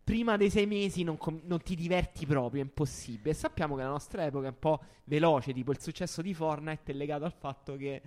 [0.03, 3.29] prima dei sei mesi non, com- non ti diverti proprio, è impossibile.
[3.29, 6.91] E sappiamo che la nostra epoca è un po' veloce, tipo il successo di Fortnite
[6.91, 8.01] è legato al fatto che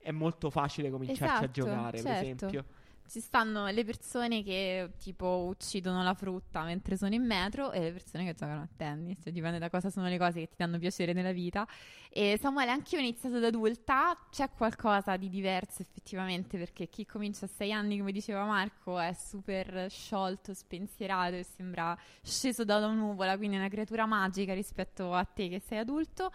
[0.00, 2.46] è molto facile cominciarci a Esatto, giocare, per certo.
[2.46, 2.64] esempio.
[3.10, 7.90] Ci stanno le persone che tipo uccidono la frutta mentre sono in metro e le
[7.90, 10.78] persone che giocano a tennis, cioè, dipende da cosa sono le cose che ti danno
[10.78, 11.66] piacere nella vita.
[12.08, 17.46] E Samuele, anch'io ho iniziato da adulta, c'è qualcosa di diverso effettivamente perché chi comincia
[17.46, 22.92] a sei anni, come diceva Marco, è super sciolto, spensierato e sembra sceso da una
[22.92, 26.30] nuvola, quindi è una creatura magica rispetto a te che sei adulto,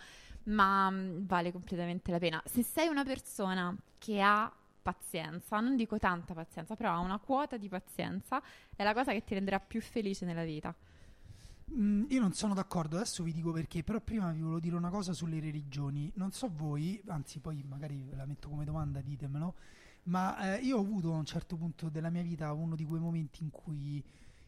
[0.47, 2.43] ma mh, vale completamente la pena.
[2.43, 4.51] Se sei una persona che ha
[4.85, 8.39] pazienza, non dico tanta pazienza, però ha una quota di pazienza,
[8.75, 10.75] è la cosa che ti renderà più felice nella vita.
[11.73, 14.91] Mm, io non sono d'accordo, adesso vi dico perché, però prima vi volevo dire una
[14.91, 16.11] cosa sulle religioni.
[16.17, 19.55] Non so voi, anzi poi magari ve la metto come domanda, ditemelo,
[20.03, 23.01] ma eh, io ho avuto a un certo punto della mia vita uno di quei
[23.01, 24.03] momenti in cui,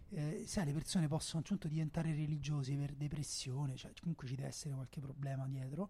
[0.10, 4.28] eh, sai, le persone possono a un certo punto diventare religiose per depressione, cioè comunque
[4.28, 5.90] ci deve essere qualche problema dietro.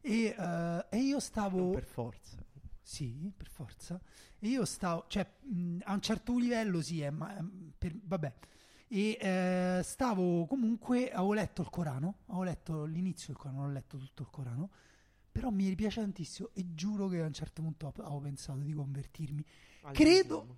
[0.00, 1.58] E, eh, e io stavo...
[1.58, 2.36] Non per forza.
[2.88, 4.00] Sì, per forza.
[4.38, 8.32] E io stavo, cioè, mh, a un certo livello sì, eh, ma ehm, per- vabbè.
[8.88, 13.72] E eh, stavo comunque, avevo letto il Corano, avevo letto l'inizio del Corano, non ho
[13.74, 14.70] letto tutto il Corano,
[15.30, 19.44] però mi piace tantissimo e giuro che a un certo punto avevo pensato di convertirmi.
[19.92, 20.56] Credo...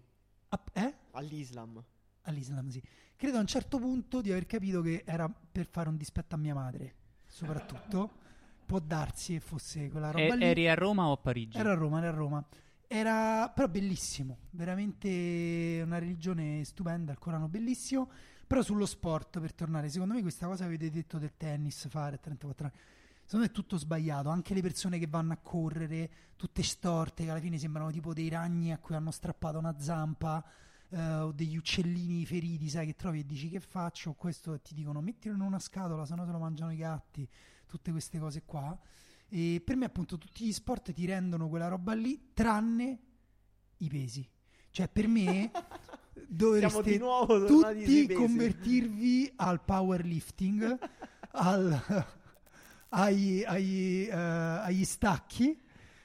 [0.51, 0.95] a- eh?
[1.11, 1.83] All'Islam.
[2.23, 2.81] All'Islam, sì.
[3.17, 6.39] Credo a un certo punto di aver capito che era per fare un dispetto a
[6.39, 6.95] mia madre,
[7.27, 8.19] soprattutto.
[8.71, 10.45] Può darsi che fosse quella roba E- lì.
[10.45, 11.59] eri a Roma o a Parigi?
[11.59, 12.45] Era a Roma, era a Roma.
[12.87, 18.09] Era però bellissimo, veramente una religione stupenda, il Corano bellissimo,
[18.47, 22.15] però sullo sport per tornare, secondo me questa cosa che avete detto del tennis fare
[22.15, 22.77] a 34 anni,
[23.25, 27.31] secondo me è tutto sbagliato, anche le persone che vanno a correre, tutte storte, che
[27.31, 30.45] alla fine sembrano tipo dei ragni a cui hanno strappato una zampa,
[30.91, 35.01] eh, o degli uccellini feriti, sai che trovi e dici che faccio, questo ti dicono
[35.01, 37.29] mettilo in una scatola, se no te lo mangiano i gatti,
[37.71, 38.77] tutte queste cose qua.
[39.29, 42.99] E per me, appunto, tutti gli sport ti rendono quella roba lì, tranne
[43.79, 44.29] i pesi.
[44.71, 45.51] Cioè, per me
[46.27, 50.79] dovreste tutti convertirvi al powerlifting,
[51.33, 52.07] al,
[52.89, 55.59] ai- ai, eh, agli stacchi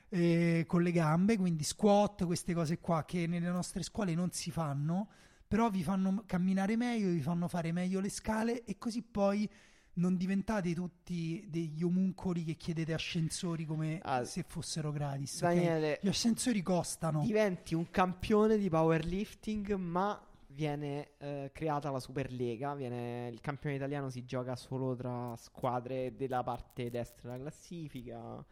[0.09, 4.51] eh, con le gambe, quindi squat, queste cose qua che nelle nostre scuole non si
[4.51, 5.09] fanno,
[5.47, 9.49] però vi fanno camminare meglio, vi fanno fare meglio le scale e così poi
[9.97, 15.39] non diventate tutti degli omuncoli che chiedete ascensori come Ah, se fossero gratis.
[15.39, 17.21] Daniele, Gli ascensori costano.
[17.21, 22.75] diventi un campione di powerlifting, ma viene eh, creata la Superlega.
[22.75, 28.45] Viene, il campione italiano si gioca solo tra squadre della parte destra della classifica.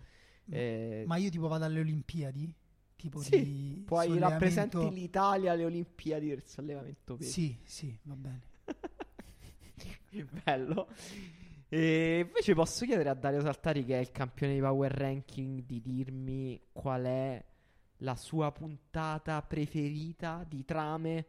[0.50, 2.54] eh, Ma io tipo vado alle Olimpiadi?
[2.96, 7.32] Tipo sì, di poi rappresenti l'Italia alle Olimpiadi del sollevamento pesi.
[7.32, 8.42] Sì, sì, va bene.
[10.44, 10.88] Bello.
[11.70, 15.82] E invece posso chiedere a Dario Saltari, che è il campione di Power Ranking, di
[15.82, 17.44] dirmi qual è
[17.98, 21.26] la sua puntata preferita di trame.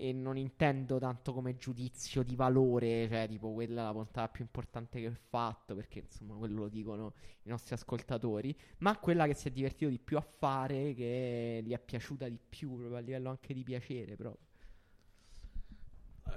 [0.00, 4.44] E non intendo tanto come giudizio di valore, cioè tipo quella è la puntata più
[4.44, 9.34] importante che ho fatto, perché insomma quello lo dicono i nostri ascoltatori, ma quella che
[9.34, 13.00] si è divertito di più a fare, che gli è piaciuta di più, proprio a
[13.00, 14.46] livello anche di piacere proprio.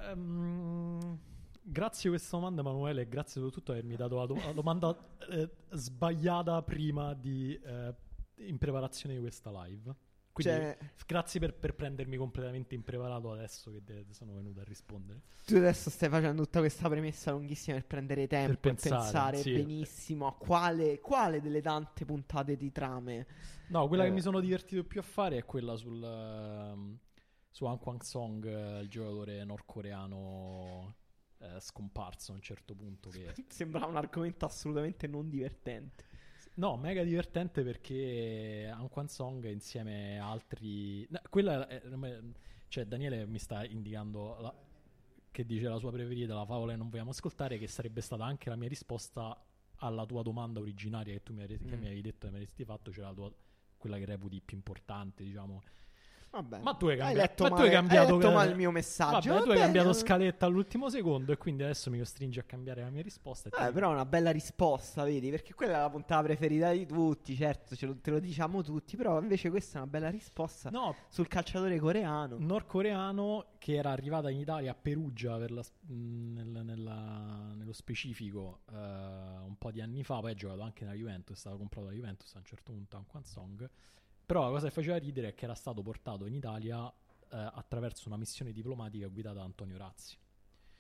[0.10, 1.20] Ehm,
[1.62, 4.98] grazie a questa domanda, Emanuele, e grazie soprattutto per avermi dato la, do- la domanda
[5.30, 7.96] eh, sbagliata prima di, eh,
[8.48, 9.96] in preparazione di questa live.
[10.34, 15.22] Quindi Cioè- grazie per, per prendermi completamente impreparato adesso che de- sono venuto a rispondere.
[15.46, 19.38] Tu adesso stai facendo tutta questa premessa lunghissima per prendere tempo Per e pensare, pensare
[19.38, 19.52] sì.
[19.52, 23.28] benissimo a quale, quale delle tante puntate di trame.
[23.68, 24.08] No, quella Eh.
[24.08, 26.98] che mi sono divertito più a fare è quella sul ehm,
[27.50, 30.96] su Han Kwang Song, eh, il giocatore nordcoreano
[31.42, 36.06] eh, scomparso a un certo punto che Sembra un argomento assolutamente non divertente.
[36.56, 41.08] No, mega divertente perché Han Kwan Song insieme a altri...
[41.10, 41.82] no, quella è-
[42.68, 44.54] Cioè, Daniele mi sta indicando la-
[45.32, 48.50] che dice la sua preferita, la favola che non vogliamo ascoltare, che sarebbe stata anche
[48.50, 49.42] la mia risposta
[49.78, 51.80] alla tua domanda originaria che tu mi, ave- che Mm.
[51.80, 53.34] mi avevi detto e mi avresti fatto, cioè tua,
[53.78, 55.62] quella che reputi più importante, diciamo.
[56.32, 56.60] Vabbè.
[56.62, 59.34] Ma tu hai, cambia- letto ma tu male, hai cambiato, letto male il mio messaggio.
[59.34, 62.90] Vabbè, tu hai cambiato scaletta all'ultimo secondo e quindi adesso mi costringi a cambiare la
[62.90, 63.50] mia risposta.
[63.50, 65.30] ti Eh, però è una bella risposta, vedi?
[65.30, 68.96] Perché quella è la puntata preferita di tutti, certo, ce lo- te lo diciamo tutti,
[68.96, 72.38] però invece questa è una bella risposta No, sul calciatore coreano.
[72.40, 75.94] nordcoreano che era arrivata in Italia a Perugia per la- mh,
[76.34, 80.96] nel- nella- nello specifico eh, un po' di anni fa, poi ha giocato anche nella
[80.96, 83.70] Juventus, è stato comprato dalla Juventus a un certo punto a un Kwan Song.
[84.26, 86.94] Però la cosa che faceva ridere è che era stato portato in Italia eh,
[87.30, 90.18] attraverso una missione diplomatica guidata da Antonio Razzi.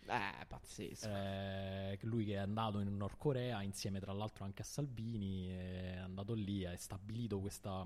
[0.08, 1.08] Eh, pazzesco.
[1.08, 5.98] Eh, lui che è andato in Nord Corea insieme tra l'altro anche a Salvini, è
[5.98, 7.86] andato lì, ha stabilito questa,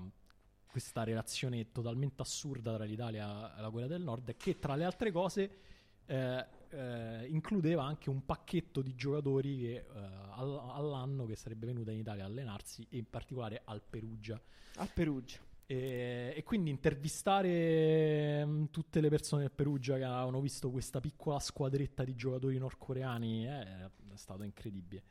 [0.66, 5.12] questa relazione totalmente assurda tra l'Italia e la Corea del Nord che tra le altre
[5.12, 5.58] cose
[6.06, 9.84] eh, eh, includeva anche un pacchetto di giocatori che, eh,
[10.30, 14.40] all- all'anno che sarebbe venuto in Italia a allenarsi e in particolare al Perugia.
[14.76, 15.45] A Perugia.
[15.68, 21.40] E, e quindi intervistare mh, tutte le persone del Perugia che avevano visto questa piccola
[21.40, 25.02] squadretta di giocatori nordcoreani eh, è stato incredibile.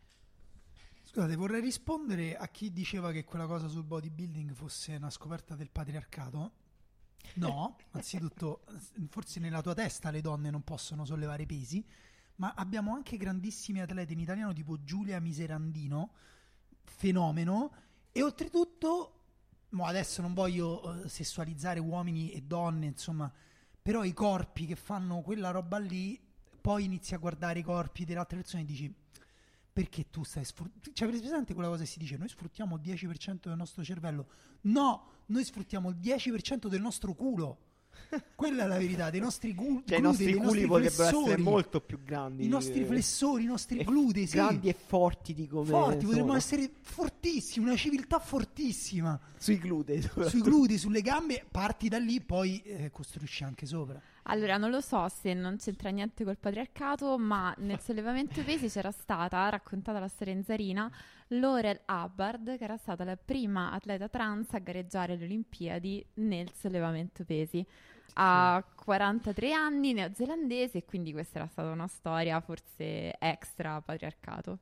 [1.03, 5.69] Scusate, vorrei rispondere a chi diceva che quella cosa sul bodybuilding fosse una scoperta del
[5.69, 6.52] patriarcato.
[7.36, 8.64] No, anzitutto,
[9.10, 11.86] forse nella tua testa le donne non possono sollevare pesi,
[12.38, 16.11] ma abbiamo anche grandissimi atleti in italiano tipo Giulia Miserandino,
[16.84, 17.72] fenomeno,
[18.11, 19.15] e oltretutto,
[19.70, 23.32] mo adesso non voglio eh, sessualizzare uomini e donne, insomma,
[23.82, 26.20] però i corpi che fanno quella roba lì,
[26.62, 28.94] poi inizi a guardare i corpi delle altre persone e dici
[29.76, 30.90] perché tu stai sfruttando.
[30.94, 32.16] Cioè, avete presente quella cosa che si dice?
[32.16, 34.30] Noi sfruttiamo il 10% del nostro cervello.
[34.62, 37.65] No, noi sfruttiamo il 10% del nostro culo.
[38.35, 41.03] Quella è la verità, dei nostri gu- Cioè, i glutei, nostri dei culi nostri potrebbero
[41.03, 41.41] essere flessori.
[41.41, 42.45] molto più grandi.
[42.45, 44.35] I nostri flessori, i nostri glutei, sì.
[44.35, 49.19] Grandi e forti di come Forti, potremmo essere fortissimi, una civiltà fortissima.
[49.38, 50.01] Sui glutei.
[50.01, 53.99] Sui glutei, sulle gambe, parti da lì, poi eh, costruisci anche sopra.
[54.27, 58.89] Allora, non lo so se non c'entra niente col patriarcato, ma nel sollevamento pesi c'era
[58.91, 60.91] stata, raccontata la storia in Zarina,
[61.30, 67.26] Laurel Hubbard, che era stata la prima atleta trans a gareggiare alle Olimpiadi nel sollevamento
[67.26, 67.65] pesi.
[68.18, 74.60] Ha 43 anni, neozelandese, e quindi questa era stata una storia forse extra patriarcato.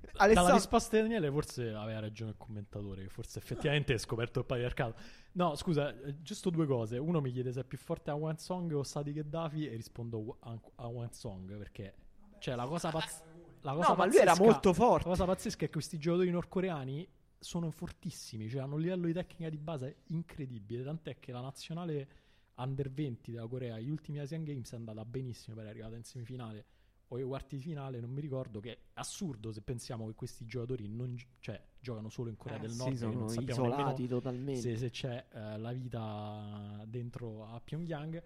[0.00, 4.40] Dalla Alessandro- risposta di Daniele forse aveva ragione il commentatore, che forse effettivamente è scoperto
[4.40, 4.94] il patriarcato.
[5.32, 6.98] No, scusa, eh, giusto due cose.
[6.98, 10.38] Uno mi chiede se è più forte a One Song o Sadi Gheddafi e rispondo
[10.40, 11.94] a, One Song perché...
[12.38, 13.22] Cioè, la cosa, pazz-
[13.62, 15.04] la cosa No, ma lui era pazzesca- molto forte.
[15.04, 17.08] La cosa pazzesca è che questi giocatori nordcoreani
[17.38, 22.08] sono fortissimi, cioè hanno un livello di tecnica di base incredibile, tant'è che la nazionale
[22.56, 26.66] under 20 della Corea agli ultimi Asian Games è andata benissimo per arrivare in semifinale
[27.10, 30.44] o ai quarti di finale, non mi ricordo, che è assurdo se pensiamo che questi
[30.44, 33.66] giocatori non cioè, giocano solo in Corea Eh, del sì, Nord, che sono non sappiamo
[33.66, 34.60] isolati totalmente.
[34.60, 38.22] se, se c'è eh, la vita dentro a Pyongyang.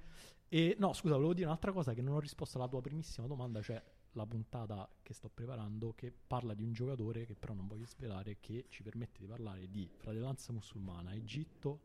[0.49, 3.63] E no, scusa, volevo dire un'altra cosa che non ho risposto alla tua primissima domanda,
[3.63, 3.83] cioè
[4.13, 8.39] la puntata che sto preparando che parla di un giocatore che però non voglio svelare,
[8.41, 11.81] che ci permette di parlare di fratellanza musulmana, Egitto,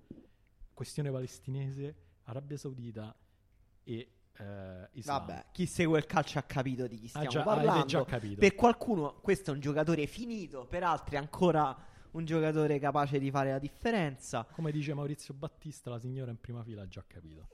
[0.74, 3.16] questione palestinese, Arabia Saudita
[3.84, 5.26] e eh, Islam.
[5.26, 7.86] Vabbè, chi segue il calcio ha capito di chi stiamo già- parlando.
[7.86, 8.40] già capito.
[8.40, 11.76] Per qualcuno questo è un giocatore finito, per altri ancora
[12.12, 14.46] un giocatore capace di fare la differenza.
[14.52, 17.48] Come dice Maurizio Battista, la signora in prima fila ha già capito.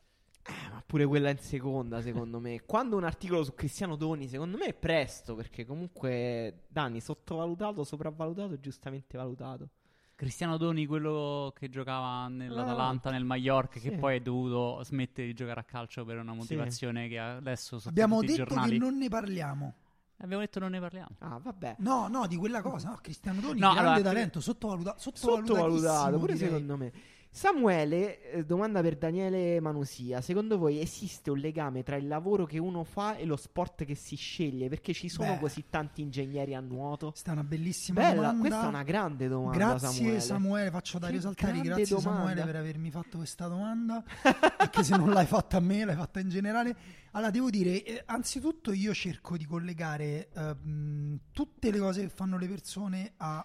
[0.45, 2.61] Eh, ma pure quella in seconda, secondo me.
[2.65, 8.59] Quando un articolo su Cristiano Doni, secondo me è presto, perché comunque Dani sottovalutato, sopravvalutato,
[8.59, 9.69] giustamente valutato.
[10.15, 13.89] Cristiano Doni, quello che giocava nell'Atalanta, nel Mallorca, Sì.
[13.89, 17.89] che poi è dovuto smettere di giocare a calcio per una motivazione che adesso sotto
[17.89, 18.71] Abbiamo tutti i detto giornali.
[18.73, 19.73] che non ne parliamo.
[20.17, 21.09] Abbiamo detto non ne parliamo.
[21.19, 21.77] Ah, vabbè.
[21.79, 22.89] No, no, di quella cosa.
[22.89, 26.49] No, Cristiano Doni, No, grande allora, talento, sottovaluta- Sottovalutato, sottovalutatissimo, pure direi.
[26.49, 26.91] secondo me.
[27.35, 30.21] Samuele, eh, domanda per Daniele Manusia.
[30.21, 33.95] Secondo voi esiste un legame tra il lavoro che uno fa e lo sport che
[33.95, 34.69] si sceglie?
[34.69, 35.39] Perché ci sono Beh.
[35.39, 37.09] così tanti ingegneri a nuoto?
[37.09, 38.39] Questa è una bellissima Bella, domanda.
[38.39, 39.57] questa è una grande domanda.
[39.57, 42.19] Grazie Samuele, faccio Dario Che Saltari, grande grazie domanda.
[42.19, 46.19] Samuele per avermi fatto questa domanda, perché se non l'hai fatta a me l'hai fatta
[46.19, 46.75] in generale.
[47.13, 52.37] Allora devo dire, eh, anzitutto io cerco di collegare ehm, tutte le cose che fanno
[52.37, 53.43] le persone a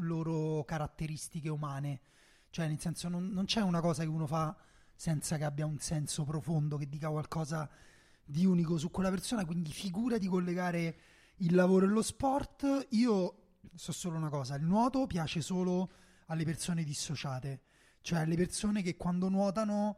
[0.00, 2.00] loro caratteristiche umane,
[2.54, 4.56] cioè nel senso non, non c'è una cosa che uno fa
[4.94, 7.68] senza che abbia un senso profondo, che dica qualcosa
[8.24, 10.98] di unico su quella persona, quindi figura di collegare
[11.38, 12.86] il lavoro e lo sport.
[12.90, 15.90] Io so solo una cosa, il nuoto piace solo
[16.26, 17.62] alle persone dissociate,
[18.02, 19.96] cioè alle persone che quando nuotano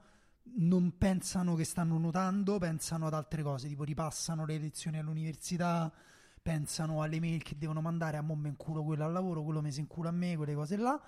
[0.55, 5.93] non pensano che stanno nuotando, pensano ad altre cose, tipo ripassano le lezioni all'università,
[6.41, 9.81] pensano alle mail che devono mandare, a mo' me inculo quello al lavoro, quello mese
[9.81, 10.99] in culo a me, quelle cose là.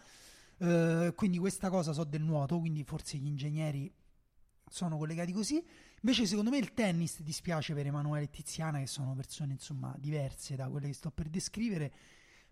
[0.59, 3.93] Eh, quindi questa cosa so del nuoto, quindi forse gli ingegneri
[4.68, 5.64] sono collegati così.
[6.02, 10.56] Invece, secondo me, il tennis dispiace per Emanuele e Tiziana, che sono persone insomma diverse
[10.56, 11.93] da quelle che sto per descrivere.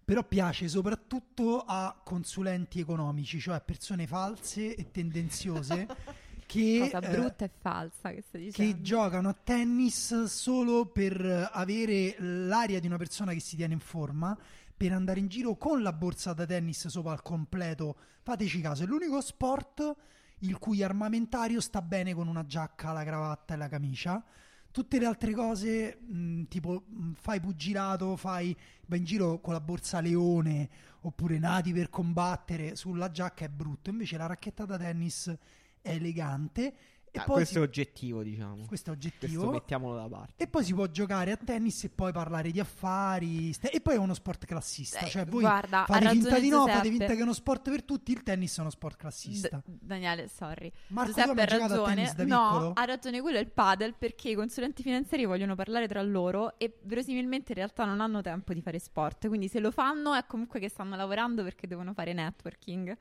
[0.05, 5.87] Però piace soprattutto a consulenti economici, cioè persone false e tendenziose
[6.47, 8.23] che, Cosa eh, brutta e falsa che
[8.53, 13.81] che giocano a tennis solo per avere l'aria di una persona che si tiene in
[13.81, 14.37] forma,
[14.77, 17.97] per andare in giro con la borsa da tennis sopra al completo.
[18.23, 19.95] Fateci caso, è l'unico sport
[20.41, 24.23] il cui armamentario sta bene con una giacca, la cravatta e la camicia.
[24.71, 28.55] Tutte le altre cose, mh, tipo mh, fai pugilato, fai
[28.87, 30.69] vai in giro con la borsa leone
[31.01, 33.89] oppure nati per combattere sulla giacca è brutto.
[33.89, 35.35] Invece la racchetta da tennis
[35.81, 36.75] è elegante.
[37.17, 38.55] E Ah, poi questo si- è oggettivo, diciamo.
[38.55, 39.51] questo è Questo oggettivo.
[39.51, 40.35] mettiamolo da parte.
[40.45, 43.53] E poi si può giocare a tennis e poi parlare di affari.
[43.55, 44.99] ste- E poi è uno sport classista.
[45.01, 46.89] Eh, cioè, voi guarda, fate finta di no, fate Giuseppe.
[46.91, 48.13] finta che è uno sport per tutti.
[48.13, 49.63] Il tennis è uno sport classista.
[49.65, 50.71] D- Daniele, sorry.
[50.89, 51.95] Marco, Giuseppe ha mai giocato a ragione.
[51.95, 52.73] tennis da no, piccolo?
[52.75, 56.79] ha ragione quello è il padel perché i consulenti finanziari vogliono parlare tra loro e
[56.83, 59.27] verosimilmente in realtà non hanno tempo di fare sport.
[59.29, 62.97] Quindi se lo fanno è comunque che stanno lavorando perché devono fare networking.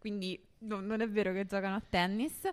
[0.00, 2.48] Quindi no- non è vero che giocano a tennis.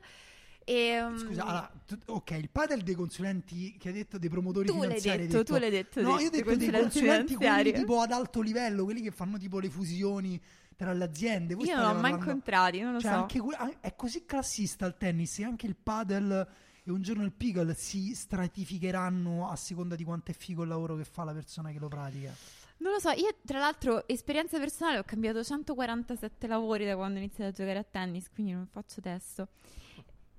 [0.69, 4.67] E, um, Scusa, allora, tu- ok, il padel dei consulenti che hai detto dei promotori
[4.67, 5.21] Tu l'hai finanziari.
[5.21, 8.41] hai detto, tu l'hai detto, No, io ho detto dei consulenti quelli tipo ad alto
[8.41, 10.41] livello, quelli che fanno tipo le fusioni
[10.75, 11.55] tra le aziende.
[11.55, 13.17] Voi io non l'ho mai incontrati, non lo Cioè, so.
[13.17, 16.47] anche an- è così classista il tennis che anche il padel
[16.83, 20.95] e un giorno il pickle si stratificheranno a seconda di quanto è figo il lavoro
[20.97, 22.33] che fa la persona che lo pratica.
[22.79, 27.21] Non lo so, io tra l'altro, esperienza personale, ho cambiato 147 lavori da quando ho
[27.21, 29.47] iniziato a giocare a tennis, quindi non faccio testo.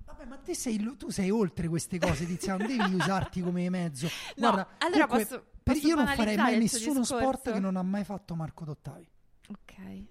[0.09, 4.07] Vabbè, ma te sei, tu sei oltre queste cose, Tiziano, non devi usarti come mezzo.
[4.37, 7.17] No, Guarda, allora comunque, posso- posso io non farei mai nessuno discorso?
[7.19, 9.07] sport che non ha mai fatto Marco Dottavi.
[9.49, 10.03] Ok.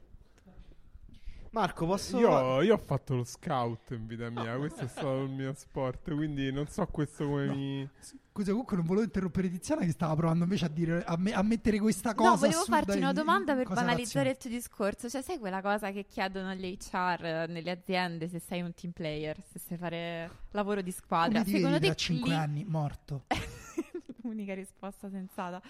[1.50, 2.18] Marco, posso...
[2.18, 6.14] Io, io ho fatto lo scout in vita mia, questo è stato il mio sport,
[6.14, 7.88] quindi non so questo come mi...
[8.30, 11.42] Scusa, comunque non volevo interrompere Tiziana che stava provando invece a, dire, a, me- a
[11.42, 15.08] mettere questa cosa No, volevo farti una domanda per banalizzare il tuo discorso.
[15.08, 18.92] Cioè, sai quella cosa che chiedono gli HR eh, nelle aziende se sei un team
[18.92, 21.40] player, se sai fare lavoro di squadra?
[21.40, 23.24] Come ti Secondo vedi te tra 5 lì- anni morto?
[24.22, 25.60] Unica risposta sensata.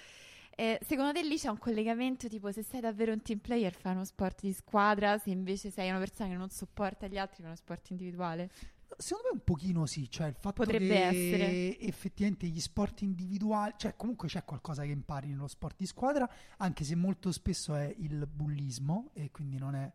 [0.61, 3.93] Eh, secondo te lì c'è un collegamento tipo se sei davvero un team player fai
[3.93, 7.47] uno sport di squadra, se invece sei una persona che non sopporta gli altri fai
[7.47, 8.51] uno sport individuale?
[8.97, 11.79] Secondo me un pochino sì, cioè il fatto Potrebbe che essere.
[11.79, 16.83] effettivamente gli sport individuali, cioè comunque c'è qualcosa che impari nello sport di squadra, anche
[16.83, 19.93] se molto spesso è il bullismo e quindi non è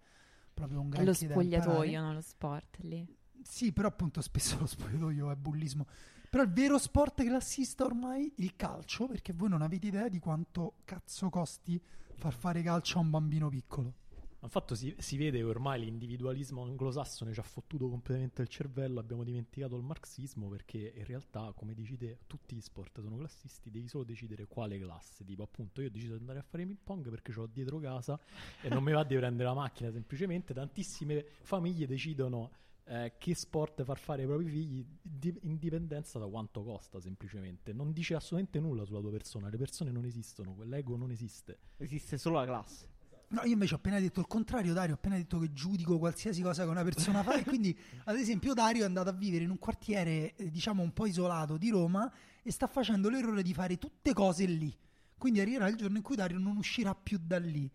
[0.54, 3.06] proprio un È granché lo spogliatoio, non lo sport lì.
[3.42, 5.86] Sì, però appunto spesso lo spogliatoio è bullismo.
[6.34, 10.78] Però il vero sport classista ormai il calcio, perché voi non avete idea di quanto
[10.84, 11.80] cazzo costi
[12.16, 13.94] far fare calcio a un bambino piccolo.
[14.42, 19.24] Infatti si, si vede che ormai l'individualismo anglosassone ci ha fottuto completamente il cervello, abbiamo
[19.24, 23.88] dimenticato il marxismo perché in realtà, come dici te, tutti gli sport sono classisti, devi
[23.88, 27.12] solo decidere quale classe, tipo appunto io ho deciso di andare a fare ping pong
[27.12, 28.20] perché ho dietro casa
[28.60, 32.50] e non mi va di prendere la macchina semplicemente, tantissime famiglie decidono
[32.86, 37.74] eh, che sport far fare ai propri figli di- in dipendenza da quanto costa semplicemente,
[37.74, 41.60] non dice assolutamente nulla sulla tua persona, le persone non esistono, quell'ego non esiste.
[41.78, 42.92] Esiste solo la classe.
[43.30, 46.44] No, io invece ho appena detto il contrario, Dario, ho appena detto che giudico qualsiasi
[46.44, 49.50] cosa che una persona fa e quindi ad esempio Dario è andato a vivere in
[49.50, 52.12] un quartiere eh, diciamo un po' isolato di Roma
[52.44, 54.76] e sta facendo l'errore di fare tutte cose lì.
[55.18, 57.68] Quindi arriverà il giorno in cui Dario non uscirà più da lì.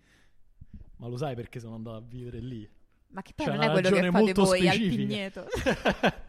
[0.99, 2.69] Ma lo sai perché sono andato a vivere lì?
[3.11, 4.97] Ma che poi C'è non è quello che fate voi al specifica.
[4.97, 5.47] Pigneto.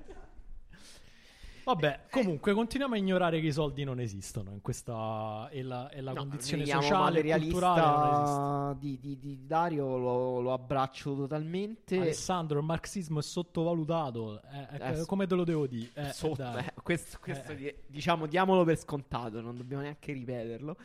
[1.66, 6.02] Vabbè, comunque continuiamo a ignorare che i soldi non esistono in questa e la, e
[6.02, 12.00] la No, condizione sociale e culturale di, di- di Dario lo, lo abbraccio totalmente.
[12.00, 14.42] Alessandro, il marxismo è sottovalutato.
[14.42, 15.92] eh, eh, Eh, come te lo devo dire?
[15.94, 17.56] Eh, Sotto, eh, questo, questo Eh.
[17.56, 20.76] di- diciamo diamolo per scontato, non dobbiamo neanche ripeterlo.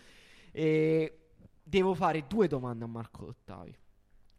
[0.52, 1.18] E
[1.62, 3.74] devo fare due domande a Marco Ottavi.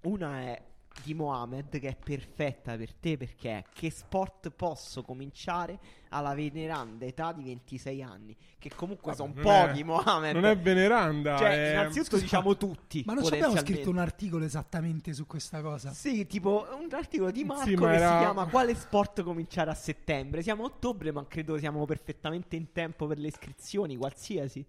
[0.02, 0.62] Una è
[1.04, 5.78] di Mohamed, che è perfetta per te perché è che sport posso cominciare
[6.10, 8.36] alla veneranda età di 26 anni?
[8.58, 10.34] Che comunque sono pochi, è- Mohamed.
[10.34, 11.38] Non è veneranda.
[11.38, 13.04] Cioè, è- innanzitutto diciamo tutti.
[13.06, 15.92] Ma non ci abbiamo scritto un articolo esattamente su questa cosa?
[15.92, 19.70] Sì, tipo un articolo di Marco Sì, ma che era- si chiama Quale sport cominciare
[19.70, 20.42] a settembre?
[20.42, 24.66] Siamo a ottobre, ma credo siamo perfettamente in tempo per le iscrizioni, qualsiasi.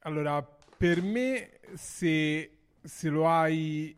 [0.00, 0.42] Allora,
[0.76, 3.94] per me, se, se lo hai,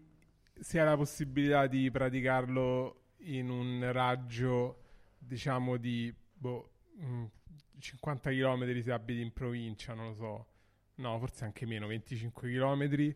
[0.63, 4.83] se hai la possibilità di praticarlo in un raggio,
[5.19, 6.71] diciamo, di boh,
[7.03, 7.25] mm,
[7.79, 10.47] 50 km se abiti in provincia, non lo so,
[10.97, 13.15] no, forse anche meno, 25 km.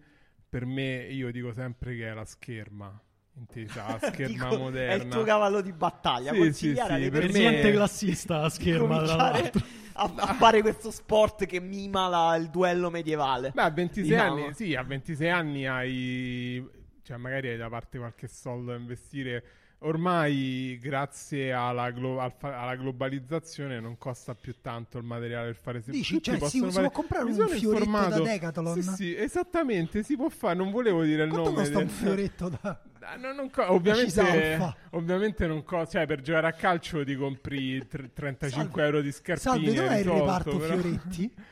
[0.49, 3.01] Per me, io dico sempre che è la scherma,
[3.35, 4.93] intesa la scherma Dico, moderna.
[4.93, 6.33] È il tuo cavallo di battaglia.
[6.33, 9.67] Sì, Consigliare sì, sì, per me- classista la scherma, tra cominciare l'altro.
[9.95, 13.53] a, a fare questo sport che mima la- il duello medievale.
[13.55, 14.45] Beh, a 26 Diciamo.
[14.45, 16.69] anni, sì, a 26 anni hai,
[17.07, 19.45] cioè magari hai da parte qualche soldo da investire.
[19.81, 25.57] Ormai, grazie alla, glo- al fa- alla globalizzazione, non costa più tanto il materiale per
[25.57, 28.31] fare Dici, tutti cioè, si- possono si fare- può comprare Mi un fioretto informato- da
[28.31, 28.83] Decathlon?
[28.83, 30.55] Sì, sì, esattamente, si può fare.
[30.57, 31.63] Non volevo dire il Quanto nome.
[31.63, 32.83] costa un del- fioretto da...
[33.21, 38.11] No, non co- ovviamente, ovviamente non costa, cioè per giocare a calcio ti compri tre-
[38.13, 38.83] 35 Salve.
[38.85, 39.39] euro di scarpine.
[39.39, 41.35] Salve, dov'è il risolto, reparto però- fioretti?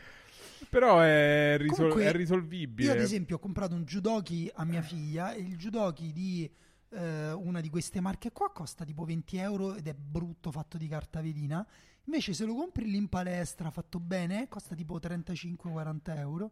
[0.69, 2.89] Però è, risol- Comunque, è risolvibile.
[2.89, 6.51] Io ad esempio ho comprato un judoki a mia figlia e il judoki di
[6.91, 10.89] eh, una di queste marche qua costa tipo 20 euro ed è brutto fatto di
[10.89, 11.67] carta velina.
[12.05, 16.51] Invece se lo compri lì in palestra fatto bene costa tipo 35-40 euro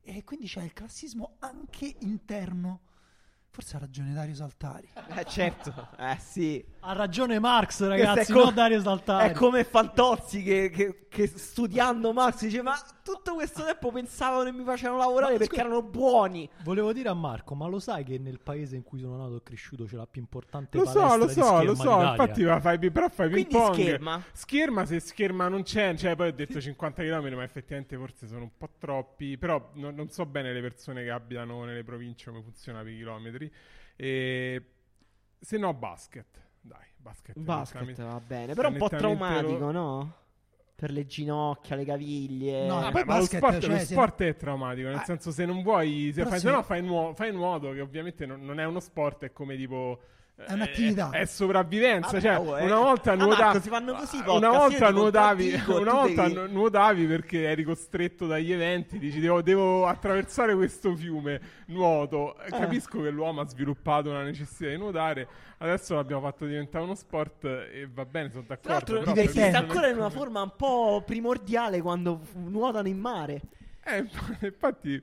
[0.00, 2.82] e quindi c'è il classismo anche interno.
[3.54, 4.88] Forse ha ragione Dario Saltari.
[5.14, 6.64] Eh, certo, eh sì.
[6.80, 9.28] Ha ragione Marx, ragazzi, è co- non Dario Saltari.
[9.28, 12.74] È come Fantozzi che, che- che studiando Marx dice ma
[13.04, 16.48] tutto questo tempo pensavano che mi facevano lavorare Ma perché scusa- erano buoni.
[16.64, 19.42] Volevo dire a Marco, ma lo sai che nel paese in cui sono nato e
[19.42, 21.82] cresciuto c'è la più importante Lo so, lo di so, lo so.
[21.82, 22.10] d'Italia?
[22.12, 23.74] Infatti, va- fai, però fai ping pong.
[23.74, 24.22] scherma?
[24.32, 28.44] Scherma, se scherma non c'è, cioè poi ho detto 50 km, ma effettivamente forse sono
[28.44, 29.36] un po' troppi.
[29.36, 32.96] Però non, non so bene le persone che abitano nelle province come funziona per i
[32.96, 33.40] chilometri.
[33.96, 34.62] E
[35.40, 36.26] se no, basket.
[36.60, 37.36] Dai, basket.
[37.38, 40.16] Basket nettamente- va bene, però un po' traumatico, lo- no?
[40.74, 42.66] Per le ginocchia, le caviglie.
[42.66, 45.04] No, Vabbè, poi ma lo basket, sport, cioè, lo se- sport è traumatico, nel Ah.
[45.04, 48.26] senso se non vuoi, se fai, se- se no fai, nuo- fai nuoto, che ovviamente
[48.26, 50.00] non, non è uno sport, è come tipo...
[50.34, 51.10] È un'attività.
[51.10, 52.64] È, è sopravvivenza, Vabbè, cioè oh, eh.
[52.64, 53.42] una volta Ah, nuotavi...
[53.42, 57.62] Marco, si fanno così Una volta nuotavi, contraddico, una volta devi- nu- nuotavi perché eri
[57.62, 62.34] costretto dagli eventi, dici devo, devo attraversare questo fiume, nuoto.
[62.34, 62.48] Ah.
[62.58, 65.28] Capisco che l'uomo ha sviluppato una necessità di nuotare,
[65.58, 68.72] adesso l'abbiamo fatto diventare uno sport e va bene, sono Tra d'accordo.
[68.94, 69.20] l'altro, divertente.
[69.30, 73.40] esiste capisco- ancora in una forma un po' primordiale quando nuotano in mare.
[73.84, 74.04] Eh,
[74.46, 75.02] infatti,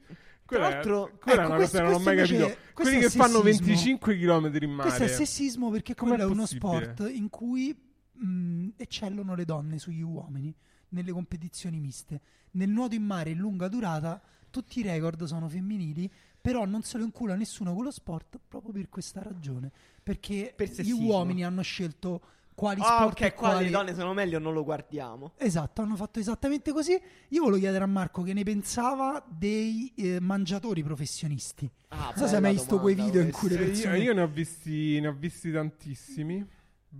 [0.49, 2.57] quella, l'altro- quella ecco, è una questo- cosa che non ho mai capito.
[2.73, 3.65] Quelli che fanno sessismo.
[3.65, 4.89] 25 km in mare.
[4.89, 7.75] Questo è sessismo perché Com'è quello è uno sport in cui
[8.11, 10.53] mh, eccellono le donne sugli uomini
[10.89, 12.21] nelle competizioni miste.
[12.51, 16.11] Nel nuoto in mare in lunga durata tutti i record sono femminili,
[16.41, 19.71] però non se lo incula nessuno quello sport proprio per questa ragione,
[20.01, 22.21] perché Per gli uomini hanno scelto
[22.59, 25.31] quali Ah, sport ok, e qua quali le donne sono meglio, non lo guardiamo.
[25.37, 26.91] Esatto, hanno fatto esattamente così.
[27.29, 31.71] Io volevo chiedere a Marco che ne pensava dei eh, mangiatori professionisti.
[31.87, 33.97] Ah, Non so se hai mai visto quei video in cui le Eh, io, persone...
[33.99, 36.45] io ne ho visti, ne ho visti tantissimi,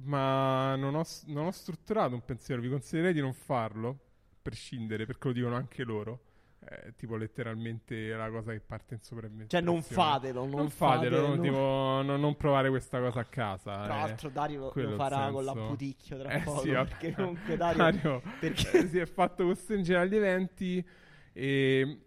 [0.04, 2.62] ma non ho, non ho strutturato un pensiero.
[2.62, 6.22] Vi consiglierei di non farlo, a prescindere, perché lo dicono anche loro.
[6.70, 9.58] È tipo letteralmente la cosa che parte in sopravvivenza.
[9.58, 13.22] Cioè, non fatelo, non, Non fatelo, fate, no, non- tipo, no- non provare questa cosa
[13.22, 13.74] a casa.
[13.74, 13.88] Tra eh.
[13.88, 17.58] l'altro Dario lo- quello lo il farà con l'apputicchio tra Eh poco, sì, perché comunque
[17.58, 17.78] Dario...
[17.78, 20.88] Dario perché- si è fatto costringere agli eventi
[21.34, 22.02] e...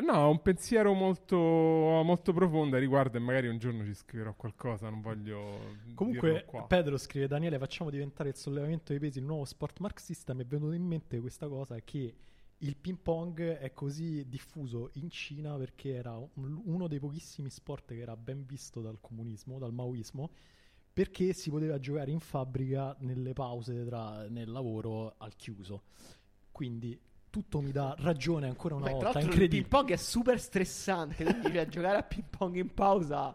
[0.00, 4.88] No, un pensiero molto, molto profondo a riguardo e magari un giorno ci scriverò qualcosa,
[4.88, 6.62] non voglio Comunque, dirlo qua.
[6.68, 10.34] Pedro scrive: Daniele, facciamo diventare il sollevamento dei pesi il nuovo sport marxista.
[10.34, 12.14] Mi è venuto in mente questa cosa che
[12.58, 17.86] il ping pong è così diffuso in Cina perché era un- uno dei pochissimi sport
[17.92, 20.30] che era ben visto dal comunismo, dal maoismo.
[20.92, 25.82] Perché si poteva giocare in fabbrica nelle pause tra, nel lavoro al chiuso.
[26.50, 26.98] Quindi
[27.30, 29.20] tutto mi dà ragione ancora una Beh, tra volta.
[29.20, 33.32] l'altro il ping pong è super stressante, quindi cioè, giocare a ping pong in pausa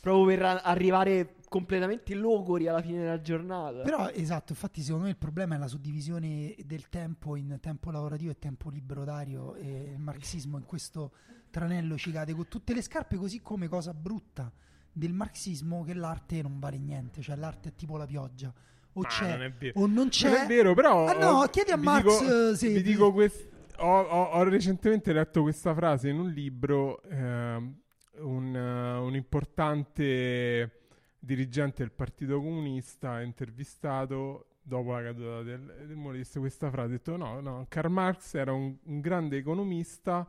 [0.00, 3.82] proprio per arrivare completamente logori alla fine della giornata.
[3.82, 8.30] Però esatto, infatti secondo me il problema è la suddivisione del tempo in tempo lavorativo
[8.30, 11.10] e tempo libertario e il marxismo in questo
[11.50, 14.50] tranello ci cade con tutte le scarpe, così come cosa brutta
[14.92, 18.54] del marxismo che l'arte non vale niente, cioè l'arte è tipo la pioggia.
[18.92, 20.30] O Ma c'è non o non c'è.
[20.30, 21.06] Non è vero, però.
[21.08, 23.48] Ah, no, ho- chiedi a Marx dico- eh, se vi dico quest-
[23.78, 27.02] ho, ho- ho recentemente letto questa frase in un libro.
[27.02, 27.76] ehm,
[28.20, 30.79] un, eh, un importante
[31.20, 36.86] dirigente del Partito Comunista intervistato dopo la caduta del, del muro disse questa frase.
[36.86, 40.26] Ha detto: No, no, Karl Marx era un, un grande economista.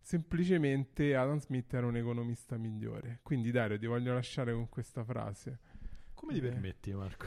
[0.00, 3.18] Semplicemente Adam Smith era un economista migliore.
[3.22, 5.58] Quindi, Dario, ti voglio lasciare con questa frase.
[6.14, 6.42] Come ti Eh.
[6.48, 7.26] permetti, Marco?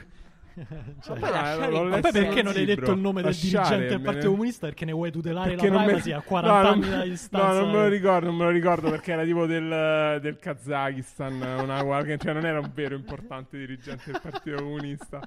[0.56, 0.66] Ma
[1.02, 2.76] Cioè, poi lasciare in- letto Ma poi perché un non hai libro.
[2.76, 5.68] detto il nome del Lasciare, dirigente del Partito ne- Comunista perché ne vuoi tutelare Perché
[5.68, 7.48] la non me- privacy a 40 no, anni me- da distanza?
[7.48, 11.42] No, non me lo ricordo, non me lo ricordo perché era tipo del, del Kazakistan,
[11.62, 15.20] una qualche, cioè non era un vero importante dirigente del Partito Comunista.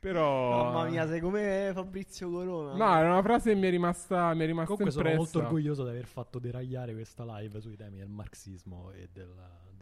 [0.00, 2.74] Però Mamma mia, sei come Fabrizio Corona.
[2.74, 5.38] No, era una frase che mi è rimasta mi è rimasta Comunque sono impressa.
[5.38, 9.32] molto orgoglioso di aver fatto deragliare questa live sui temi del marxismo e del,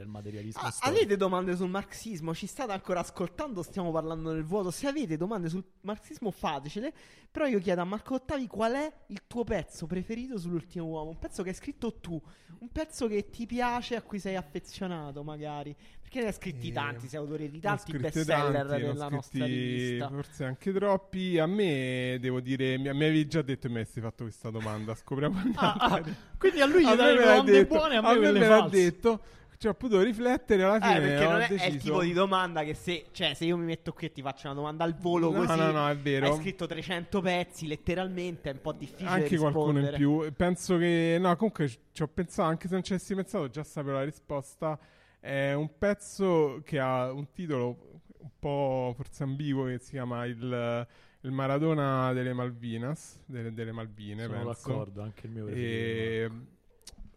[0.00, 2.34] del materialismo Ah, avete domande sul marxismo?
[2.34, 3.62] Ci state ancora ascoltando?
[3.62, 4.70] Stiamo parlando nel vuoto.
[4.70, 6.92] Se avete domande sul marxismo, fatecele.
[7.30, 11.10] Però io chiedo a Marco Ottavi qual è il tuo pezzo preferito sull'ultimo uomo.
[11.10, 12.20] Un pezzo che hai scritto tu.
[12.60, 15.76] Un pezzo che ti piace, a cui sei affezionato, magari.
[16.00, 18.48] Perché ne hai scritti Eh, tanti, sei autore di tanti ne ho
[18.88, 20.08] nella nostra rivista.
[20.08, 21.38] Forse anche troppi.
[21.38, 24.94] A me, devo dire, mi, mi avevi già detto e mi avresti fatto questa domanda.
[24.94, 26.02] Scopriamo Ah, ah,
[26.38, 28.46] quindi a lui gli dai le domande detto, buone a me a me me l'ha
[28.58, 28.76] false.
[28.82, 29.20] detto.
[29.60, 31.00] Ci ho potuto riflettere alla Eh, fine.
[31.00, 33.66] perché ho non è, è il tipo di domanda che se, cioè, se io mi
[33.66, 36.32] metto qui e ti faccio una domanda al volo No, così, no, no, è vero.
[36.32, 39.96] hai scritto 300 pezzi, letteralmente è un po' difficile anche qualcuno in rispondere.
[39.98, 40.32] più.
[40.34, 43.62] Penso che no, comunque ci- ci ho pensato, anche se non ci avessi pensato, già
[43.62, 44.78] sapevo la risposta.
[45.20, 50.86] È un pezzo che ha un titolo un po' forse ambiguo che si chiama il,
[51.20, 54.68] il Maradona delle Malvinas, delle, delle Malvine, Sono penso.
[54.68, 55.68] d'accordo, anche il mio preferito.
[55.68, 56.30] E,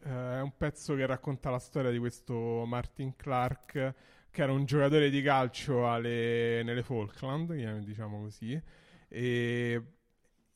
[0.03, 3.93] eh, è un pezzo che racconta la storia di questo Martin Clark,
[4.31, 8.59] che era un giocatore di calcio alle- nelle Falkland, diciamo così.
[9.07, 9.83] E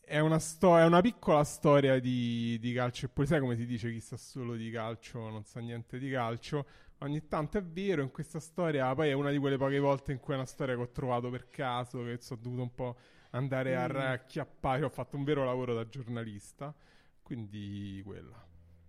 [0.05, 3.05] è una, sto- è una piccola storia di, di calcio.
[3.05, 6.09] E poi sai come si dice: chi sa solo di calcio non sa niente di
[6.09, 6.65] calcio.
[6.99, 10.19] Ogni tanto è vero, in questa storia, poi è una di quelle poche volte in
[10.19, 12.97] cui è una storia che ho trovato per caso, che sono dovuto un po'
[13.31, 13.87] andare a Mm.
[13.87, 14.83] racchiappare.
[14.85, 16.73] Ho fatto un vero lavoro da giornalista,
[17.21, 18.46] quindi quella.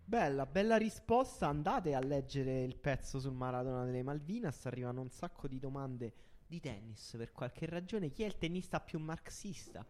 [0.09, 1.48] Bella, bella risposta.
[1.48, 4.64] Andate a leggere il pezzo sul Maradona delle Malvinas.
[4.64, 6.14] Arrivano un sacco di domande
[6.47, 8.10] di tennis per qualche ragione.
[8.10, 9.85] Chi è il tennista più marxista?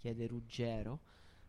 [0.00, 0.98] Chiede Ruggero.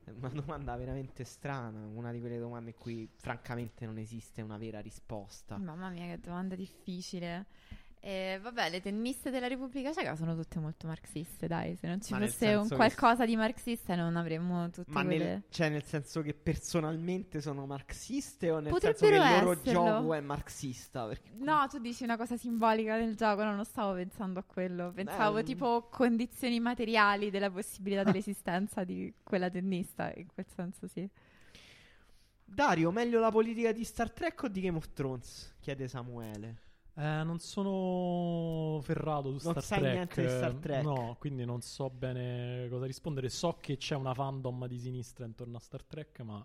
[0.04, 1.88] È una domanda veramente strana.
[1.88, 5.58] Una di quelle domande in cui, francamente, non esiste una vera risposta.
[5.58, 7.48] Mamma mia, che domanda difficile.
[8.04, 11.76] Eh, vabbè, le tenniste della Repubblica Ceca sono tutte molto marxiste, dai.
[11.76, 15.04] Se non ci Ma fosse un senso che- qualcosa di marxista non avremmo tutte Ma
[15.06, 15.24] quelle...
[15.24, 19.52] nel, cioè, nel senso che personalmente sono marxiste o nel Potrebbero senso che il loro
[19.52, 19.84] esserlo.
[19.86, 21.06] gioco è marxista?
[21.06, 24.92] Perché No, tu dici una cosa simbolica del gioco, no, non stavo pensando a quello.
[24.92, 31.08] Pensavo Beh, tipo condizioni materiali della possibilità dell'esistenza di quella tennista, in quel senso sì.
[32.44, 35.54] Dario, meglio la politica di Star Trek o di Game of Thrones?
[35.60, 36.70] Chiede Samuele.
[36.94, 39.94] Eh, non sono ferrato su Non Star Trek.
[39.94, 40.84] niente di Star Trek.
[40.84, 43.30] No, quindi non so bene cosa rispondere.
[43.30, 46.44] So che c'è una fandom di sinistra intorno a Star Trek, ma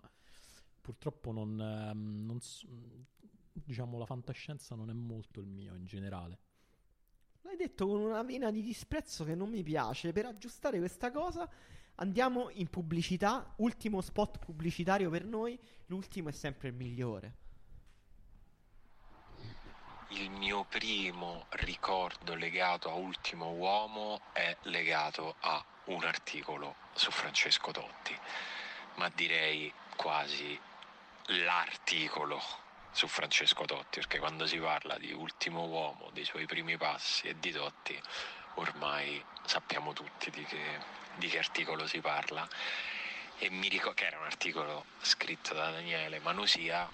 [0.81, 2.65] purtroppo non, ehm, non s-
[3.51, 6.39] diciamo la fantascienza non è molto il mio in generale.
[7.41, 10.13] L'hai detto con una vena di disprezzo che non mi piace.
[10.13, 11.49] Per aggiustare questa cosa
[11.95, 13.53] andiamo in pubblicità.
[13.57, 15.59] Ultimo spot pubblicitario per noi.
[15.87, 17.35] L'ultimo è sempre il migliore.
[20.11, 27.71] Il mio primo ricordo legato a Ultimo Uomo è legato a un articolo su Francesco
[27.71, 28.17] Totti,
[28.95, 30.57] ma direi quasi
[31.25, 32.41] l'articolo
[32.91, 37.37] su Francesco Totti, perché quando si parla di Ultimo Uomo, dei suoi primi passi e
[37.37, 38.01] di Totti,
[38.55, 40.79] ormai sappiamo tutti di che,
[41.15, 42.47] di che articolo si parla.
[43.39, 46.89] E mi ricordo che era un articolo scritto da Daniele Manusia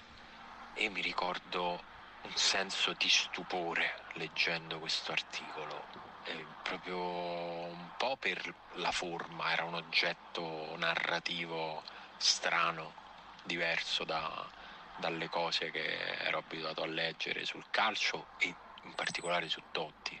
[0.74, 1.92] e mi ricordo
[2.24, 5.86] un senso di stupore leggendo questo articolo,
[6.26, 11.84] E proprio un po' per la forma, era un oggetto narrativo
[12.16, 12.94] strano,
[13.42, 14.50] diverso da-
[14.96, 20.18] dalle cose che ero abituato a leggere sul calcio e in particolare su Totti.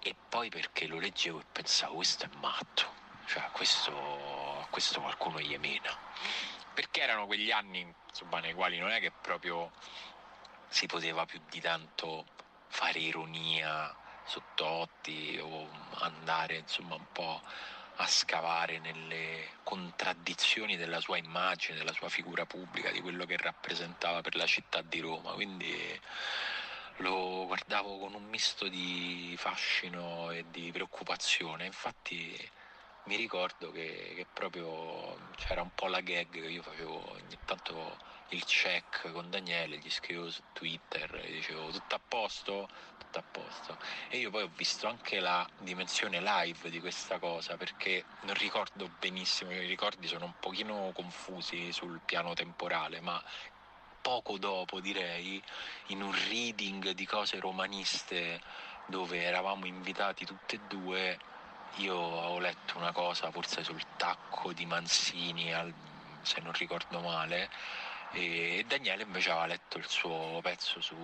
[0.00, 2.94] E poi perché lo leggevo e pensavo questo è matto,
[3.26, 5.94] cioè questo, questo qualcuno gli mena.
[6.72, 9.70] Perché erano quegli anni insomma, nei quali non è che proprio
[10.68, 12.26] si poteva più di tanto
[12.68, 15.68] fare ironia su Totti o
[16.00, 17.40] andare insomma un po'
[18.00, 24.20] a scavare nelle contraddizioni della sua immagine, della sua figura pubblica, di quello che rappresentava
[24.20, 25.32] per la città di Roma.
[25.32, 26.00] Quindi
[26.98, 31.66] lo guardavo con un misto di fascino e di preoccupazione.
[31.66, 32.36] Infatti
[33.04, 37.96] mi ricordo che, che proprio c'era un po' la gag che io facevo ogni tanto
[38.30, 42.68] il check con Daniele, gli scrivevo su Twitter e dicevo tutto a posto,
[42.98, 43.76] tutto a posto.
[44.10, 48.88] E io poi ho visto anche la dimensione live di questa cosa perché non ricordo
[48.98, 53.22] benissimo, i ricordi sono un pochino confusi sul piano temporale, ma
[54.00, 55.42] poco dopo direi
[55.86, 58.40] in un reading di cose romaniste
[58.86, 61.18] dove eravamo invitati tutti e due
[61.76, 65.74] io ho letto una cosa forse sul tacco di Mansini al-
[66.22, 67.50] se non ricordo male
[68.12, 70.96] e Daniele invece aveva letto il suo pezzo su,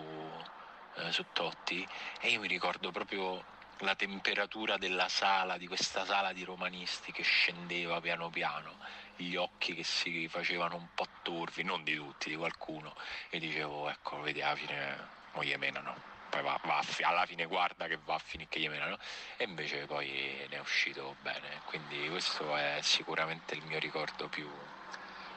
[0.96, 1.86] eh, su Totti
[2.20, 3.42] e io mi ricordo proprio
[3.78, 8.78] la temperatura della sala, di questa sala di romanisti che scendeva piano piano,
[9.16, 12.94] gli occhi che si facevano un po' torvi, non di tutti, di qualcuno,
[13.30, 15.94] e dicevo, ecco, vedi, alla fine mo gli menano,
[16.30, 18.96] poi va, va fi- alla fine guarda che va a finire che gli menano,
[19.36, 24.48] e invece poi ne è uscito bene, quindi questo è sicuramente il mio ricordo più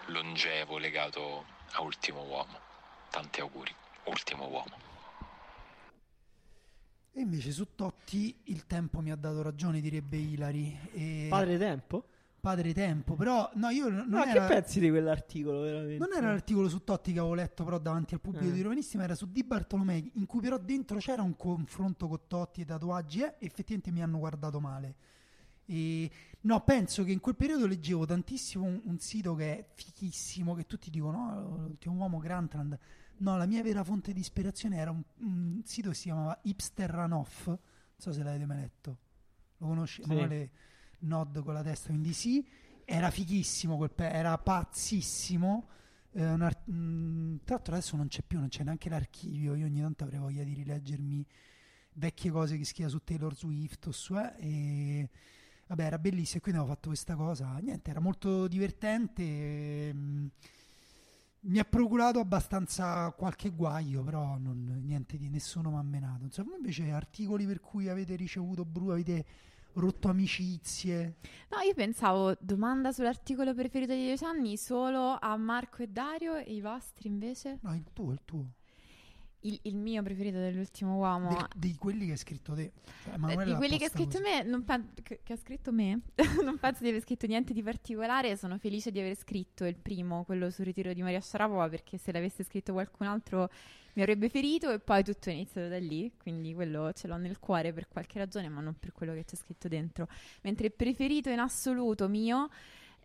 [0.08, 2.60] longevo legato a Ultimo Uomo.
[3.10, 3.74] Tanti auguri,
[4.06, 4.86] Ultimo Uomo.
[7.12, 10.78] E invece su Totti il tempo mi ha dato ragione, direbbe Ilari.
[10.94, 11.28] E...
[11.30, 12.06] Padre tempo?
[12.40, 14.46] Padre tempo, però no, io non No, era...
[14.46, 15.98] che pensi di quell'articolo veramente?
[15.98, 18.54] Non era l'articolo su Totti che avevo letto però davanti al pubblico Eh.
[18.54, 22.20] di Romanisti, ma era su Di Bartolomei, in cui però dentro c'era un confronto con
[22.28, 24.96] Totti e tatuaggi e effettivamente mi hanno guardato male.
[25.66, 26.10] E,
[26.48, 30.66] no, penso che in quel periodo leggevo tantissimo un, un sito che è fichissimo, che
[30.66, 32.80] tutti dicono, no, l'ultimo uomo Grantland.
[33.18, 36.90] No, la mia vera fonte di ispirazione era un, un sito che si chiamava Hipster
[36.90, 37.60] Runoff, non
[37.98, 38.98] so se l'avete mai letto.
[39.58, 40.02] Lo conosci?
[40.04, 40.10] Sì.
[40.10, 40.52] Emanuele
[41.00, 42.48] Nod con la testa, quindi sì.
[42.86, 45.68] Era fighissimo, quel pe- era pazzissimo.
[46.12, 49.54] Eh, ar- mm, tra l'altro adesso non c'è più, non c'è neanche l'archivio.
[49.56, 51.26] Io ogni tanto avrei voglia di rileggermi
[51.94, 55.10] vecchie cose che scrive su Taylor Swift o su eh, e
[55.68, 57.58] vabbè era bellissimo e quindi avevo fatto questa cosa.
[57.58, 60.30] Niente era molto divertente ehm,
[61.40, 66.24] mi ha procurato abbastanza qualche guaio però non- niente di nessuno mi ha menato.
[66.24, 69.26] Insomma invece articoli per cui avete ricevuto bru avete
[69.74, 71.18] rotto amicizie?
[71.50, 76.54] No, io pensavo domanda sull'articolo preferito di 10 anni solo a Marco e Dario e
[76.54, 77.60] i vostri invece?
[77.62, 78.46] no il tuo il tuo
[79.48, 81.30] Il, il mio preferito dell'ultimo uomo.
[81.30, 82.72] Del- di quelli che hai scritto te
[83.04, 84.24] Cioè, Eh, di quelli che ha scritto così.
[84.24, 86.02] me, non pen- che, che ha scritto me,
[86.44, 88.36] non penso di aver scritto niente di particolare.
[88.36, 92.12] Sono felice di aver scritto il primo, quello sul ritiro di Maria Sharapova, perché se
[92.12, 93.50] l'avesse scritto qualcun altro
[93.94, 96.12] mi avrebbe ferito e poi tutto è iniziato da lì.
[96.18, 99.36] Quindi quello ce l'ho nel cuore per qualche ragione, ma non per quello che c'è
[99.36, 100.08] scritto dentro.
[100.42, 102.50] Mentre il preferito in assoluto mio.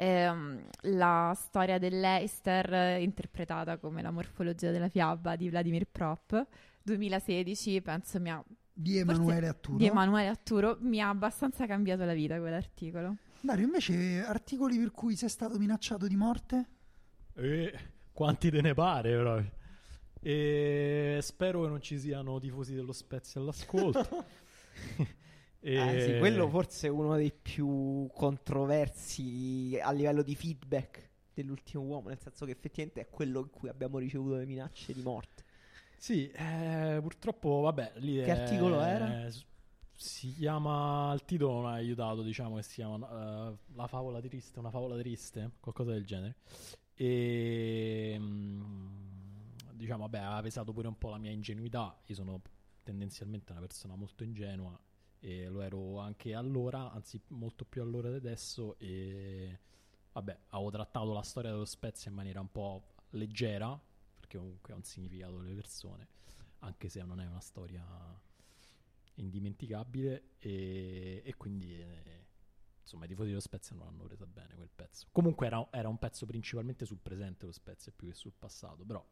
[0.03, 6.47] Ehm, la storia dell'Eister eh, interpretata come la morfologia della fiaba di Vladimir Prop
[6.83, 12.15] 2016 penso mi ha di Emanuele Atturo di Emanuele Atturo mi ha abbastanza cambiato la
[12.15, 13.17] vita quell'articolo.
[13.41, 16.67] Dario invece articoli per cui sei stato minacciato di morte
[17.35, 17.73] E
[18.13, 19.43] quanti te ne pare, però.
[20.21, 24.25] E spero che non ci siano tifosi dello Spezia all'ascolto.
[25.65, 31.83] E- Eh, sì, quello forse è uno dei più controversi a livello di feedback dell'ultimo
[31.85, 35.45] uomo, nel senso che effettivamente è quello in cui abbiamo ricevuto le minacce di morte.
[35.97, 39.17] Sì, eh, purtroppo, vabbè, lì Che è- articolo era?
[39.95, 44.59] Si chiama, il titolo non ha aiutato, diciamo che si chiama eh, La favola triste,
[44.59, 46.37] una favola triste, qualcosa del genere.
[46.95, 48.87] E mm,
[49.73, 51.97] diciamo, vabbè, ha pesato pure un po' la mia ingenuità.
[52.07, 52.41] Io sono
[52.83, 54.77] tendenzialmente una persona molto ingenua
[55.25, 59.57] e lo ero anche allora, anzi molto più allora di adesso e
[60.11, 63.81] vabbè, avevo trattato la storia dello Spezia in maniera un po' leggera,
[64.19, 66.09] perché comunque ha un significato delle persone,
[66.59, 67.85] anche se non è una storia
[69.15, 72.27] indimenticabile e, e quindi eh,
[72.83, 75.07] insomma i tifosi dello Spezia non hanno presa bene quel pezzo.
[75.13, 79.05] Comunque era, era un pezzo principalmente sul presente lo Spezia più che sul passato, però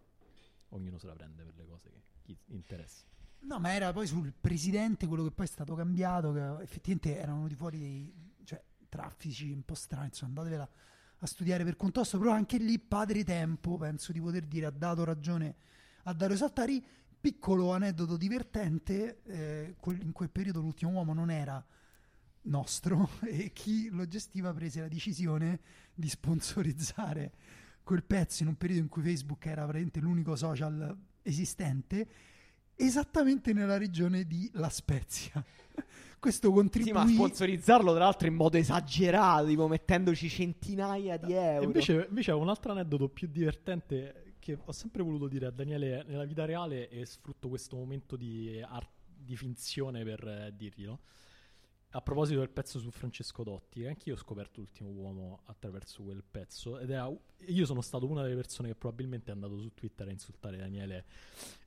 [0.70, 3.06] ognuno se la prende per le cose che gli interessa.
[3.42, 7.36] No, ma era poi sul presidente, quello che poi è stato cambiato, che effettivamente erano
[7.36, 8.14] venuti fuori dei
[8.44, 10.68] cioè, traffici un po' strani, insomma, andatevela
[11.22, 14.70] a studiare per conto vostro, però anche lì padre tempo, penso di poter dire, ha
[14.70, 15.54] dato ragione
[16.04, 16.84] a Dario Saltari.
[17.20, 21.62] Piccolo aneddoto divertente, eh, in quel periodo l'ultimo uomo non era
[22.42, 25.60] nostro e chi lo gestiva prese la decisione
[25.94, 27.32] di sponsorizzare
[27.82, 32.08] quel pezzo in un periodo in cui Facebook era veramente l'unico social esistente
[32.86, 35.44] esattamente nella regione di La Spezia.
[36.18, 41.64] Questo Sì, contribuì ma sponsorizzarlo tra l'altro in modo esagerato, tipo mettendoci centinaia di E
[41.64, 41.64] euro.
[41.64, 46.24] invece, invece un altro aneddoto più divertente che ho sempre voluto dire a Daniele nella
[46.24, 50.98] vita reale e sfrutto questo momento di, ar- di finzione per eh, dirglielo.
[51.92, 56.78] A proposito del pezzo su Francesco Dotti, anch'io ho scoperto l'ultimo uomo attraverso quel pezzo
[56.78, 57.10] ed era,
[57.46, 61.04] io sono stato una delle persone che probabilmente è andato su Twitter a insultare Daniele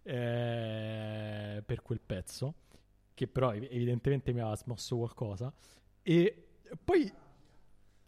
[0.04, 2.54] eh, per quel pezzo,
[3.14, 5.54] che però ev- evidentemente mi aveva smosso qualcosa.
[6.02, 6.48] E
[6.82, 7.12] poi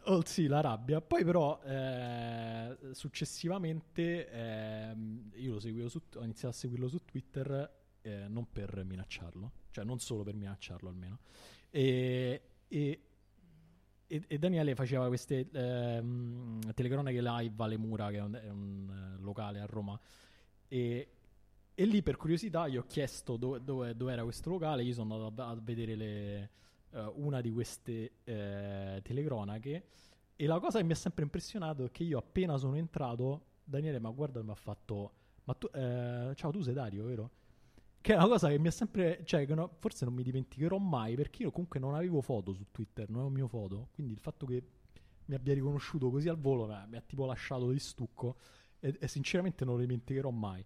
[0.08, 1.00] Oh, sì, la rabbia.
[1.00, 8.46] Poi però eh, successivamente ehm, io su, ho iniziato a seguirlo su Twitter eh, non
[8.52, 11.18] per minacciarlo, cioè non solo per minacciarlo almeno.
[11.70, 13.00] E, e,
[14.08, 19.14] e- e Daniele faceva queste ehm, telecronache live alle Mura, che è un, è un,
[19.18, 19.98] eh, locale a Roma.
[20.68, 21.08] E,
[21.74, 24.82] e lì per curiosità gli ho chiesto dove, dove- dove era questo locale.
[24.82, 26.50] Io sono andato a, a vedere le,
[26.90, 29.84] eh, una di queste eh, telecronache.
[30.36, 33.98] E la cosa che mi ha sempre impressionato è che io appena sono entrato, Daniele
[34.00, 35.12] mi ha guardato e mi ha fatto:
[35.44, 37.30] Ma tu, eh, ciao, tu sei Dario, vero?
[38.06, 39.22] Che è una cosa che mi ha sempre.
[39.24, 41.16] Cioè, no- forse non mi dimenticherò mai.
[41.16, 43.88] Perché io comunque non avevo foto su Twitter, non avevo mio foto.
[43.94, 44.62] Quindi il fatto che
[45.24, 48.36] mi abbia riconosciuto così al volo mi ha, mi ha tipo lasciato di stucco.
[48.78, 50.64] E, e sinceramente non lo dimenticherò mai.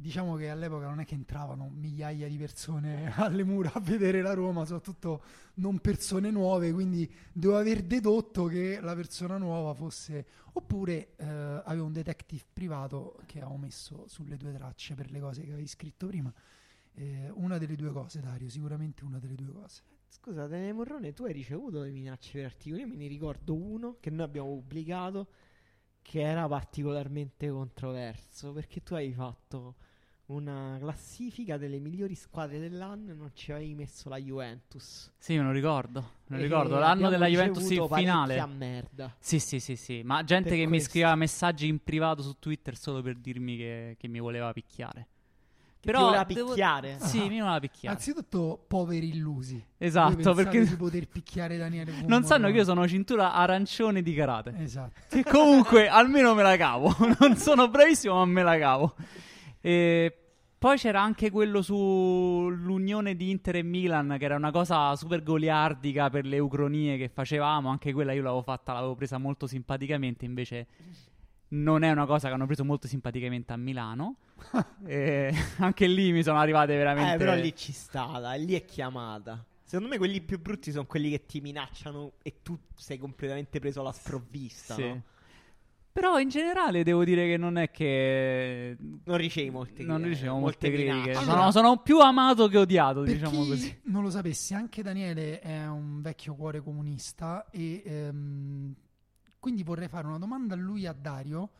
[0.00, 4.32] Diciamo che all'epoca non è che entravano migliaia di persone alle mura a vedere la
[4.32, 5.22] Roma, soprattutto
[5.56, 10.26] non persone nuove, quindi devo aver dedotto che la persona nuova fosse...
[10.52, 15.42] Oppure eh, avevo un detective privato che ho messo sulle due tracce per le cose
[15.42, 16.32] che avevi scritto prima.
[16.94, 19.82] Eh, una delle due cose, Dario, sicuramente una delle due cose.
[20.08, 22.80] Scusa, Daniele Morrone, tu hai ricevuto le minacce per articoli?
[22.80, 25.28] Io me ne ricordo uno che noi abbiamo pubblicato
[26.02, 29.76] che era particolarmente controverso perché tu hai fatto
[30.30, 35.10] una classifica delle migliori squadre dell'anno e non ci avevi messo la Juventus.
[35.18, 36.00] Sì, me lo ricordo.
[36.28, 36.78] Me lo E ricordo.
[36.78, 38.36] L'anno della Juventus in finale.
[38.36, 39.14] parecchia merda.
[39.18, 40.02] Sì, sì, sì, sì.
[40.04, 40.90] Ma gente Per che mi questo.
[40.90, 45.08] scriveva messaggi in privato su Twitter solo per dirmi che, che mi voleva picchiare.
[45.80, 46.98] Che Però voleva devo- picchiare?
[47.00, 47.96] Sì, mi voleva picchiare.
[47.96, 49.64] Anzitutto, poveri illusi.
[49.78, 52.52] Esatto, perché- di poter picchiare Daniele Fumo, Non sanno no?
[52.52, 54.54] che io sono cintura arancione di karate.
[54.58, 55.00] Esatto.
[55.08, 56.94] Che comunque almeno me la cavo.
[57.18, 58.94] non sono bravissimo, ma me la cavo.
[59.60, 60.14] E
[60.58, 66.10] poi c'era anche quello sull'unione di Inter e Milan, che era una cosa super goliardica
[66.10, 67.68] per le ucronie che facevamo.
[67.68, 70.24] Anche quella io l'avevo fatta, l'avevo presa molto simpaticamente.
[70.24, 70.66] Invece,
[71.48, 74.16] non è una cosa che hanno preso molto simpaticamente a Milano.
[74.86, 77.14] e anche lì mi sono arrivate veramente.
[77.14, 79.44] Eh, però lì ci sta, lì è chiamata.
[79.64, 83.80] Secondo me quelli più brutti sono quelli che ti minacciano e tu sei completamente preso
[83.80, 84.82] alla sprovvista, Sì.
[84.82, 85.02] no?
[85.92, 90.38] Però in generale devo dire che non è che Non ricevi molte non critiche, ricevo
[90.38, 90.92] molte molte critiche.
[90.92, 91.14] minacce.
[91.14, 93.80] Sono, Allora- sono più amato che odiato, Per diciamo chi così.
[93.84, 98.74] non lo sapesse, anche Daniele è un vecchio cuore comunista e ehm,
[99.40, 101.50] quindi vorrei fare una domanda a lui e a Dario,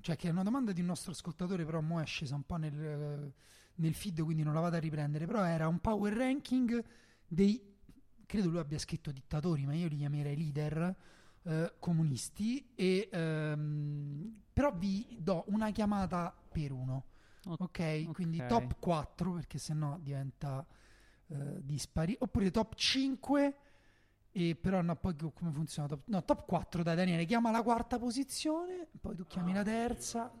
[0.00, 2.56] cioè che è una domanda di un nostro ascoltatore, però mo è scesa un po'
[2.56, 3.32] nel,
[3.74, 6.82] nel feed, quindi non la vado a riprendere, però era un power ranking
[7.26, 7.60] dei,
[8.26, 10.94] credo lui abbia scritto dittatori, ma io li chiamerei leader
[11.44, 17.04] eh, comunisti, e, ehm, però vi do una chiamata per uno.
[17.58, 18.46] Ok, quindi ok.
[18.46, 20.64] top 4 perché sennò diventa
[21.28, 23.56] eh, dispari, oppure top 5
[24.30, 25.88] e però no, poi co- come funziona?
[25.88, 30.32] Top, no, top 4 dai Daniele, chiama la quarta posizione, poi tu chiami la terza,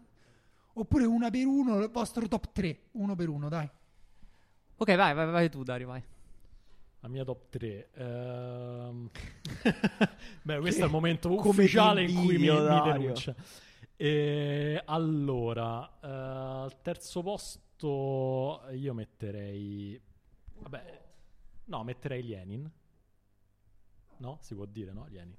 [0.74, 3.68] oppure una per uno, il vostro top 3, uno per uno, dai.
[4.76, 6.02] Ok, vai, vai, vai tu, Dario, vai.
[7.02, 7.90] La mia top 3.
[7.94, 9.10] Ehm...
[10.42, 13.34] Beh, questo è il momento ufficiale in cui mi, mi denuncia.
[13.96, 20.00] E, allora, eh, al terzo posto io metterei...
[20.60, 21.02] Vabbè,
[21.64, 22.70] no, metterei Lenin.
[24.18, 24.38] No?
[24.40, 25.06] Si può dire, no?
[25.10, 25.34] Lenin.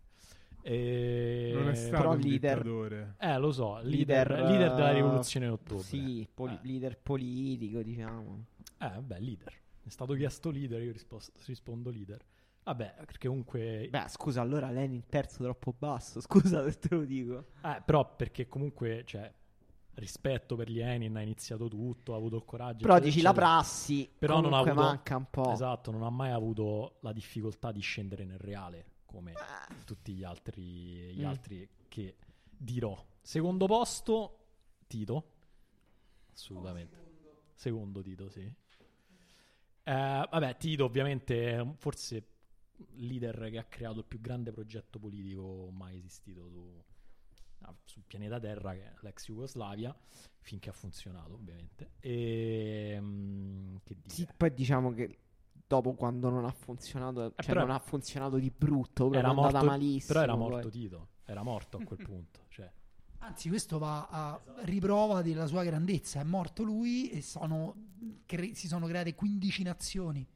[0.61, 1.51] E...
[1.53, 3.15] Non è stato però un leader- dittatore.
[3.19, 5.83] Eh, lo so, leader, Leader, leader della eh, rivoluzione d'ottobre.
[5.83, 6.67] Sì, poli- Eh.
[6.67, 8.45] leader politico, diciamo.
[8.79, 9.61] Eh, vabbè, leader.
[9.83, 12.23] Mi è stato chiesto leader, io risposto- rispondo leader.
[12.63, 13.87] Vabbè, perché comunque...
[13.89, 16.21] Beh, scusa, allora Lenin terzo troppo basso.
[16.23, 17.47] Scusa se te lo dico.
[17.61, 19.29] Eh, però perché comunque, cioè,
[19.95, 22.85] rispetto per Lenin ha iniziato tutto, ha avuto il coraggio.
[22.85, 25.51] Però dici la prassi, Però non ha avuto- manca un po'.
[25.51, 29.33] Esatto, non ha mai avuto la difficoltà di scendere nel reale, come
[29.83, 31.27] tutti gli altri, gli Mm.
[31.27, 32.15] altri che
[32.57, 32.97] dirò.
[33.21, 34.37] Secondo posto,
[34.87, 35.31] Tito.
[36.31, 37.11] Assolutamente.
[37.53, 38.51] Secondo Tito, sì.
[39.85, 39.91] Eh,
[40.29, 42.27] vabbè, Tito ovviamente è forse
[42.95, 46.83] leader che ha creato il più grande progetto politico mai esistito su,
[47.61, 49.95] ah, sul pianeta Terra, che è l'ex Jugoslavia,
[50.39, 51.91] finché ha funzionato, ovviamente.
[51.99, 54.09] E mm, che dire?
[54.13, 55.17] Sì, poi diciamo che
[55.67, 59.59] dopo quando non ha funzionato, cioè Eh, però- non ha funzionato di brutto, era andata
[59.59, 60.13] morto, malissimo.
[60.13, 60.41] però era poi.
[60.49, 62.41] morto Tito, era morto a quel punto.
[63.25, 66.19] Anzi, questo va a riprova della sua grandezza.
[66.19, 67.73] È morto lui e sono
[68.25, 70.27] cre- si sono create 15 nazioni.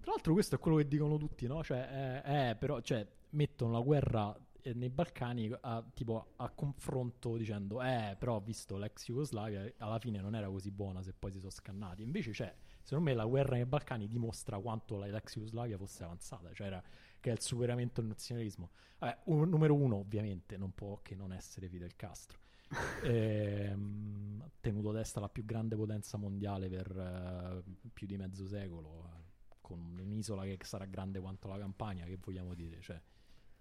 [0.00, 1.64] Tra l'altro questo è quello che dicono tutti, no?
[1.64, 7.36] Cioè, eh, eh, però, cioè, mettono la guerra eh, nei Balcani a, tipo, a confronto
[7.36, 11.38] dicendo, eh, però visto l'ex Jugoslavia alla fine non era così buona se poi si
[11.38, 12.02] sono scannati.
[12.02, 12.54] Invece, cioè,
[12.84, 16.82] secondo me la guerra nei Balcani dimostra quanto l'ex Jugoslavia fosse avanzata, cioè era,
[17.20, 18.70] che è il superamento del nazionalismo.
[18.98, 22.38] Vabbè, un- numero uno, ovviamente, non può che non essere Fidel Castro.
[22.70, 22.74] Ha
[24.60, 29.96] tenuto testa la più grande potenza mondiale per eh, più di mezzo secolo, eh, con
[29.98, 32.80] un'isola che sarà grande quanto la campagna, che vogliamo dire?
[32.80, 33.00] Cioè,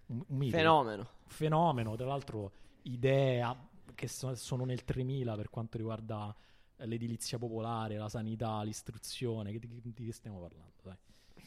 [0.07, 0.49] un, un.
[0.49, 1.07] Fenomeno.
[1.27, 2.51] Fenomeno, tra l'altro
[2.83, 6.35] idee a- che so- sono nel 3000 per quanto riguarda
[6.77, 10.81] eh, l'edilizia popolare, la sanità, l'istruzione, di, di che stiamo parlando?
[10.83, 10.95] Dai.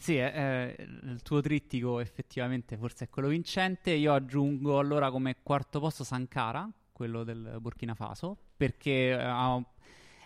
[0.00, 0.32] Sì, eh,
[0.78, 3.90] eh, il tuo trittico effettivamente forse è quello vincente.
[3.90, 9.62] Io aggiungo allora come quarto posto Sankara, quello del Burkina Faso, perché eh, ha-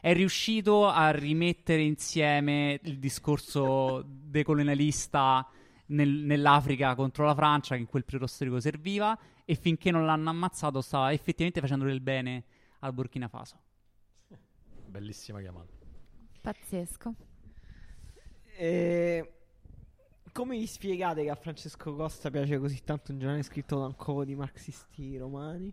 [0.00, 5.44] è riuscito a rimettere insieme il discorso decolonialista
[5.86, 10.30] nel- nell'Africa contro la Francia, che in quel periodo storico serviva, e finché non l'hanno
[10.30, 12.44] ammazzato stava effettivamente facendo del bene
[12.78, 13.58] al Burkina Faso.
[14.86, 15.72] Bellissima chiamata.
[16.42, 17.14] Pazzesco.
[18.56, 19.33] E...
[20.34, 23.94] Come vi spiegate che a Francesco Costa piace così tanto un giornale scritto da un
[23.94, 25.72] covo di marxisti romani?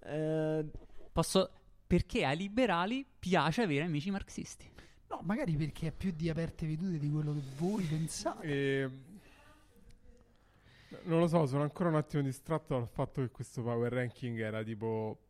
[0.00, 0.66] Eh,
[1.12, 1.50] Posso...
[1.86, 4.68] Perché ai liberali piace avere amici marxisti.
[5.08, 8.46] No, magari perché è più di aperte vedute di quello che voi pensate.
[8.46, 8.90] E...
[11.04, 14.64] Non lo so, sono ancora un attimo distratto dal fatto che questo power ranking era
[14.64, 15.25] tipo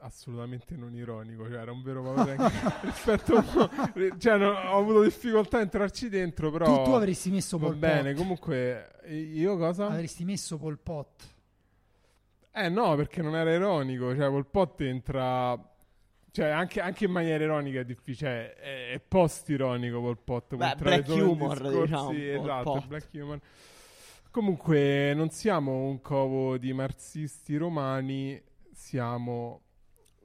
[0.00, 2.14] assolutamente non ironico, cioè era un vero
[2.82, 3.44] rispetto a...
[4.18, 7.76] cioè non- ho avuto difficoltà a entrarci dentro, però Tu, tu avresti messo va Pol
[7.76, 8.20] bene, Pot.
[8.20, 9.86] comunque io cosa?
[9.86, 11.34] Avresti messo Pol Pot.
[12.52, 15.58] Eh no, perché non era ironico, cioè Pol Pot entra
[16.32, 20.74] cioè anche, anche in maniera ironica è difficile, cioè, è, è post-ironico Pol Pot, Beh,
[20.76, 22.86] black humor, discorsi- diciamo, Pol esatto, Pot.
[22.86, 23.40] black humor.
[24.30, 28.40] Comunque non siamo un covo di marxisti romani,
[28.72, 29.62] siamo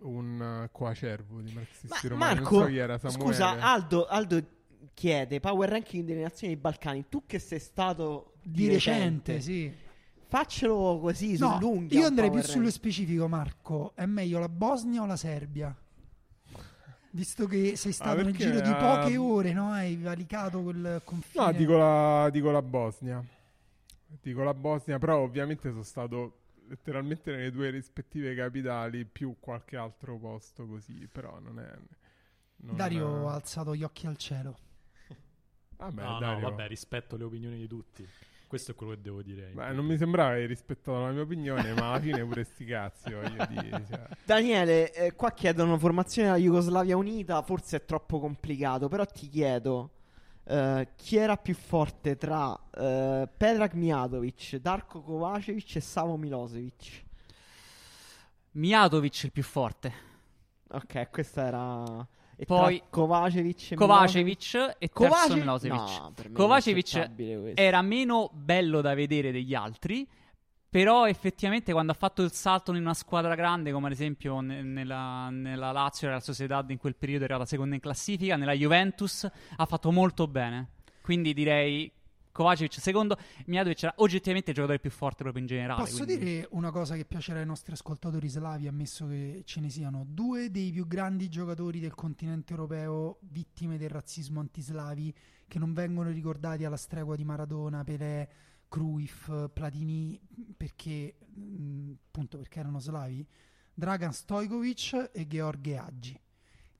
[0.06, 2.40] un uh, coacervo di marxisti Ma romani.
[2.40, 3.24] Marco, non so chi era, Samuele.
[3.24, 4.44] scusa, Aldo, Aldo
[4.94, 7.06] chiede power ranking delle nazioni dei Balcani.
[7.10, 9.74] Tu che sei stato Di recente, sì.
[10.28, 12.00] Faccelo così, No, sull'unghia.
[12.00, 12.84] io andrei più power sullo ranking.
[12.84, 13.92] specifico, Marco.
[13.96, 15.76] È meglio la Bosnia o la Serbia?
[17.12, 19.72] Visto che sei stato nel perché, giro di ah, poche ore, no?
[19.72, 21.46] Hai valicato quel confine.
[21.46, 23.24] No, dico la, dico la Bosnia.
[24.22, 30.18] Dico la Bosnia, però ovviamente sono stato letteralmente nelle due rispettive capitali più qualche altro
[30.18, 31.70] posto così, però non è...
[32.58, 34.58] non- Dario ha alzato gli occhi al cielo.
[35.78, 36.40] Vabbè, no, Dario.
[36.40, 38.08] no, vabbè, rispetto le opinioni di tutti.
[38.48, 39.52] Questo è quello che devo dire.
[39.54, 42.64] Beh, non mi sembrava che hai rispettato la mia opinione, ma alla fine pure sti
[42.66, 43.86] cazzi, voglio dire.
[43.90, 44.08] cioè.
[44.24, 49.95] Daniele, eh, qua chiedono formazione della Jugoslavia unita, forse è troppo complicato, però ti chiedo
[50.48, 57.04] eh, chi era più forte tra eh, Predrag Mijatovic, Darko Kovacevic e Savo Milosevic?
[58.52, 59.94] Mijatovic il più forte.
[60.70, 62.08] Ok, questa era...
[62.38, 65.78] E Poi- Kovacevic e Kovacevic e Kovace- Milosevic.
[65.78, 67.12] No, Kovacevic
[67.56, 70.06] era meno bello da vedere degli altri,
[70.76, 74.62] però effettivamente quando ha fatto il salto in una squadra grande, come ad esempio ne-
[74.62, 78.52] nella, nella Lazio e la Sociedad in quel periodo era la seconda in classifica, nella
[78.52, 79.26] Juventus
[79.56, 80.72] ha fatto molto bene.
[81.00, 81.90] Quindi direi
[82.30, 85.80] Kovacevic secondo, Mijatovic era oggettivamente il giocatore più forte proprio in generale.
[85.80, 89.70] Posso quindi- dire una cosa che piacerà ai nostri ascoltatori slavi, ammesso che ce ne
[89.70, 90.04] siano?
[90.06, 95.16] Due dei più grandi giocatori del continente europeo vittime del razzismo antislavi
[95.48, 98.30] che non vengono ricordati alla stregua di Maradona, Pelé,
[98.68, 100.20] Cruyff, Platini,
[100.56, 103.26] perché mh, appunto perché erano slavi,
[103.74, 106.20] Dragan Stojkovic e George Aggi.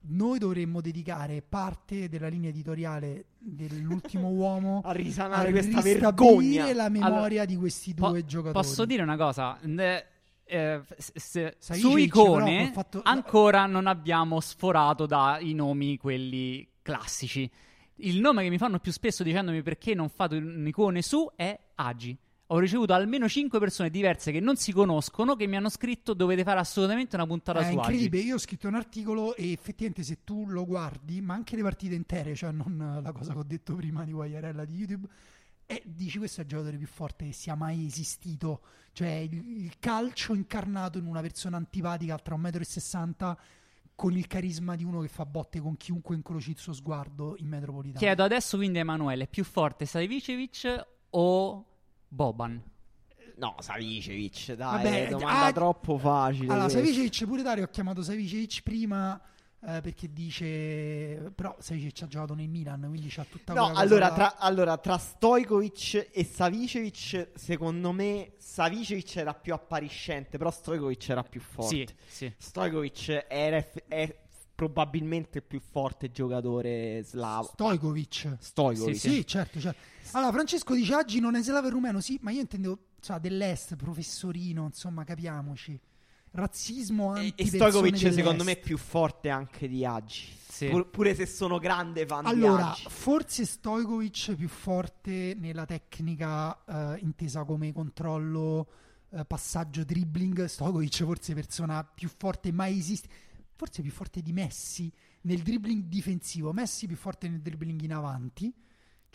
[0.08, 6.74] Noi dovremmo dedicare parte della linea editoriale dell'ultimo uomo A risanare questa ristabilire vergogna.
[6.74, 8.52] la memoria Allora, di questi Po- due giocatori.
[8.66, 9.58] Posso dire una cosa?
[9.62, 10.04] Ne-
[10.44, 17.50] eh, s- s- Sai, su icone fatto- ancora non abbiamo sforato dai nomi quelli classici.
[17.96, 22.16] Il nome che mi fanno più spesso dicendomi perché non fate un'icone su è Agi.
[22.50, 26.44] Ho ricevuto almeno 5 persone diverse che non si conoscono che mi hanno scritto dovete
[26.44, 27.76] fare assolutamente una puntata È su Agi.
[27.76, 31.62] incredibile, io ho scritto un articolo e effettivamente se tu lo guardi, ma anche le
[31.62, 35.08] partite intere, cioè non la cosa che ho detto prima di Guagliarella di YouTube,
[35.68, 38.60] E dici questo è il giocatore più forte che sia mai esistito.
[38.92, 43.36] Cioè il, il calcio incarnato in una persona antipatica altra 1,60 m
[43.96, 47.48] con il carisma di uno che fa botte con chiunque incroci il suo sguardo in
[47.48, 47.98] metropolitano.
[47.98, 51.64] Chiedo adesso quindi a Emanuele, è più forte Savicevic o
[52.06, 52.62] Boban?
[53.38, 56.44] No, Savicevic, dai, Vabbè, è domanda ah, troppo facile.
[56.44, 56.78] Allora, questa.
[56.78, 59.20] Savicevic pure Dario ho chiamato Savicevic prima
[59.66, 64.14] eh, perché dice però Savicevic ha giocato nel Milan, quindi c'ha tutta No, allora là.
[64.14, 71.24] tra, allora, tra Stojkovic e Savicevic, secondo me Savicevic era più appariscente, però Stojkovic era
[71.24, 71.96] più forte.
[72.06, 72.32] Sì, sì.
[72.36, 74.16] Stojkovic era è
[74.54, 77.50] probabilmente il più forte giocatore slavo.
[77.52, 78.36] Stojkovic.
[78.38, 78.96] Stojkovic.
[78.96, 79.80] Sì, certo, certo.
[80.12, 83.74] Allora, Francesco dice oggi non è slavo e rumeno, sì, ma io intendevo cioè, dell'est,
[83.74, 85.78] professorino, insomma, capiamoci.
[86.36, 90.34] Razzismo E, anti e Stojkovic secondo me è più forte anche di Agi.
[90.48, 90.68] Sì.
[90.68, 97.44] Pur- pure se sono grande fan Allora, forse Stojkovic più forte nella tecnica eh, intesa
[97.44, 98.68] come controllo,
[99.10, 100.44] eh, passaggio, dribbling.
[100.44, 103.08] Stojkovic forse persona più forte mai esiste.
[103.54, 104.92] Forse più forte di Messi
[105.22, 106.52] nel dribbling difensivo.
[106.52, 108.52] Messi più forte nel dribbling in avanti.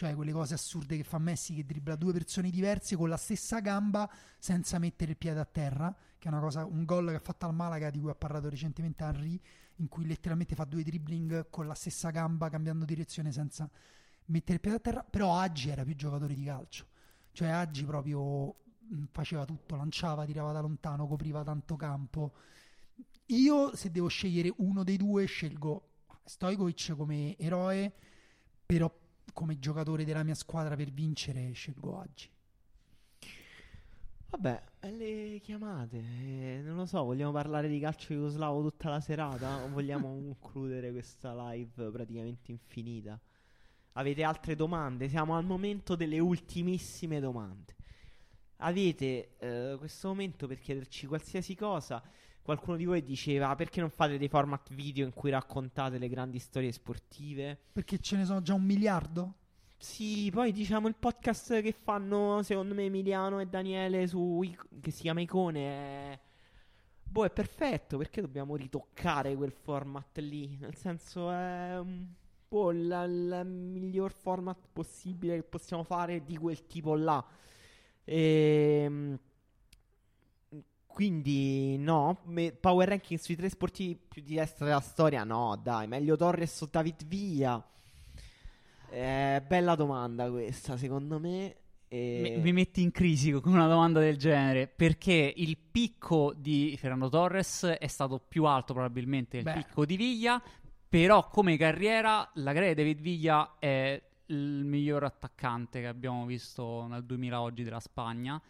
[0.02, 3.60] Cioè quelle cose assurde che fa Messi che dribbla due persone diverse con la stessa
[3.60, 7.19] gamba senza mettere il piede a terra, che è una cosa, un gol che ha
[7.19, 9.40] fatto al Malaga di cui ha parlato recentemente Henry,
[9.76, 13.69] in cui letteralmente fa due dribbling con la stessa gamba cambiando direzione senza
[14.26, 16.88] mettere il piede a terra, però Aggi era più giocatore di calcio.
[17.32, 22.34] Cioè Aggi proprio mh, faceva tutto, lanciava, tirava da lontano, copriva tanto campo.
[23.28, 25.90] Io se devo scegliere uno dei due scelgo
[26.23, 27.94] Stojkovic come eroe,
[28.65, 28.91] però
[29.34, 32.30] come giocatore della mia squadra per vincere scelgo Aggi.
[34.32, 35.98] Vabbè, belle chiamate.
[35.98, 39.64] eh, non lo so, vogliamo parlare di calcio jugoslavo tutta la serata?
[39.64, 40.08] O vogliamo
[40.40, 43.20] concludere questa live praticamente infinita?
[43.94, 45.10] Avete altre domande?
[45.10, 47.76] Siamo al momento delle ultimissime domande.
[48.58, 52.02] Avete eh, questo momento per chiederci qualsiasi cosa.
[52.43, 56.09] Qualcuno di voi diceva "Ah, perché non fate dei format video in cui raccontate le
[56.09, 57.57] grandi storie sportive?
[57.72, 59.35] Perché ce ne sono già un miliardo?
[59.77, 64.43] Sì, poi diciamo il podcast che fanno secondo me Emiliano e Daniele su
[64.80, 65.59] che si chiama Icone
[66.13, 66.19] è
[67.03, 72.05] boh, è perfetto perché dobbiamo ritoccare quel format lì, nel senso è un
[72.47, 77.23] po' la- il miglior format possibile che possiamo fare di quel tipo là.
[78.03, 79.19] Ehm
[80.93, 85.88] quindi no, me- power ranking sui tre sportivi più di destra della storia no, dai,
[85.88, 87.65] meglio Torres o David Villa.
[88.89, 91.55] Eh, bella domanda questa, secondo me.
[91.88, 96.76] E- Mi, mi metti in crisi con una domanda del genere perché il picco di
[96.77, 100.41] Fernando Torres è stato più alto probabilmente del picco di Viglia,
[100.88, 106.85] però come carriera la carriera di David Viglia è il miglior attaccante che abbiamo visto
[106.88, 108.41] nel 2000 oggi della Spagna.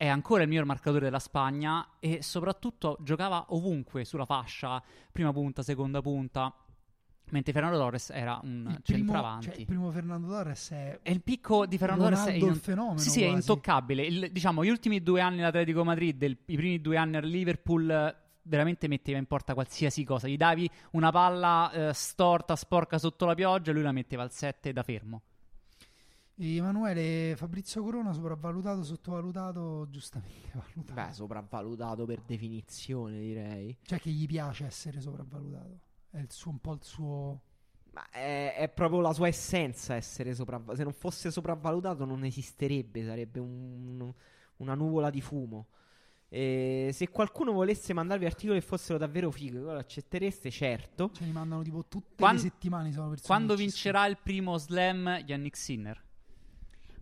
[0.00, 4.82] È ancora il miglior marcatore della Spagna e soprattutto giocava ovunque sulla fascia,
[5.12, 6.54] prima punta, seconda punta,
[7.32, 9.44] mentre Fernando Torres era un Il primo, centravanti.
[9.50, 12.56] cioè, il primo Fernando Torres è E il picco di Fernando Torres è, in- il
[12.56, 14.02] fenomeno sì, sì, è intoccabile.
[14.06, 18.16] Il- diciamo, gli ultimi due anni all'Atletico Madrid, il- i primi due anni al Liverpool,
[18.44, 20.26] veramente metteva in porta qualsiasi cosa.
[20.28, 24.32] Gli davi una palla eh, storta, sporca sotto la pioggia, e lui la metteva al
[24.32, 25.20] 7 da fermo.
[26.42, 30.94] Emanuele Fabrizio Corona sopravvalutato, sottovalutato, giustamente valutato.
[31.08, 33.76] Beh, sopravvalutato per definizione, direi.
[33.82, 35.78] Cioè che gli piace essere sopravvalutato.
[36.10, 37.40] È il suo, un po' il suo...
[37.92, 40.78] Ma è, è proprio la sua essenza essere sopravvalutato.
[40.78, 44.12] Se non fosse sopravvalutato non esisterebbe, sarebbe un-
[44.58, 45.66] una nuvola di fumo.
[46.28, 51.10] E se qualcuno volesse mandarvi articoli che fossero davvero fighi, lo accettereste, certo.
[51.12, 52.94] Ce li mandano tipo tutte Quan- le settimane.
[53.24, 56.08] Quando vincerà il primo slam Yannick Sinner?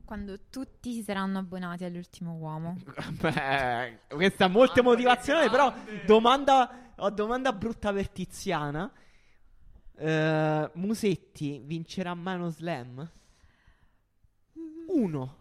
[0.09, 2.79] Quando tutti si saranno abbonati all'ultimo uomo.
[3.21, 5.71] Beh, questa è molto motivazione, però
[6.07, 8.91] domanda, ho domanda brutta per Tiziana.
[9.95, 13.11] Eh, Musetti vincerà mai uno slam?
[14.87, 15.37] Uno.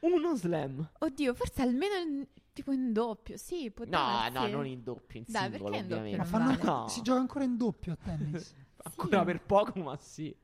[0.00, 0.92] Uno slam.
[1.00, 3.36] Oddio, forse almeno in- tipo in doppio.
[3.36, 6.16] Sì, può No, no, non in doppio, in Dai, singolo, perché in doppio.
[6.16, 6.62] Ma fanno vale?
[6.62, 6.88] No.
[6.88, 8.54] si gioca ancora in doppio a tennis.
[8.86, 10.34] Ancora per poco, ma sì.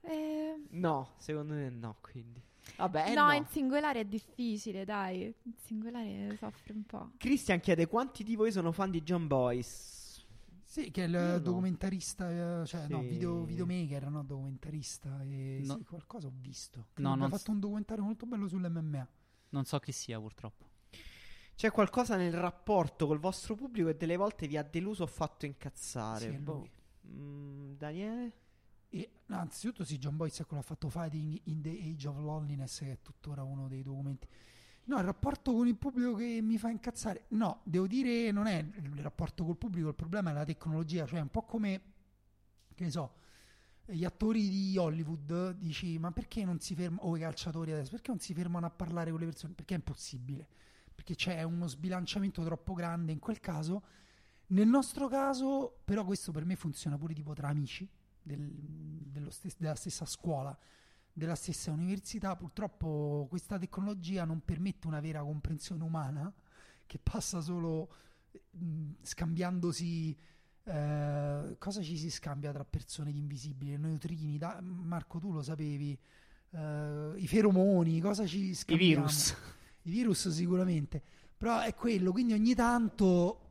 [0.00, 2.40] Eh, No, secondo me no, quindi.
[2.76, 3.32] Vabbè, eh, no, no.
[3.32, 5.32] in singolare è difficile, dai.
[5.42, 7.12] In singolare soffre un po'.
[7.18, 9.92] Christian chiede quanti di voi sono fan di John Boyce?
[10.64, 11.38] Sì, che è il Io no.
[11.38, 13.06] documentarista, eh, cioè no, Sì.
[13.06, 15.22] video, videomaker, no, documentarista.
[15.22, 15.76] E No.
[15.76, 16.88] sì, qualcosa ho visto.
[16.96, 19.08] No, ha fatto s- un documentario molto bello sull'MMA.
[19.50, 20.70] Non so chi sia, purtroppo.
[21.54, 25.46] C'è qualcosa nel rapporto col vostro pubblico che delle volte vi ha deluso o fatto
[25.46, 26.30] incazzare?
[26.32, 26.66] Sì, Boh.
[27.06, 28.32] Mm, Daniele?
[28.96, 32.78] E, no, anzitutto sì, John Boyce ecco, l'ha fatto Fighting in the Age of Loneliness,
[32.78, 34.28] che è tuttora uno dei documenti.
[34.84, 37.24] No, il rapporto con il pubblico che mi fa incazzare.
[37.30, 41.18] No, devo dire, non è il rapporto col pubblico, il problema è la tecnologia, cioè
[41.18, 41.82] è un po' come,
[42.72, 43.14] che ne so,
[43.84, 48.10] gli attori di Hollywood, dici, ma perché non si fermano, o i calciatori adesso, perché
[48.12, 49.54] non si fermano a parlare con le persone?
[49.54, 50.46] Perché è impossibile,
[50.94, 53.82] perché c'è uno sbilanciamento troppo grande in quel caso.
[54.48, 57.90] Nel nostro caso, però, questo per me funziona pure tipo tra amici
[58.24, 60.56] del- stes- della stessa scuola,
[61.12, 62.34] della stessa università.
[62.36, 66.32] Purtroppo questa tecnologia non permette una vera comprensione umana,
[66.86, 67.88] che passa solo
[68.50, 70.16] mh, scambiandosi.
[70.66, 73.76] eh, cosa ci si scambia tra persone di invisibili?
[73.76, 75.96] Neutrini, da- Marco, tu lo sapevi?
[76.50, 78.94] Eh, I feromoni, cosa ci I scambiamo?
[79.04, 79.36] virus.
[79.82, 81.02] I virus sicuramente,
[81.36, 83.43] però è quello, quindi ogni tanto,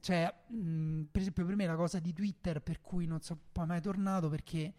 [0.00, 3.66] cioè, mh, per esempio per me la cosa di Twitter per cui non sono poi
[3.66, 4.74] mai tornato perché,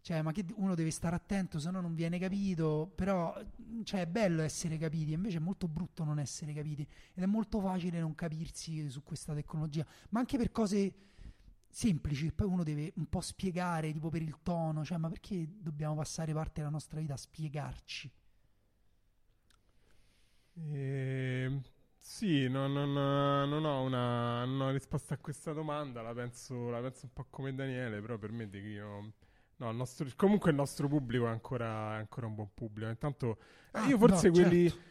[0.00, 4.02] cioè, ma che uno deve stare attento, se no non viene capito, però, mh, cioè,
[4.02, 7.98] è bello essere capiti, invece è molto brutto non essere capiti ed è molto facile
[8.00, 10.94] non capirsi su questa tecnologia, ma anche per cose
[11.68, 15.96] semplici, poi uno deve un po' spiegare, tipo per il tono, cioè, ma perché dobbiamo
[15.96, 18.10] passare parte della nostra vita a spiegarci?
[20.56, 21.62] Ehm,
[22.08, 22.92] sì, non, non-
[23.48, 27.26] non ho una, non ho risposta a questa domanda, la penso, la penso un po'
[27.30, 29.12] come Daniele, però per me dico,
[29.56, 32.88] no, il nostro- comunque il nostro pubblico è ancora, è ancora un buon pubblico.
[32.90, 33.38] Intanto
[33.72, 34.82] eh, Ah, io forse no, quelli certo.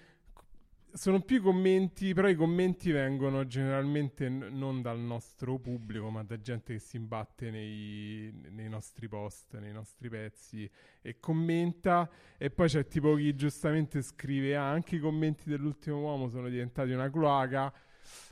[0.95, 6.23] Sono più i commenti, però i commenti vengono generalmente n- non dal nostro pubblico, ma
[6.23, 10.69] da gente che si imbatte nei, nei nostri post, nei nostri pezzi
[11.01, 12.09] e commenta.
[12.38, 16.91] E poi c'è tipo chi giustamente scrive: Ah, anche i commenti dell'ultimo uomo sono diventati
[16.91, 17.73] una cloaca.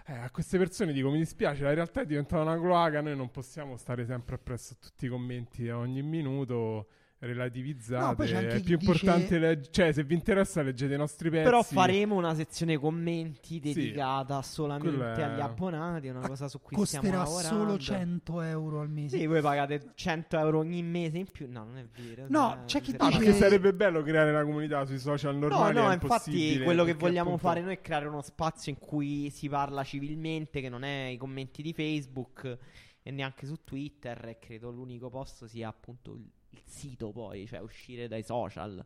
[0.05, 3.01] Eh, a queste persone dico: Mi dispiace, la realtà è diventata una cloaca.
[3.01, 6.87] Noi non possiamo stare sempre appresso a tutti i commenti a ogni minuto.
[7.25, 10.61] Relativizzate, No, poi c'è anche è chi più dice- importante legge- cioè se vi interessa
[10.61, 15.39] leggete i nostri pezzi Però faremo una sezione commenti Sì, dedicata solamente quello è- agli
[15.39, 17.57] abbonati, una cosa su cui stiamo Costerà lavorando.
[17.65, 19.17] solo 100 euro al mese.
[19.17, 21.49] Sì, voi pagate 100 euro ogni mese in più.
[21.49, 22.25] No, non è vero.
[22.27, 25.33] No, Eh, c'è chi se- Ah, dice- perché sarebbe bello creare una comunità sui social
[25.35, 25.75] No, normali.
[25.75, 29.29] no, è infatti quello che vogliamo appunto- fare noi è creare uno spazio in cui
[29.29, 32.57] si parla civilmente, che non è i commenti di Facebook
[33.01, 34.25] e neanche su Twitter.
[34.27, 38.85] E credo l'unico posto sia appunto il, il sito, poi, cioè uscire dai social.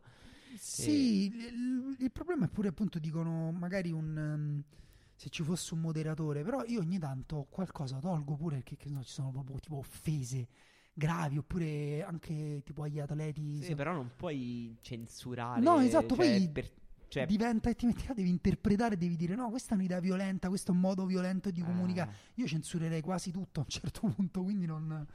[0.56, 4.62] Sì, il, il problema è pure appunto dicono magari un ehm,
[5.14, 8.96] se ci fosse un moderatore, però io ogni tanto qualcosa tolgo pure perché che ne
[8.98, 10.48] so, ci sono proprio tipo offese
[10.92, 13.56] gravi oppure anche tipo agli atleti.
[13.58, 15.60] Sì, se- però non puoi censurare.
[15.60, 16.70] No, esatto, cioè, poi per-
[17.08, 20.48] cioè, diventa che ti metti là, devi interpretare, devi dire no, questa è un'idea violenta,
[20.48, 21.64] questo è un modo violento di Ah.
[21.64, 22.14] comunicare.
[22.34, 25.06] Io censurerei quasi tutto a un certo punto, quindi non...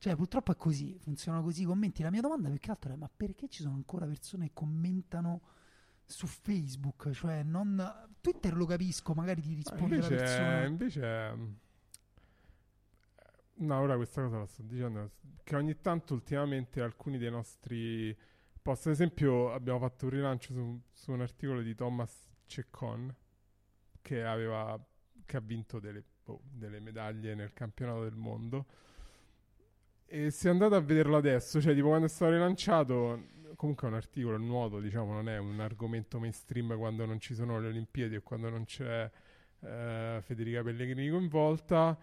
[0.00, 2.02] Cioè, purtroppo è così, funzionano così i commenti.
[2.02, 5.42] La mia domanda più che altro è, ma perché ci sono ancora persone che commentano
[6.06, 7.10] su Facebook?
[7.10, 8.08] Cioè, non...
[8.18, 10.64] Twitter lo capisco, magari ti risponde la invece, persona.
[10.64, 11.52] invece mm,
[13.56, 15.10] no, ora questa cosa la sto dicendo
[15.44, 18.16] che ogni tanto ultimamente alcuni dei nostri
[18.62, 23.14] post, ad esempio, abbiamo fatto un rilancio su, su un articolo di Thomas Ceccon
[24.00, 24.82] che aveva
[25.26, 28.66] che ha vinto delle, boh, delle medaglie nel campionato del mondo.
[30.12, 33.96] E se andate a vederlo adesso, cioè tipo quando è stato rilanciato, comunque è un
[33.96, 38.16] articolo, il nuoto diciamo non è un argomento mainstream quando non ci sono le Olimpiadi
[38.16, 39.08] e quando non c'è
[39.60, 41.96] eh, Federica Pellegrini coinvolta,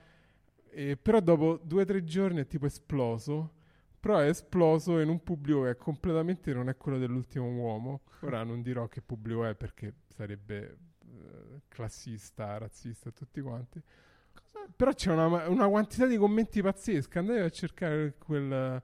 [0.70, 3.56] e però dopo due o tre giorni è tipo esploso,
[4.00, 8.42] però è esploso in un pubblico che è completamente non è quello dell'ultimo uomo, ora
[8.44, 13.82] non dirò che pubblico è perché sarebbe eh, classista, razzista tutti quanti.
[14.76, 17.20] Però c'è una, una quantità di commenti pazzesca.
[17.20, 18.82] Andate a cercare quel,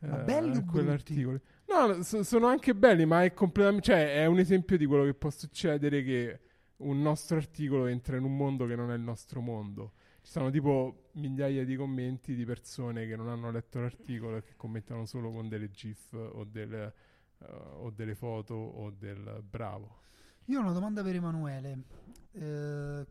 [0.00, 1.40] eh, quell'articolo.
[1.66, 3.86] No, so- sono anche belli, ma è completamente.
[3.86, 6.40] Cioè, è un esempio di quello che può succedere che
[6.78, 9.94] un nostro articolo entra in un mondo che non è il nostro mondo.
[10.20, 14.54] Ci sono tipo migliaia di commenti di persone che non hanno letto l'articolo e che
[14.56, 16.94] commentano solo con delle GIF o delle,
[17.38, 20.00] eh, o delle foto o del bravo.
[20.46, 21.82] Io ho una domanda per Emanuele.
[22.32, 23.06] Eh,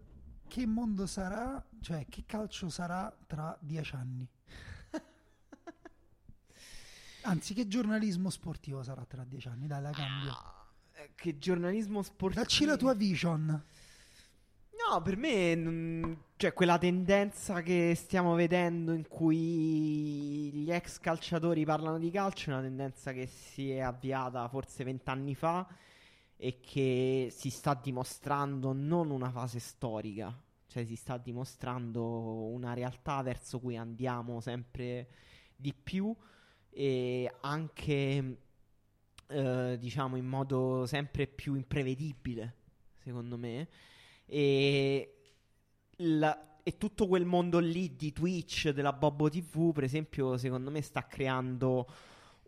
[0.52, 4.28] che mondo sarà, cioè che calcio sarà tra dieci anni?
[7.24, 9.68] Anzi, che giornalismo sportivo sarà tra dieci anni?
[9.68, 10.36] Dai, la cambio.
[10.92, 12.44] eh, che giornalismo sportivo.
[12.44, 13.46] Dacci la tua vision.
[13.48, 21.64] No, per me, non- cioè, quella tendenza che stiamo vedendo in cui gli ex calciatori
[21.64, 25.66] parlano di calcio è una tendenza che si è avviata forse vent'anni fa
[26.44, 30.36] e che si sta dimostrando non una fase storica,
[30.66, 32.02] cioè si sta dimostrando
[32.48, 35.08] una realtà verso cui andiamo sempre
[35.56, 36.16] di più
[36.72, 38.38] e anche
[39.28, 42.56] eh, diciamo in modo sempre più imprevedibile,
[43.04, 43.68] secondo me.
[44.26, 45.18] E,
[45.98, 50.82] la- e tutto quel mondo lì di Twitch, della Bobo TV, per esempio, secondo me
[50.82, 51.88] sta creando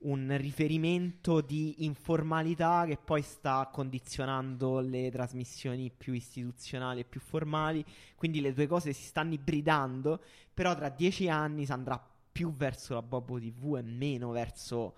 [0.03, 7.83] un riferimento di informalità che poi sta condizionando le trasmissioni più istituzionali e più formali.
[8.15, 10.21] Quindi le due cose si stanno ibridando,
[10.53, 12.01] però tra dieci anni si andrà
[12.31, 14.93] più verso la Bobo TV e meno verso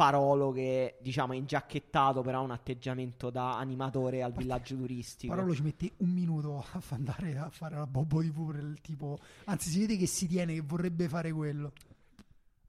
[0.00, 5.34] Parolo che diciamo è ingiacchettato però ha un atteggiamento da animatore al villaggio turistico.
[5.34, 9.18] Parolo ci mette un minuto a andare a fare la Bobo TV per il tipo.
[9.44, 11.72] Anzi, si vede che si tiene, che vorrebbe fare quello.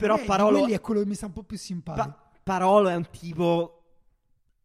[0.02, 2.08] Però Eh, Parolo, quelli è quello che mi sta un po' più simpatico.
[2.08, 3.84] Pa- Parolo è un tipo,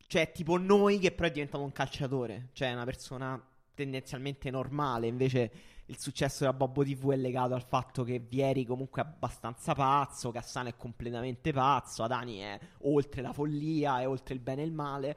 [0.06, 3.40] cioè tipo noi che però è diventato un calciatore, cioè una persona
[3.74, 5.52] tendenzialmente normale, invece
[5.86, 10.30] il successo della Bobbo TV è legato al fatto che Vieri comunque è abbastanza pazzo,
[10.30, 14.72] Cassano è completamente pazzo, Adani è oltre la follia, è oltre il bene e il
[14.72, 15.16] male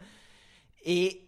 [0.76, 1.24] e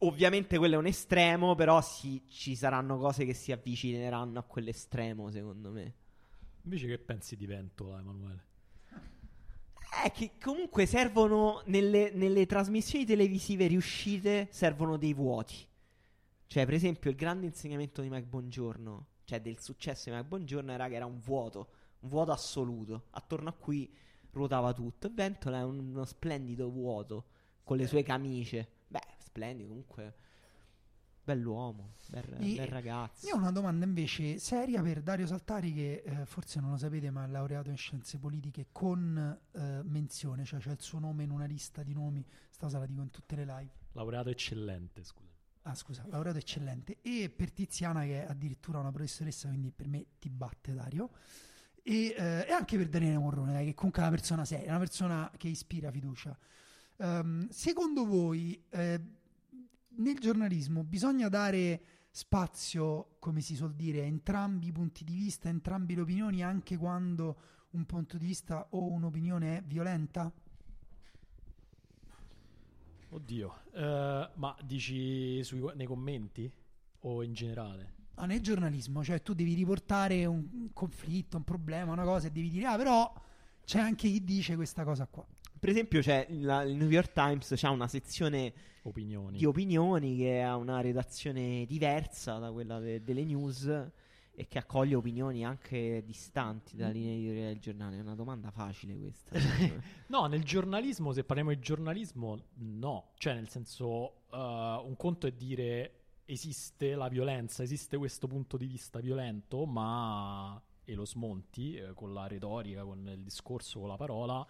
[0.00, 5.30] ovviamente quello è un estremo, però sì, ci saranno cose che si avvicineranno a quell'estremo
[5.30, 5.94] secondo me.
[6.68, 8.44] Invece che pensi di Ventola, Emanuele?
[10.04, 15.66] Eh, che comunque servono nelle, nelle trasmissioni televisive riuscite, servono dei vuoti.
[16.46, 20.70] Cioè, per esempio, il grande insegnamento di Mike Bongiorno, cioè del successo di Mike Bongiorno,
[20.70, 21.70] era che era un vuoto,
[22.00, 23.06] un vuoto assoluto.
[23.12, 23.90] Attorno a cui
[24.32, 25.10] ruotava tutto.
[25.10, 27.28] Ventola è uno splendido vuoto
[27.64, 28.68] con le sue camicie.
[28.88, 30.14] Beh, splendido comunque.
[31.28, 33.26] Bell'uomo, bel, bel ragazzo.
[33.26, 37.10] Io ho una domanda invece seria per Dario Saltari che eh, forse non lo sapete
[37.10, 41.30] ma è laureato in scienze politiche con eh, menzione, cioè c'è il suo nome in
[41.30, 43.70] una lista di nomi, sta cosa la dico in tutte le live.
[43.92, 45.34] Laureato eccellente, scusa.
[45.64, 46.96] Ah scusa, laureato eccellente.
[47.02, 51.10] E per Tiziana che è addirittura una professoressa, quindi per me ti batte Dario.
[51.82, 54.78] E, eh, e anche per Daniele Morrone, dai, che comunque è una persona seria, una
[54.78, 56.34] persona che ispira fiducia.
[57.00, 59.00] Ehm, secondo voi eh,
[59.98, 65.48] nel giornalismo bisogna dare spazio, come si suol dire, a entrambi i punti di vista,
[65.48, 67.36] a entrambe le opinioni, anche quando
[67.70, 70.32] un punto di vista o un'opinione è violenta?
[73.10, 76.50] Oddio, eh, ma dici sui- nei commenti
[77.00, 77.94] o in generale?
[78.14, 82.50] Ah, nel giornalismo, cioè tu devi riportare un conflitto, un problema, una cosa e devi
[82.50, 83.12] dire, ah però
[83.64, 85.24] c'è anche chi dice questa cosa qua.
[85.58, 88.52] Per esempio, c'è la- il New York Times c'ha una sezione
[88.82, 89.38] Opinioni.
[89.38, 93.66] di opinioni che ha una redazione diversa da quella de- delle news
[94.40, 97.96] e che accoglie opinioni anche distanti dalla linea editoriale del giornale.
[97.96, 99.30] È una domanda facile questa.
[100.08, 103.10] No, nel giornalismo, se parliamo di giornalismo, no.
[103.18, 105.92] Cioè, nel senso, eh, un conto è dire
[106.24, 110.60] esiste la violenza, esiste questo punto di vista violento, ma...
[110.84, 114.46] e lo smonti eh, con la retorica, con il discorso, con la parola,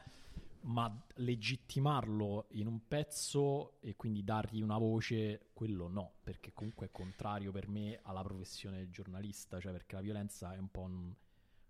[0.63, 6.91] ma legittimarlo in un pezzo e quindi dargli una voce, quello no, perché comunque è
[6.91, 10.81] contrario per me alla professione del giornalista, cioè perché la violenza è un po'...
[10.83, 11.15] un-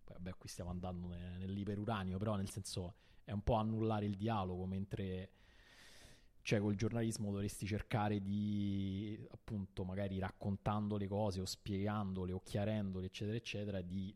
[0.08, 2.94] Vabbè, qui stiamo andando ne- nell'iperuranio, però nel senso
[3.24, 5.32] è un po' annullare il dialogo, mentre
[6.42, 13.06] cioè col giornalismo dovresti cercare di appunto magari raccontando le cose o spiegandole o chiarendole
[13.06, 14.14] eccetera eccetera di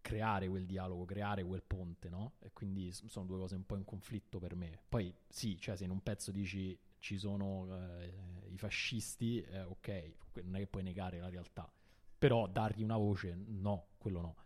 [0.00, 2.32] creare quel dialogo, creare quel ponte, no?
[2.40, 4.80] E quindi sono due cose un po' in conflitto per me.
[4.88, 7.66] Poi sì, cioè se in un pezzo dici ci sono
[8.00, 8.12] eh,
[8.50, 10.12] i fascisti, eh, ok,
[10.44, 11.70] non è che puoi negare la realtà.
[12.18, 14.36] Però dargli una voce, no, quello no.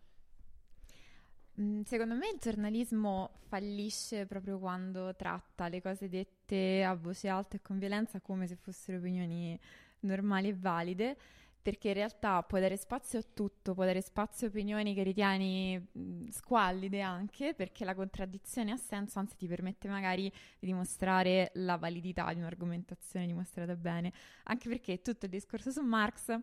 [1.60, 7.56] Mm, Secondo me il giornalismo fallisce proprio quando tratta le cose dette a voce alta
[7.56, 9.58] e con violenza come se fossero opinioni
[10.00, 11.16] normali e valide,
[11.62, 15.89] perché in realtà puoi dare spazio a tutto, puoi dare spazio a opinioni che ritieni
[16.30, 20.24] squallide anche, perché la contraddizione ha senso, anzi ti permette magari
[20.59, 24.12] di dimostrare la validità di un'argomentazione dimostrata bene,
[24.44, 26.39] anche perché tutto il discorso su Marx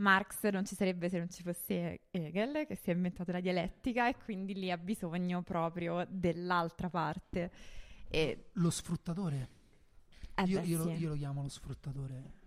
[0.00, 4.08] Marx non ci sarebbe se non ci fosse Hegel, che si è inventato la dialettica,
[4.08, 7.50] e quindi lì ha bisogno proprio dell'altra parte.
[8.08, 9.48] E, Lo sfruttatore.
[10.34, 11.02] eh io, beh, io lo, sì.
[11.02, 12.38] io lo chiamo lo sfruttatore.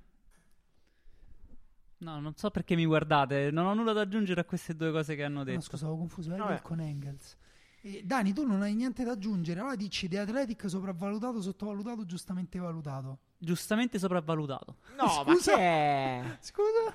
[2.03, 5.15] No, non so perché mi guardate, non ho nulla da aggiungere a queste due cose
[5.15, 5.61] che hanno No, detto.
[5.61, 6.61] scusa, avevo confuso Hegel Vabbè.
[6.61, 7.37] con Engels.
[7.81, 9.59] E, Dani, tu non hai niente da aggiungere.
[9.59, 13.19] Allora dici The Athletic sopravvalutato, sottovalutato, giustamente valutato.
[13.37, 14.77] Giustamente sopravvalutato.
[14.97, 15.55] No, ma Scusa?
[15.55, 16.37] che è?
[16.41, 16.93] Scusa?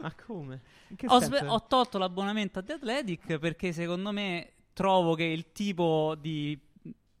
[0.00, 0.60] Ma come?
[0.94, 5.50] Che Ho, sve- ho tolto l'abbonamento a The Athletic perché secondo me trovo che il
[5.52, 6.56] tipo di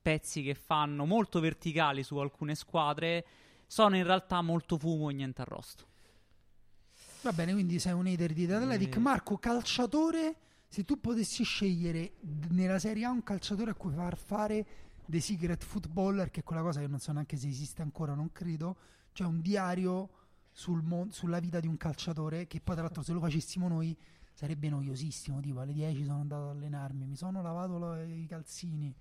[0.00, 3.24] pezzi che fanno molto verticali su alcune squadre
[3.66, 5.86] sono in realtà molto fumo e niente arrosto.
[7.22, 8.96] Va bene, quindi sei un hater di The Athletic.
[8.96, 8.98] Eh.
[8.98, 10.36] Marco, calciatore
[10.68, 12.12] se tu potessi scegliere
[12.50, 14.66] nella Serie A un calciatore a cui far fare
[15.06, 18.30] The Secret Footballer, che è quella cosa che non so neanche se esiste ancora, non
[18.32, 18.76] credo,
[19.12, 20.10] cioè un diario
[20.52, 23.96] sul mon- sulla vita di un calciatore, che poi tra l'altro se lo facessimo noi
[24.34, 28.94] sarebbe noiosissimo, tipo alle 10 sono andato ad allenarmi, mi sono lavato la- i calzini,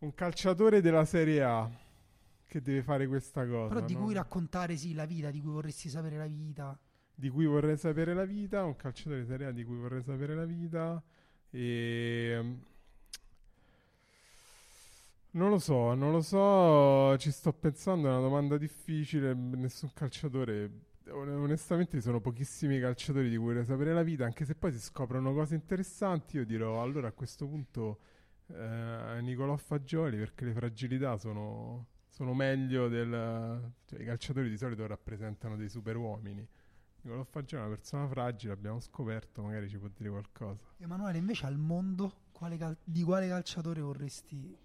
[0.00, 1.70] Un calciatore della Serie A
[2.44, 3.72] che deve fare questa cosa.
[3.72, 4.00] però di no?
[4.00, 6.76] cui raccontare sì la vita, di cui vorresti sapere la vita.
[7.14, 11.02] Di cui vorrei sapere la vita, un calciatore A di cui vorrei sapere la vita
[11.50, 12.56] e
[15.32, 20.90] non lo so, non lo so, ci sto pensando, è una domanda difficile, nessun calciatore
[21.10, 24.72] on- onestamente ci sono pochissimi calciatori di cui vorrei sapere la vita, anche se poi
[24.72, 27.98] si scoprono cose interessanti, io dirò allora a questo punto
[28.48, 33.72] eh, Nicolò Fagioli perché le fragilità sono, sono meglio del...
[33.86, 36.46] cioè i calciatori di solito rappresentano dei super uomini.
[37.02, 40.60] Nicolò Fagioli è una persona fragile, abbiamo scoperto, magari ci può dire qualcosa.
[40.78, 44.56] Emanuele, invece al mondo, quale cal- di quale calciatore vorresti...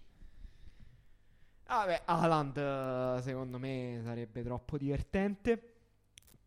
[1.66, 5.74] Vabbè, Haaland eh, secondo me sarebbe troppo divertente.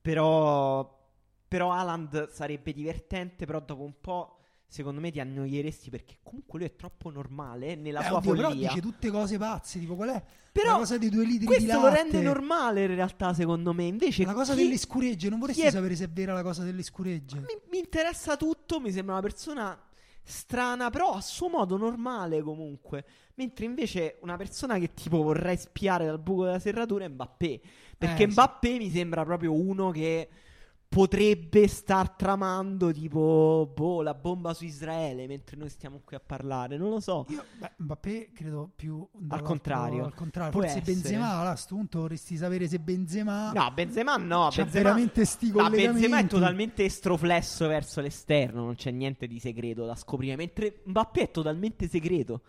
[0.01, 0.99] Però,
[1.47, 4.40] però Haaland sarebbe divertente, però dopo un po'
[4.71, 8.49] secondo me ti annoieresti perché comunque lui è troppo normale nella Eh, sua oddio, però
[8.51, 8.69] follia.
[8.69, 10.23] dice tutte cose pazze, tipo qual è
[10.53, 11.81] Però la cosa dei due litri di Questo latte?
[11.81, 13.85] lo rende normale in realtà secondo me.
[13.85, 16.63] Invece La cosa chi- delle scuregge, non vorresti è- sapere se è vera la cosa
[16.63, 17.37] delle scuregge?
[17.39, 19.77] Mi, mi interessa tutto, mi sembra una persona
[20.23, 23.05] strana, però a suo modo normale comunque.
[23.35, 27.61] Mentre invece una persona che tipo vorrei spiare dal buco della serratura è Mbappé.
[27.99, 28.33] Perché Eh, sì.
[28.33, 30.29] Mbappé mi sembra proprio uno che
[30.91, 36.77] potrebbe star tramando tipo boh, la bomba su Israele mentre noi stiamo qui a parlare.
[36.77, 37.27] Non lo so.
[37.29, 40.05] Io, beh, Mbappé credo più Al contrario.
[40.05, 40.51] al contrario.
[40.51, 40.93] Può Forse essere.
[40.93, 45.25] Benzema, allora a sto punto vorresti sapere se Benzema No, Benzema no, c'ha Benzema, veramente
[45.25, 50.35] sti no, Benzema è totalmente estroflesso verso l'esterno, non c'è niente di segreto da scoprire,
[50.35, 52.43] mentre Mbappé è totalmente segreto.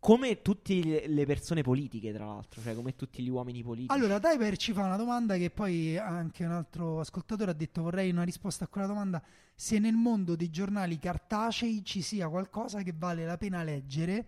[0.00, 3.92] Come tutte le- persone politiche, tra l'altro, cioè come tutti gli uomini politici.
[3.92, 8.10] Allora, Diver ci fa una domanda che poi anche un altro ascoltatore ha detto vorrei
[8.10, 9.22] una risposta a quella domanda.
[9.54, 14.26] Se nel mondo dei giornali cartacei ci sia qualcosa che vale la pena leggere,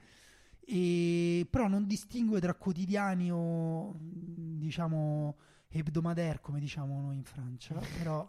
[0.65, 5.37] e, però non distingue tra quotidiani o diciamo
[5.69, 7.81] hebdomadaire, come diciamo noi in Francia.
[7.97, 8.29] Però,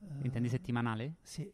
[0.00, 1.14] eh, Intendi settimanale?
[1.22, 1.50] Sì.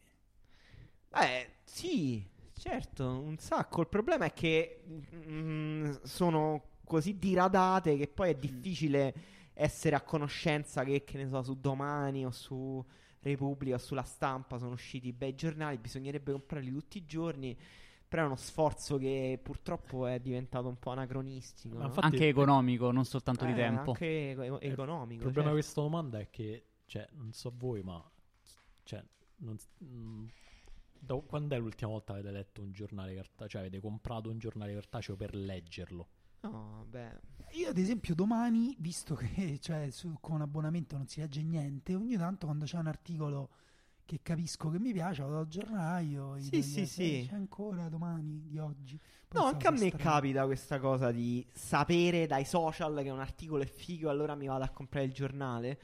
[1.10, 2.26] Eh, sì,
[2.58, 3.80] certo, un sacco.
[3.82, 4.82] Il problema è che
[5.14, 9.14] mm, sono così diradate che poi è difficile
[9.54, 12.84] essere a conoscenza che, che ne so, su Domani o su
[13.20, 17.56] Repubblica o sulla stampa sono usciti bei giornali, bisognerebbe comprarli tutti i giorni.
[18.08, 21.76] Però è uno sforzo che purtroppo è diventato un po' anacronistico.
[21.76, 21.94] Ma no?
[22.00, 23.90] Anche economico, non soltanto di Eh, tempo.
[23.90, 25.26] Anche Eh, economico.
[25.26, 25.48] Il problema certo.
[25.48, 28.02] di questa domanda è che, cioè, non so voi, ma
[28.84, 29.04] cioè,
[29.36, 30.26] non s- mm,
[31.00, 33.48] da- quando è l'ultima volta che avete letto un giornale cartaceo?
[33.48, 36.08] Cioè, avete comprato un giornale cartaceo per leggerlo?
[36.42, 37.20] No, beh.
[37.52, 42.16] Io ad esempio domani, visto che cioè, su- con abbonamento non si legge niente, ogni
[42.16, 43.50] tanto quando c'è un articolo
[44.04, 47.28] che capisco che mi piace, vado al giornale, Sì, sì, sì.
[47.28, 48.98] c'è ancora domani di oggi.
[49.28, 50.04] Poi No, anche a me strana.
[50.04, 54.64] capita questa cosa di sapere dai social che un articolo è figo, allora mi vado
[54.64, 55.78] a comprare il giornale.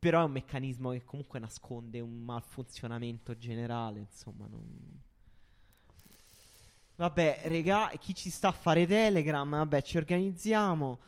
[0.00, 5.02] Però è un meccanismo che comunque nasconde un malfunzionamento generale, insomma, non...
[6.96, 9.48] Vabbè, regà, chi ci sta a fare Telegram?
[9.48, 10.98] Vabbè, ci organizziamo.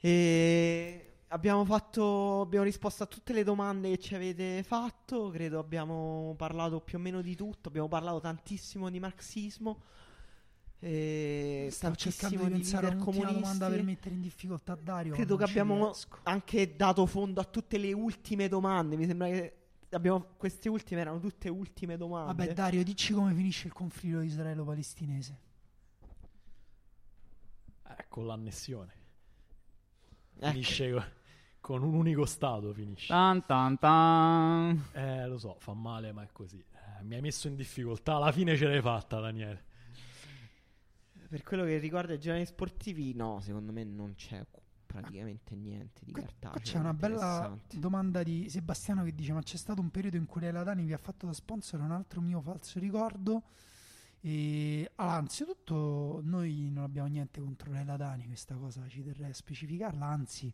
[0.00, 2.40] E abbiamo fatto.
[2.42, 5.30] Abbiamo risposto a tutte le domande che ci avete fatto.
[5.30, 7.68] Credo abbiamo parlato più o meno di tutto.
[7.68, 9.82] Abbiamo parlato tantissimo di marxismo.
[10.80, 15.12] E Sto cercando di pensare a un'ultima domanda per mettere in difficoltà Dario.
[15.12, 16.18] Credo che abbiamo riesco.
[16.22, 18.96] anche dato fondo a tutte le ultime domande.
[18.96, 19.56] Mi sembra che
[19.90, 22.32] abbiamo, queste ultime erano tutte ultime domande.
[22.32, 25.38] Vabbè Dario, dici come finisce il conflitto israelo-palestinese.
[27.88, 28.92] Eh, con l'annessione.
[30.36, 30.50] Ecco.
[30.52, 31.04] Finisce co-
[31.60, 33.08] con un unico stato, finisce.
[33.08, 34.84] Tan tan tan.
[34.92, 36.58] Eh, lo so, fa male, ma è così.
[36.58, 38.14] Eh, mi hai messo in difficoltà.
[38.14, 39.66] Alla fine ce l'hai fatta, Daniele.
[41.28, 44.46] Per quello che riguarda i giornali sportivi, no, secondo me non c'è
[44.86, 46.60] praticamente niente di cartaceo.
[46.62, 50.40] C'è una bella domanda di Sebastiano che dice: Ma c'è stato un periodo in cui
[50.40, 53.42] Leila Dani vi ha fatto da sponsor un altro mio falso ricordo.
[54.20, 59.34] E allora, anzitutto, noi non abbiamo niente contro Leila Dani, questa cosa ci terrei a
[59.34, 60.06] specificarla.
[60.06, 60.52] Anzi,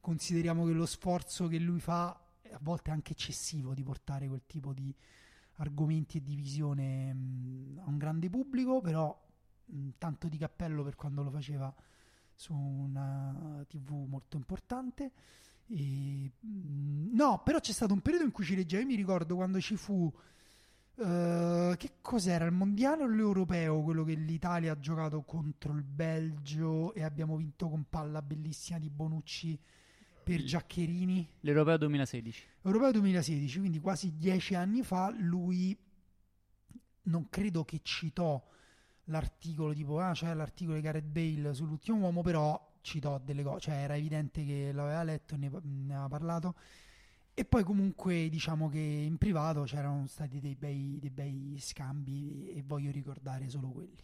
[0.00, 4.44] consideriamo che lo sforzo che lui fa è a volte anche eccessivo di portare quel
[4.46, 4.94] tipo di
[5.56, 8.80] argomenti e di visione mh, a un grande pubblico.
[8.80, 9.23] Però,
[9.98, 11.74] tanto di cappello per quando lo faceva
[12.34, 15.12] su una TV molto importante.
[15.66, 18.82] E, mm, no, però c'è stato un periodo in cui ci leggevo.
[18.82, 20.12] Io mi ricordo quando ci fu
[20.96, 23.82] Eh, che cos'era il mondiale o l'europeo?
[23.82, 28.90] Quello che l'Italia ha giocato contro il Belgio e abbiamo vinto con palla bellissima di
[28.90, 29.58] Bonucci
[30.22, 31.28] per Giaccherini.
[31.40, 32.46] L'Europeo 2016.
[32.62, 35.76] Europeo 2016, quindi quasi dieci anni fa, lui
[37.02, 38.42] non credo che citò
[39.04, 43.74] l'articolo tipo, ah, c'è l'articolo di Gareth Bale sull'ultimo uomo, però citò delle cose, cioè
[43.74, 46.54] era evidente che l'aveva letto ne, ne aveva parlato.
[47.34, 52.62] E poi comunque diciamo che in privato c'erano stati dei bei, dei bei scambi e
[52.62, 54.02] voglio ricordare solo quelli.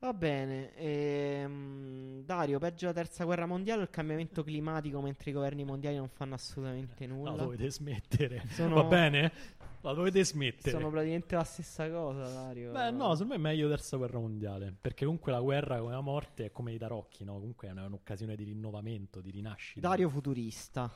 [0.00, 5.32] Va bene, ehm, Dario, peggio la terza guerra mondiale o il cambiamento climatico mentre i
[5.32, 7.32] governi mondiali non fanno assolutamente nulla?
[7.32, 8.44] La dovete smettere.
[8.50, 9.32] Sono- Va bene?
[9.80, 10.70] La dovete smettere.
[10.70, 12.70] Sono praticamente la stessa cosa, Dario.
[12.70, 14.72] Beh, no, secondo me è meglio terza guerra mondiale.
[14.80, 17.34] Perché comunque la guerra come la morte è come i tarocchi, no?
[17.34, 19.88] Comunque è una- un'occasione di rinnovamento, di rinascita.
[19.88, 20.88] Dario futurista.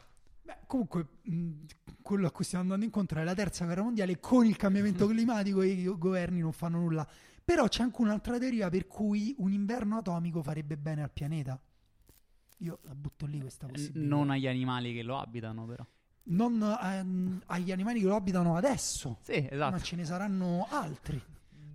[0.45, 1.51] Beh, comunque mh,
[2.03, 5.63] quello a cui stiamo andando incontro è la terza guerra mondiale con il cambiamento climatico
[5.63, 7.09] e i governi non fanno nulla.
[7.45, 11.61] Però c'è anche un'altra teoria per cui un inverno atomico farebbe bene al pianeta.
[12.59, 14.15] Io la butto lì questa possibilità.
[14.15, 15.85] Non agli animali che lo abitano, però.
[16.25, 19.73] Non ehm, agli animali che lo abitano adesso, Sì, esatto.
[19.73, 21.21] ma ce ne saranno altri.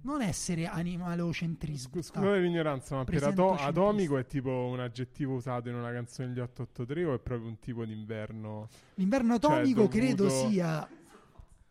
[0.04, 2.02] Non essere animalocentrismo.
[2.02, 6.40] Scusate l'ignoranza, ma per ato- atomico è tipo un aggettivo usato in una canzone degli
[6.40, 8.70] 883 o è proprio un tipo d'inverno?
[8.94, 10.88] L'inverno atomico Cioè, credo dovuto- sia.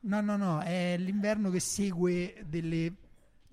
[0.01, 2.95] No, no, no, è l'inverno che segue delle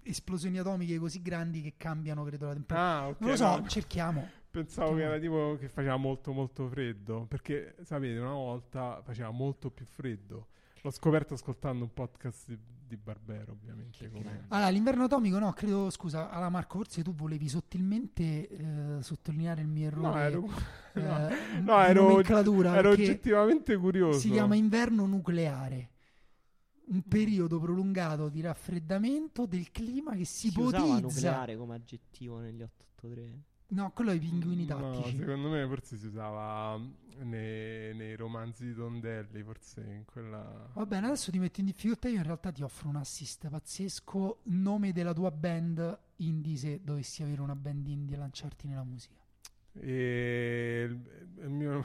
[0.03, 2.91] esplosioni atomiche così grandi che cambiano, credo, la temperatura.
[2.91, 3.19] Ah, ok.
[3.19, 3.67] non lo so, no.
[3.67, 4.29] cerchiamo.
[4.49, 9.71] Pensavo che era tipo che faceva molto molto freddo, perché sapete, una volta faceva molto
[9.71, 10.47] più freddo.
[10.83, 14.11] L'ho scoperto ascoltando un podcast di, di Barbero, ovviamente.
[14.49, 19.67] Allora, l'inverno atomico, no, credo, scusa, allora Marco, forse tu volevi sottilmente eh, sottolineare il
[19.67, 20.07] mio errore.
[20.07, 20.49] No, ero,
[20.93, 21.01] eh,
[21.61, 24.19] no, no, ero, ero oggettivamente curioso.
[24.19, 25.92] Si chiama inverno nucleare.
[26.85, 30.99] Un periodo prolungato di raffreddamento del clima che si, Si usava ipotizza.
[31.07, 33.41] nucleare come aggettivo negli 883.
[33.67, 35.17] No, quello è i pinguini No, tattici.
[35.17, 36.77] secondo me forse si usava
[37.21, 40.69] nei, nei romanzi di Tondelli, forse in quella...
[40.73, 42.07] Va bene, adesso ti metto in difficoltà.
[42.09, 44.41] Io in realtà ti offro un assist pazzesco.
[44.43, 49.15] Nome della tua band indie se dovessi avere una band indie e lanciarti nella musica.
[49.73, 51.83] E il, il mio...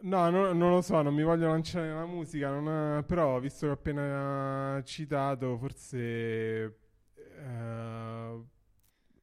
[0.00, 3.72] No, no, non lo so, non mi voglio lanciare nella musica, non- però visto che
[3.72, 6.78] ho appena citato, forse
[7.14, 8.42] eh,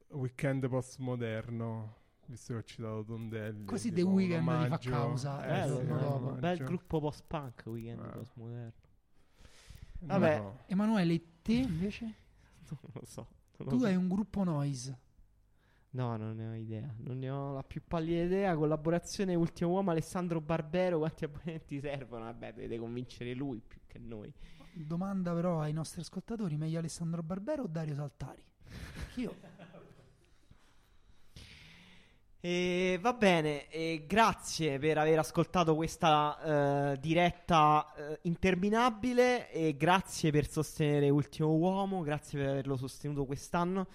[0.08, 1.96] Weekend postmoderno,
[2.26, 3.64] visto che ho citato Tondelli.
[3.64, 6.40] Così The un Weeknd li fa causa, Eh, Bello, sì, omaggio.
[6.40, 8.08] bel gruppo post-punk weekend Eh.
[8.10, 8.72] postmoderno.
[10.00, 10.36] Vabbè.
[10.36, 10.58] so.
[10.66, 12.14] Emanuele, e te invece?
[12.68, 13.26] Non lo so.
[13.58, 13.86] non lo Tu so.
[13.86, 14.98] hai un gruppo noise.
[15.96, 16.94] No, non ne ho idea.
[16.98, 18.54] Non ne ho la più pallida idea.
[18.54, 20.98] Collaborazione Ultimo Uomo Alessandro Barbero.
[20.98, 22.24] Quanti abbonamenti servono?
[22.24, 24.30] Vabbè, dovete convincere lui più che noi.
[24.74, 28.42] Domanda però ai nostri ascoltatori: meglio Alessandro Barbero o Dario Saltari?
[29.16, 29.34] Io.
[32.38, 40.30] E va bene, e grazie per aver ascoltato questa eh, diretta eh, interminabile e grazie
[40.30, 43.88] per sostenere Ultimo Uomo, grazie per averlo sostenuto quest'anno.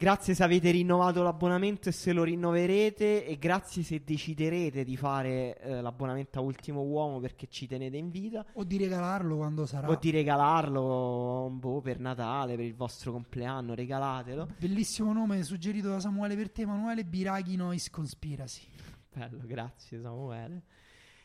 [0.00, 5.58] Grazie se avete rinnovato l'abbonamento e se lo rinnoverete e grazie se deciderete di fare
[5.58, 9.88] eh, l'abbonamento a Ultimo Uomo perché ci tenete in vita O di regalarlo quando sarà.
[9.88, 14.50] o di regalarlo boh, per Natale, per il vostro compleanno, regalatelo.
[14.56, 18.68] Bellissimo nome suggerito da Samuele per te, Emanuele Biraghi Noise Conspiracy.
[19.12, 20.62] Bello, grazie Samuele.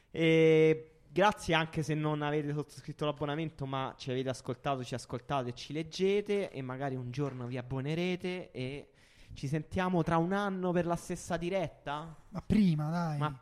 [0.10, 5.72] E grazie anche se non avete sottoscritto l'abbonamento, ma ci avete ascoltato, ci ascoltate, ci
[5.72, 8.90] leggete e magari un giorno vi abbonerete e
[9.34, 12.15] ci sentiamo tra un anno per la stessa diretta.
[12.30, 13.17] Ma prima, dai.
[13.19, 13.40] Ma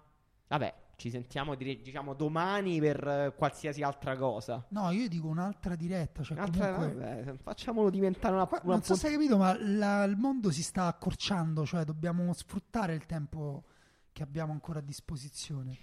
[0.47, 4.63] vabbè, ci sentiamo dire- diciamo domani per eh, qualsiasi altra cosa.
[4.69, 6.23] No, io dico un'altra diretta.
[6.23, 7.23] Cioè Un'altra- comunque...
[7.23, 10.51] vabbè, facciamolo diventare una, Qua- una non so se hai capito, ma la- il mondo
[10.51, 13.63] si sta accorciando, cioè dobbiamo sfruttare il tempo
[14.11, 15.77] che abbiamo ancora a disposizione.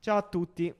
[0.00, 0.74] Ciao a tutti.